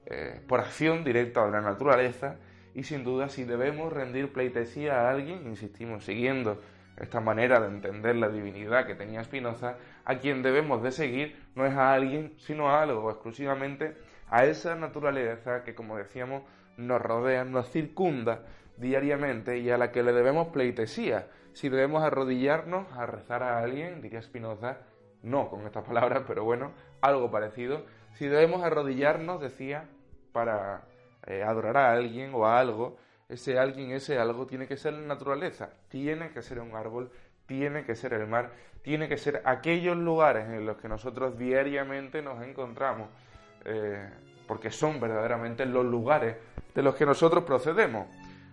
eh, 0.09 0.41
por 0.47 0.61
acción 0.61 1.03
directa 1.03 1.45
de 1.45 1.51
la 1.51 1.59
naturaleza 1.59 2.37
y 2.73 2.83
sin 2.83 3.03
duda 3.03 3.27
si 3.27 3.43
debemos 3.43 3.91
rendir 3.91 4.31
pleitesía 4.31 5.01
a 5.01 5.09
alguien, 5.09 5.45
insistimos, 5.47 6.05
siguiendo 6.05 6.61
esta 6.95 7.19
manera 7.19 7.59
de 7.59 7.67
entender 7.67 8.15
la 8.15 8.29
divinidad 8.29 8.87
que 8.87 8.95
tenía 8.95 9.21
Spinoza, 9.23 9.75
a 10.05 10.17
quien 10.19 10.43
debemos 10.43 10.81
de 10.81 10.91
seguir 10.91 11.35
no 11.55 11.65
es 11.65 11.73
a 11.73 11.93
alguien, 11.93 12.33
sino 12.37 12.69
a 12.69 12.81
algo, 12.81 13.11
exclusivamente 13.11 13.97
a 14.29 14.45
esa 14.45 14.75
naturaleza 14.75 15.65
que, 15.65 15.75
como 15.75 15.97
decíamos, 15.97 16.43
nos 16.77 17.01
rodea, 17.01 17.43
nos 17.43 17.69
circunda 17.69 18.45
diariamente 18.77 19.57
y 19.57 19.69
a 19.71 19.77
la 19.77 19.91
que 19.91 20.03
le 20.03 20.13
debemos 20.13 20.47
pleitesía. 20.49 21.27
Si 21.51 21.67
debemos 21.67 22.03
arrodillarnos 22.03 22.91
a 22.93 23.05
rezar 23.05 23.43
a 23.43 23.59
alguien, 23.59 24.01
diría 24.01 24.21
Spinoza, 24.21 24.77
no 25.21 25.49
con 25.49 25.65
estas 25.65 25.83
palabras, 25.83 26.23
pero 26.25 26.45
bueno, 26.45 26.71
algo 27.01 27.29
parecido. 27.29 27.85
Si 28.13 28.27
debemos 28.27 28.63
arrodillarnos, 28.63 29.41
decía, 29.41 29.89
para 30.37 30.83
eh, 31.25 31.41
adorar 31.41 31.77
a 31.77 31.91
alguien 31.93 32.29
o 32.35 32.45
a 32.45 32.59
algo, 32.59 32.95
ese 33.27 33.57
alguien, 33.57 33.89
ese 33.89 34.19
algo 34.19 34.45
tiene 34.45 34.67
que 34.67 34.77
ser 34.77 34.93
la 34.93 34.99
naturaleza, 34.99 35.71
tiene 35.89 36.29
que 36.29 36.43
ser 36.43 36.59
un 36.59 36.75
árbol, 36.75 37.09
tiene 37.47 37.85
que 37.85 37.95
ser 37.95 38.13
el 38.13 38.27
mar, 38.27 38.51
tiene 38.83 39.09
que 39.09 39.17
ser 39.17 39.41
aquellos 39.45 39.97
lugares 39.97 40.47
en 40.47 40.63
los 40.67 40.77
que 40.77 40.87
nosotros 40.87 41.39
diariamente 41.39 42.21
nos 42.21 42.43
encontramos, 42.43 43.09
eh, 43.65 44.07
porque 44.47 44.69
son 44.69 44.99
verdaderamente 44.99 45.65
los 45.65 45.83
lugares 45.83 46.35
de 46.75 46.83
los 46.83 46.93
que 46.93 47.07
nosotros 47.07 47.43
procedemos. 47.43 48.05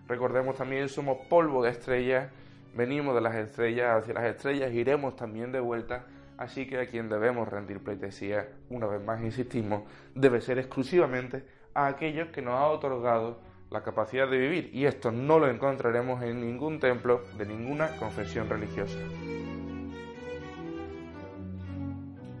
Recordemos 0.07 0.55
también, 0.55 0.89
somos 0.89 1.19
polvo 1.29 1.63
de 1.63 1.69
estrellas, 1.69 2.31
venimos 2.73 3.13
de 3.13 3.21
las 3.21 3.35
estrellas 3.35 4.01
hacia 4.01 4.15
las 4.15 4.25
estrellas, 4.25 4.73
iremos 4.73 5.15
también 5.15 5.51
de 5.51 5.59
vuelta 5.59 6.03
Así 6.37 6.67
que 6.67 6.79
a 6.79 6.87
quien 6.87 7.07
debemos 7.07 7.47
rendir 7.47 7.79
pleitesía, 7.79 8.49
una 8.69 8.87
vez 8.87 9.01
más 9.01 9.21
insistimos, 9.21 9.83
debe 10.13 10.41
ser 10.41 10.59
exclusivamente 10.59 11.43
a 11.75 11.87
aquellos 11.87 12.29
que 12.29 12.41
nos 12.41 12.55
ha 12.55 12.67
otorgado 12.67 13.37
la 13.69 13.83
capacidad 13.83 14.27
de 14.29 14.37
vivir, 14.37 14.69
y 14.73 14.85
esto 14.85 15.11
no 15.11 15.37
lo 15.37 15.49
encontraremos 15.49 16.23
en 16.23 16.41
ningún 16.41 16.79
templo 16.79 17.21
de 17.37 17.45
ninguna 17.45 17.95
confesión 17.97 18.49
religiosa. 18.49 18.97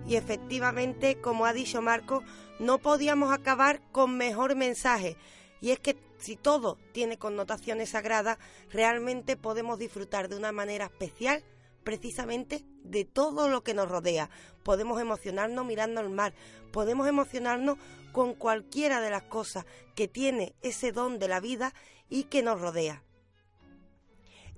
Y 0.07 0.15
efectivamente, 0.15 1.19
como 1.19 1.45
ha 1.45 1.53
dicho 1.53 1.81
Marco, 1.81 2.23
no 2.59 2.77
podíamos 2.77 3.33
acabar 3.33 3.81
con 3.91 4.17
mejor 4.17 4.55
mensaje. 4.55 5.17
Y 5.61 5.71
es 5.71 5.79
que 5.79 5.97
si 6.17 6.35
todo 6.35 6.77
tiene 6.91 7.17
connotaciones 7.17 7.89
sagradas, 7.89 8.37
realmente 8.71 9.35
podemos 9.35 9.79
disfrutar 9.79 10.29
de 10.29 10.37
una 10.37 10.51
manera 10.51 10.85
especial 10.85 11.43
precisamente 11.83 12.63
de 12.83 13.03
todo 13.03 13.49
lo 13.49 13.63
que 13.63 13.73
nos 13.73 13.89
rodea. 13.89 14.29
Podemos 14.63 15.01
emocionarnos 15.01 15.65
mirando 15.65 16.01
al 16.01 16.09
mar, 16.09 16.33
podemos 16.71 17.07
emocionarnos 17.07 17.77
con 18.15 18.33
cualquiera 18.33 19.01
de 19.01 19.09
las 19.09 19.23
cosas 19.23 19.65
que 19.93 20.07
tiene 20.07 20.55
ese 20.61 20.93
don 20.93 21.19
de 21.19 21.27
la 21.27 21.41
vida 21.41 21.73
y 22.07 22.23
que 22.23 22.43
nos 22.43 22.61
rodea. 22.61 23.03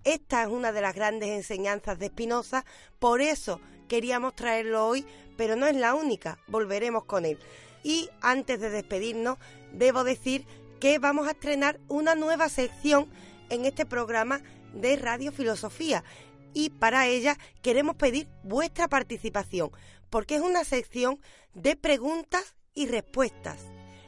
Esta 0.04 0.44
es 0.44 0.50
una 0.50 0.72
de 0.72 0.82
las 0.82 0.94
grandes 0.94 1.30
enseñanzas 1.30 1.98
de 1.98 2.10
Spinoza, 2.10 2.66
por 3.00 3.20
eso 3.20 3.60
queríamos 3.88 4.36
traerlo 4.36 4.86
hoy, 4.86 5.08
pero 5.38 5.56
no 5.56 5.66
es 5.66 5.76
la 5.76 5.96
única, 5.96 6.38
volveremos 6.46 7.06
con 7.06 7.26
él. 7.26 7.40
Y 7.82 8.12
antes 8.22 8.60
de 8.60 8.70
despedirnos, 8.70 9.40
debo 9.74 10.04
decir 10.04 10.46
que 10.80 11.00
vamos 11.00 11.28
a 11.28 11.32
estrenar 11.32 11.80
una 11.88 12.14
nueva 12.14 12.50
sección 12.50 13.10
en 13.50 13.66
este 13.66 13.88
programa 13.88 14.40
de 14.76 14.98
Radio 14.98 15.32
Filosofía 15.32 16.04
y 16.54 16.70
para 16.70 17.08
ella 17.08 17.40
queremos 17.64 17.96
pedir 17.96 18.28
vuestra 18.44 18.88
participación, 18.88 19.72
porque 20.12 20.36
es 20.36 20.42
una 20.42 20.64
sección 20.64 21.20
de 21.56 21.76
preguntas 21.76 22.54
y 22.78 22.86
respuestas. 22.86 23.58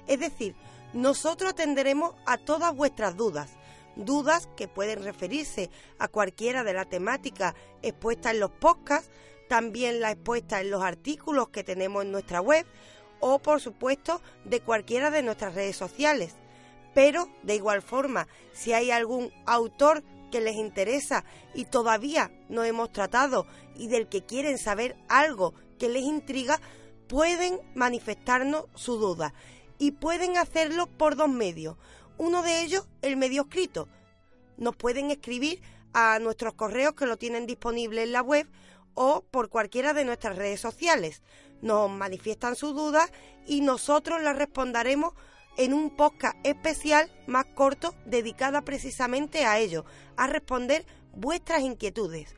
Es 0.08 0.20
decir, 0.20 0.56
nosotros 0.94 1.52
atenderemos 1.52 2.14
a 2.28 2.38
todas 2.38 2.74
vuestras 2.74 3.18
dudas, 3.18 3.50
dudas 3.96 4.48
que 4.56 4.68
pueden 4.68 5.04
referirse 5.04 5.72
a 5.98 6.08
cualquiera 6.08 6.64
de 6.64 6.74
la 6.74 6.86
temática 6.86 7.56
expuesta 7.82 8.30
en 8.30 8.40
los 8.40 8.52
podcasts, 8.52 9.10
también 9.50 10.00
la 10.00 10.12
expuesta 10.12 10.62
en 10.62 10.70
los 10.70 10.84
artículos 10.84 11.50
que 11.50 11.64
tenemos 11.64 12.04
en 12.04 12.12
nuestra 12.12 12.42
web 12.42 12.66
o 13.20 13.40
por 13.40 13.60
supuesto 13.60 14.22
de 14.46 14.62
cualquiera 14.62 15.10
de 15.10 15.24
nuestras 15.24 15.56
redes 15.56 15.76
sociales. 15.76 16.36
Pero 16.94 17.28
de 17.42 17.56
igual 17.56 17.82
forma, 17.82 18.28
si 18.54 18.74
hay 18.74 18.92
algún 18.92 19.32
autor 19.48 20.04
que 20.32 20.42
les 20.42 20.56
interesa 20.56 21.24
y 21.56 21.66
todavía 21.66 22.32
no 22.50 22.64
hemos 22.64 22.92
tratado 22.92 23.48
y 23.76 23.88
del 23.88 24.08
que 24.08 24.24
quieren 24.24 24.60
saber 24.60 24.96
algo 25.08 25.56
que 25.80 25.90
les 25.90 26.04
intriga, 26.04 26.60
pueden 27.10 27.60
manifestarnos 27.74 28.66
su 28.76 28.98
duda 28.98 29.34
y 29.80 29.92
pueden 29.92 30.38
hacerlo 30.38 30.88
por 30.88 31.16
dos 31.16 31.28
medios. 31.28 31.76
Uno 32.18 32.44
de 32.44 32.62
ellos, 32.62 32.88
el 33.02 33.18
medio 33.18 33.42
escrito. 33.42 33.90
Nos 34.58 34.76
pueden 34.76 35.10
escribir 35.10 35.62
a 35.94 36.20
nuestros 36.20 36.54
correos 36.54 36.94
que 36.94 37.08
lo 37.08 37.18
tienen 37.18 37.48
disponible 37.48 38.04
en 38.04 38.12
la 38.12 38.22
web 38.22 38.48
o 38.94 39.22
por 39.32 39.50
cualquiera 39.50 39.94
de 39.94 40.06
nuestras 40.06 40.38
redes 40.38 40.62
sociales. 40.62 41.24
Nos 41.62 41.90
manifiestan 41.90 42.56
sus 42.56 42.76
dudas 42.76 43.12
y 43.48 43.62
nosotros 43.62 44.22
las 44.22 44.38
responderemos 44.38 45.14
en 45.58 45.74
un 45.74 45.90
podcast 45.90 46.38
especial 46.44 47.12
más 47.26 47.46
corto 47.56 47.96
dedicada 48.06 48.62
precisamente 48.62 49.46
a 49.46 49.58
ello, 49.58 49.84
a 50.16 50.28
responder 50.28 50.86
vuestras 51.14 51.62
inquietudes. 51.62 52.36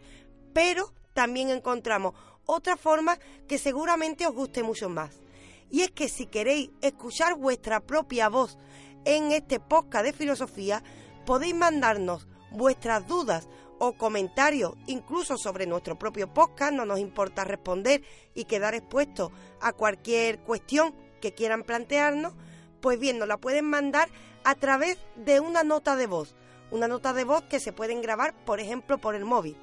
Pero 0.53 0.93
también 1.13 1.49
encontramos 1.49 2.15
otra 2.51 2.75
forma 2.75 3.17
que 3.47 3.57
seguramente 3.57 4.27
os 4.27 4.33
guste 4.33 4.63
mucho 4.63 4.89
más. 4.89 5.21
Y 5.69 5.81
es 5.81 5.91
que 5.91 6.09
si 6.09 6.25
queréis 6.25 6.69
escuchar 6.81 7.35
vuestra 7.35 7.79
propia 7.79 8.27
voz 8.27 8.57
en 9.05 9.31
este 9.31 9.59
podcast 9.59 10.05
de 10.05 10.13
filosofía, 10.13 10.83
podéis 11.25 11.55
mandarnos 11.55 12.27
vuestras 12.51 13.07
dudas 13.07 13.47
o 13.79 13.93
comentarios, 13.93 14.73
incluso 14.85 15.37
sobre 15.37 15.65
nuestro 15.65 15.97
propio 15.97 16.31
podcast, 16.31 16.73
no 16.73 16.85
nos 16.85 16.99
importa 16.99 17.45
responder 17.45 18.03
y 18.35 18.45
quedar 18.45 18.75
expuestos 18.75 19.31
a 19.59 19.73
cualquier 19.73 20.39
cuestión 20.39 20.93
que 21.21 21.33
quieran 21.33 21.63
plantearnos, 21.63 22.33
pues 22.81 22.99
bien, 22.99 23.17
nos 23.17 23.27
la 23.27 23.37
pueden 23.37 23.65
mandar 23.65 24.09
a 24.43 24.55
través 24.55 24.97
de 25.15 25.39
una 25.39 25.63
nota 25.63 25.95
de 25.95 26.07
voz, 26.07 26.35
una 26.69 26.87
nota 26.87 27.13
de 27.13 27.23
voz 27.23 27.43
que 27.43 27.59
se 27.59 27.73
pueden 27.73 28.01
grabar, 28.01 28.35
por 28.45 28.59
ejemplo, 28.59 28.97
por 28.97 29.15
el 29.15 29.25
móvil. 29.25 29.55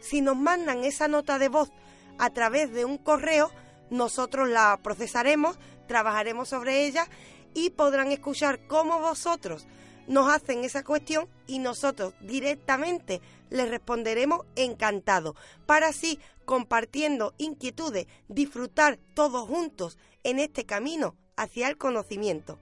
Si 0.00 0.20
nos 0.20 0.36
mandan 0.36 0.84
esa 0.84 1.08
nota 1.08 1.38
de 1.38 1.48
voz 1.48 1.72
a 2.18 2.30
través 2.30 2.72
de 2.72 2.84
un 2.84 2.98
correo, 2.98 3.50
nosotros 3.90 4.48
la 4.48 4.80
procesaremos, 4.82 5.58
trabajaremos 5.86 6.48
sobre 6.48 6.86
ella 6.86 7.06
y 7.54 7.70
podrán 7.70 8.12
escuchar 8.12 8.66
cómo 8.66 9.00
vosotros 9.00 9.66
nos 10.06 10.32
hacen 10.32 10.64
esa 10.64 10.84
cuestión 10.84 11.28
y 11.46 11.58
nosotros 11.58 12.14
directamente 12.20 13.20
les 13.50 13.70
responderemos 13.70 14.44
encantado 14.56 15.34
para 15.66 15.88
así 15.88 16.18
compartiendo 16.44 17.34
inquietudes, 17.38 18.06
disfrutar 18.28 18.98
todos 19.14 19.48
juntos 19.48 19.98
en 20.22 20.38
este 20.38 20.66
camino 20.66 21.16
hacia 21.36 21.68
el 21.68 21.78
conocimiento. 21.78 22.58